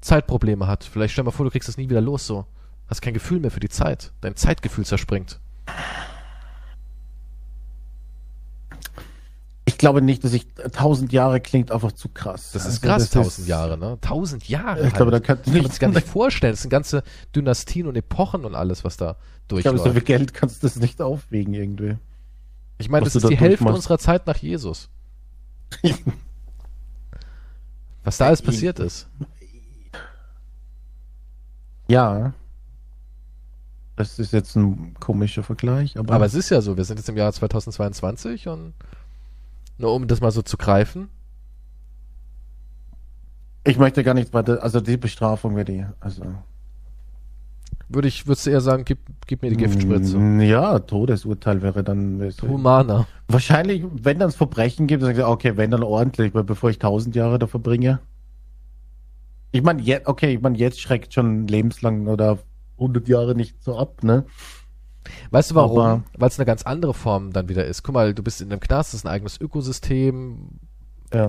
[0.00, 0.84] Zeitprobleme hat.
[0.84, 2.46] Vielleicht stell mal vor, du kriegst das nie wieder los so.
[2.88, 4.12] Hast kein Gefühl mehr für die Zeit.
[4.20, 5.40] Dein Zeitgefühl zerspringt.
[9.76, 12.52] Ich ich glaube nicht, dass ich tausend Jahre klingt einfach zu krass.
[12.52, 13.98] Das ist Also krass, das tausend ist- Jahre, ne?
[14.00, 14.86] Tausend Jahre.
[14.86, 15.24] Ich glaube, da halt.
[15.26, 16.54] kann kann man sich gar nicht vorstellen.
[16.54, 17.02] Das sind ganze
[17.34, 19.92] Dynastien und Epochen und alles, was da Ich glaube, so durchläuft.
[19.92, 21.98] viel Geld kannst du das nicht aufwiegen irgendwie.
[22.78, 23.76] Ich meine, das ist die da Hälfte durchmachst.
[23.76, 24.88] unserer Zeit nach Jesus.
[28.04, 29.08] Was da alles passiert ist.
[31.88, 32.32] Ja.
[33.96, 37.08] Das ist jetzt ein komischer Vergleich, aber, Aber es ist ja so, wir sind jetzt
[37.08, 38.72] im Jahr 2022 und
[39.78, 41.08] nur um das mal so zu greifen.
[43.64, 46.22] ich möchte gar nicht weiter, also die Bestrafung wäre die, also.
[47.88, 48.98] Würde ich, würdest du eher sagen, gib,
[49.28, 50.18] gib mir die Giftspritze.
[50.18, 52.32] Mm, Ja, Todesurteil wäre dann.
[52.42, 53.06] Humaner.
[53.28, 56.70] Wahrscheinlich, wenn dann es Verbrechen gibt, dann sagt er, okay, wenn dann ordentlich, weil bevor
[56.70, 58.00] ich tausend Jahre da verbringe.
[59.52, 62.38] Ich meine, jetzt, okay, ich meine, jetzt schreckt schon lebenslang oder
[62.78, 64.24] 100 Jahre nicht so ab, ne?
[65.30, 66.04] Weißt du warum?
[66.16, 67.82] Weil es eine ganz andere Form dann wieder ist.
[67.82, 70.48] Guck mal, du bist in einem Knast, das ist ein eigenes Ökosystem.
[71.12, 71.28] Ja.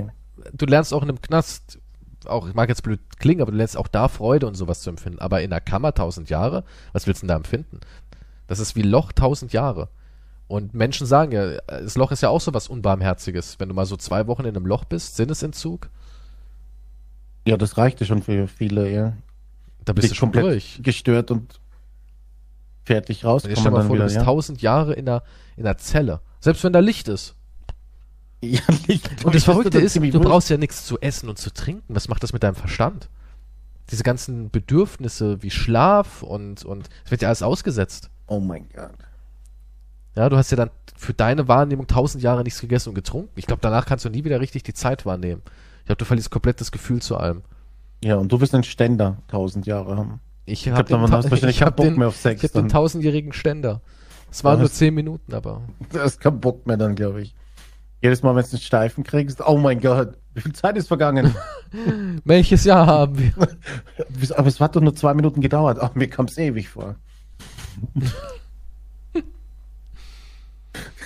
[0.53, 1.79] Du lernst auch in einem Knast,
[2.25, 4.89] auch, ich mag jetzt blöd klingen, aber du lernst auch da Freude und sowas zu
[4.89, 5.19] empfinden.
[5.19, 6.63] Aber in einer Kammer tausend Jahre,
[6.93, 7.79] was willst du denn da empfinden?
[8.47, 9.89] Das ist wie Loch tausend Jahre.
[10.47, 13.59] Und Menschen sagen ja, das Loch ist ja auch so was Unbarmherziges.
[13.59, 15.89] Wenn du mal so zwei Wochen in einem Loch bist, Sinnesentzug,
[17.45, 19.13] Ja, das reichte schon für viele, ja.
[19.83, 20.79] da bist du schon komplett durch.
[20.83, 21.59] gestört und
[22.87, 23.43] fertig raus.
[23.43, 24.25] Und jetzt stell mal vor, dann du bist wieder, ja.
[24.25, 25.23] tausend Jahre in einer,
[25.55, 26.21] in einer Zelle.
[26.39, 27.35] Selbst wenn da Licht ist.
[28.39, 29.25] Ja, Licht.
[29.25, 31.95] Und das Verrückte ist, du brauchst ja nichts zu essen und zu trinken.
[31.95, 33.09] Was macht das mit deinem Verstand?
[33.89, 38.11] Diese ganzen Bedürfnisse wie Schlaf und, und es wird ja alles ausgesetzt.
[38.27, 38.91] Oh mein Gott.
[40.15, 43.31] Ja, du hast ja dann für deine Wahrnehmung tausend Jahre nichts gegessen und getrunken.
[43.37, 45.41] Ich glaube, danach kannst du nie wieder richtig die Zeit wahrnehmen.
[45.79, 47.41] Ich glaube, du verlierst komplett das Gefühl zu allem.
[48.03, 50.19] Ja, und du wirst ein Ständer tausend Jahre haben.
[50.47, 51.11] Ich Ich habe keinen
[51.61, 53.81] hab Bock den, mehr auf ich hab den tausendjährigen Ständer.
[54.31, 57.35] Es waren nur zehn Minuten, aber Du hast keinen Bock mehr dann, glaube ich.
[58.01, 61.35] Jedes Mal, wenn du einen Steifen kriegst, oh mein Gott, wie viel Zeit ist vergangen?
[62.23, 63.33] welches Jahr haben wir?
[64.37, 65.79] Aber es hat doch nur zwei Minuten gedauert.
[65.81, 66.95] Ach, mir kommt es ewig vor.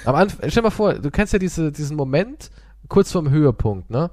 [0.03, 2.51] Am Anfang, stell dir mal vor, du kennst ja diese, diesen Moment
[2.89, 4.11] kurz vorm Höhepunkt, ne?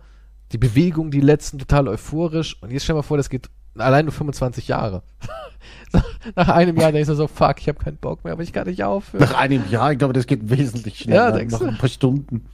[0.53, 2.63] Die Bewegung, die letzten, total euphorisch.
[2.63, 3.51] Und jetzt stell dir mal vor, das geht
[3.81, 5.03] allein nur 25 Jahre.
[6.37, 8.67] Nach einem Jahr denkst du so, fuck, ich habe keinen Bock mehr, aber ich kann
[8.67, 9.23] nicht aufhören.
[9.25, 11.31] Nach einem Jahr, ich glaube, das geht wesentlich schneller.
[11.31, 11.67] Ja, denkst Nach du?
[11.67, 12.47] ein paar Stunden.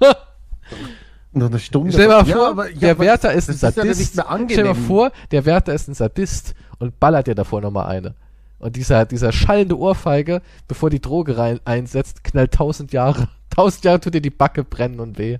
[1.34, 1.92] Noch eine Stunde.
[1.92, 4.20] Stell dir mal Ja, vor, aber- ja, der Wärter ist ein das ist ja Sadist.
[4.50, 8.14] Stell dir mal vor, der Wärter ist ein Sadist und ballert dir davor nochmal eine.
[8.58, 13.28] Und dieser, dieser schallende Ohrfeige, bevor die Droge rein einsetzt, knallt tausend Jahre.
[13.50, 15.38] Tausend Jahre tut dir die Backe brennen und weh.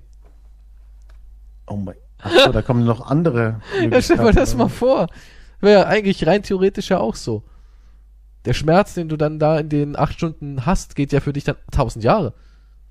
[1.67, 3.61] Oh mein Achso, da kommen noch andere.
[3.91, 5.07] Ja, stell dir mal das mal vor.
[5.59, 7.43] Wäre ja eigentlich rein theoretisch ja auch so.
[8.45, 11.45] Der Schmerz, den du dann da in den acht Stunden hast, geht ja für dich
[11.45, 12.33] dann tausend Jahre.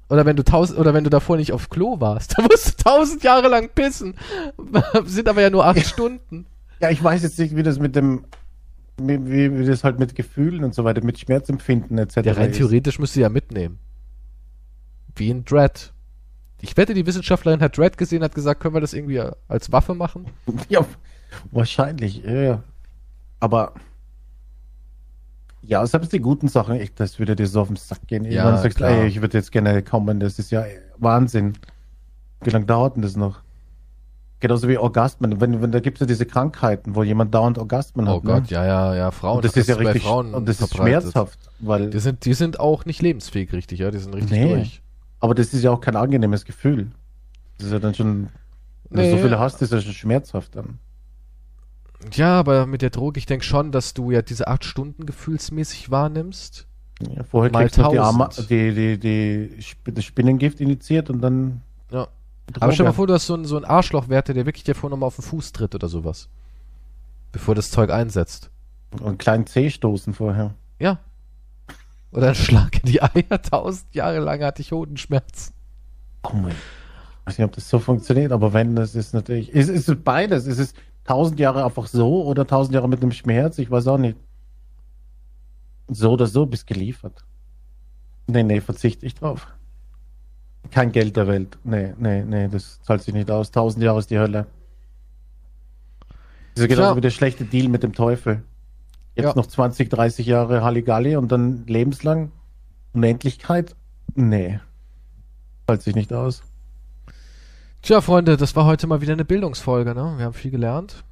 [0.09, 2.85] Oder wenn du tausend, oder wenn du davor nicht auf Klo warst, dann musst du
[2.85, 4.15] tausend Jahre lang pissen.
[5.05, 6.47] Sind aber ja nur acht Stunden.
[6.81, 8.25] Ja, ich weiß jetzt nicht, wie das mit dem,
[8.99, 12.17] wie, wie, wie das halt mit Gefühlen und so weiter, mit Schmerzempfinden etc.
[12.25, 12.57] Ja, rein ist.
[12.59, 13.79] theoretisch müsst ihr ja mitnehmen.
[15.15, 15.93] Wie in Dread.
[16.65, 19.95] Ich wette, die Wissenschaftlerin hat Dread gesehen, hat gesagt, können wir das irgendwie als Waffe
[19.95, 20.27] machen?
[20.69, 20.87] Ja,
[21.51, 22.63] wahrscheinlich, ja, ja.
[23.41, 23.73] Aber
[25.63, 28.25] ja, selbst die guten Sachen, ich, das würde dir so auf den Sack gehen.
[28.25, 30.65] Ja, Irgendwann sagst ey, ich würde jetzt gerne kommen, das ist ja
[30.99, 31.55] Wahnsinn.
[32.43, 33.41] Wie lange dauert denn das noch?
[34.41, 35.41] Genauso wie Orgasmen.
[35.41, 38.25] Wenn, wenn da gibt es ja diese Krankheiten, wo jemand dauernd Orgasmen Oh hat.
[38.25, 38.57] Gott, ne?
[38.57, 39.37] ja, ja, ja, Frauen.
[39.37, 42.59] Und das ist ja richtig, Frauen und das ist schmerzhaft, weil, Die sind, die sind
[42.59, 43.91] auch nicht lebensfähig, richtig, ja?
[43.93, 44.55] Die sind richtig Nee.
[44.55, 44.83] durch.
[45.23, 46.91] Aber das ist ja auch kein angenehmes Gefühl.
[47.57, 48.29] Das ist ja dann schon,
[48.91, 49.23] wenn du so Nee.
[49.23, 50.79] viele hast, ist das schon schmerzhaft dann.
[52.13, 55.91] Ja, aber mit der Droge, ich denke schon, dass du ja diese acht Stunden gefühlsmäßig
[55.91, 56.67] wahrnimmst.
[57.15, 58.51] Ja, vorher kriegst du die, Arme, 1000.
[58.51, 61.63] die, die, die, das Spinnengift initiiert und dann.
[61.91, 62.09] Ja.
[62.51, 62.93] die Aber stell dir mal Droge.
[62.97, 65.23] vor, du hast so einen, so einen Arschlochwärter, der wirklich dir vorher nochmal auf den
[65.25, 66.29] Fuß tritt oder sowas.
[67.31, 68.51] Bevor das Zeug einsetzt.
[68.93, 70.55] Und einen kleinen Zeh stoßen vorher.
[70.79, 70.99] Ja.
[72.13, 73.43] Oder ein Schlag in die Eier.
[73.51, 75.55] Tausend Jahre lang hatte ich Hodenschmerzen.
[76.23, 76.53] Oh mein.
[76.53, 79.51] Ich weiß nicht, ob das so funktioniert, aber wenn, das ist natürlich.
[79.51, 80.47] Ist, ist es beides?
[80.47, 80.75] Ist es
[81.05, 83.59] tausend Jahre einfach so oder tausend Jahre mit einem Schmerz?
[83.59, 84.17] Ich weiß auch nicht.
[85.89, 87.25] So oder so bist geliefert.
[88.27, 89.47] Nee, nee, verzichte ich drauf.
[90.71, 91.59] Kein Geld der Welt.
[91.65, 93.51] Nee, nee, nee, das zahlt sich nicht aus.
[93.51, 94.47] Tausend Jahre ist die Hölle.
[96.55, 96.97] Das ist genauso Tja.
[96.97, 98.43] wie der schlechte Deal mit dem Teufel.
[99.15, 99.35] Jetzt Ja.
[99.35, 102.33] noch 20, 30 Jahre Halligalli und dann lebenslang
[102.95, 103.77] Unendlichkeit?
[104.15, 104.61] Nee.
[105.67, 106.43] Zahlt sich nicht aus.
[107.83, 110.15] Tja, Freunde, das war heute mal wieder eine Bildungsfolge, ne?
[110.17, 111.05] Wir haben viel gelernt.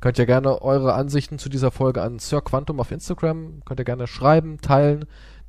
[0.00, 3.84] Könnt ihr gerne eure Ansichten zu dieser Folge an Sir Quantum auf Instagram, könnt ihr
[3.84, 5.04] gerne schreiben, teilen.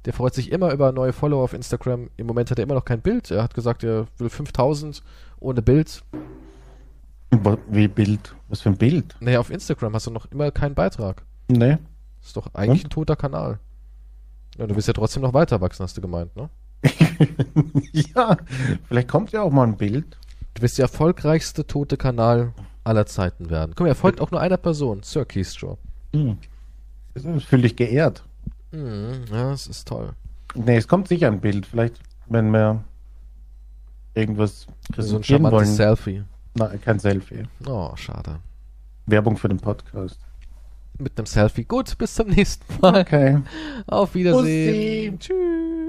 [0.05, 2.09] Der freut sich immer über neue Follower auf Instagram.
[2.17, 3.31] Im Moment hat er immer noch kein Bild.
[3.31, 5.01] Er hat gesagt, er will 5000
[5.39, 6.03] ohne Bild.
[7.69, 8.35] Wie Bild?
[8.49, 9.15] Was für ein Bild?
[9.19, 11.23] Naja, auf Instagram hast du noch immer keinen Beitrag.
[11.47, 11.77] Nee.
[12.19, 12.87] Das ist doch eigentlich Und?
[12.87, 13.59] ein toter Kanal.
[14.57, 16.49] Ja, du willst ja trotzdem noch weiter wachsen, hast du gemeint, ne?
[17.91, 18.37] ja,
[18.87, 20.17] vielleicht kommt ja auch mal ein Bild.
[20.53, 22.53] Du wirst der erfolgreichste tote Kanal
[22.83, 23.73] aller Zeiten werden.
[23.79, 25.77] Mal, er folgt auch nur einer Person, Sir Keystrow.
[26.13, 26.37] Hm.
[27.15, 28.23] Ich fühle dich geehrt.
[28.71, 30.13] Mhm, ja, das ist toll.
[30.55, 31.65] Nee, es kommt sicher ein Bild.
[31.65, 32.83] Vielleicht, wenn wir
[34.13, 35.75] irgendwas So ein präsentieren charmantes wollen.
[35.75, 36.23] Selfie.
[36.55, 37.43] Nein, kein Selfie.
[37.65, 38.39] Oh, schade.
[39.05, 40.19] Werbung für den Podcast.
[40.99, 41.63] Mit einem Selfie.
[41.63, 43.01] Gut, bis zum nächsten Mal.
[43.01, 43.41] Okay.
[43.87, 45.19] Auf Wiedersehen.
[45.19, 45.82] Tschüss.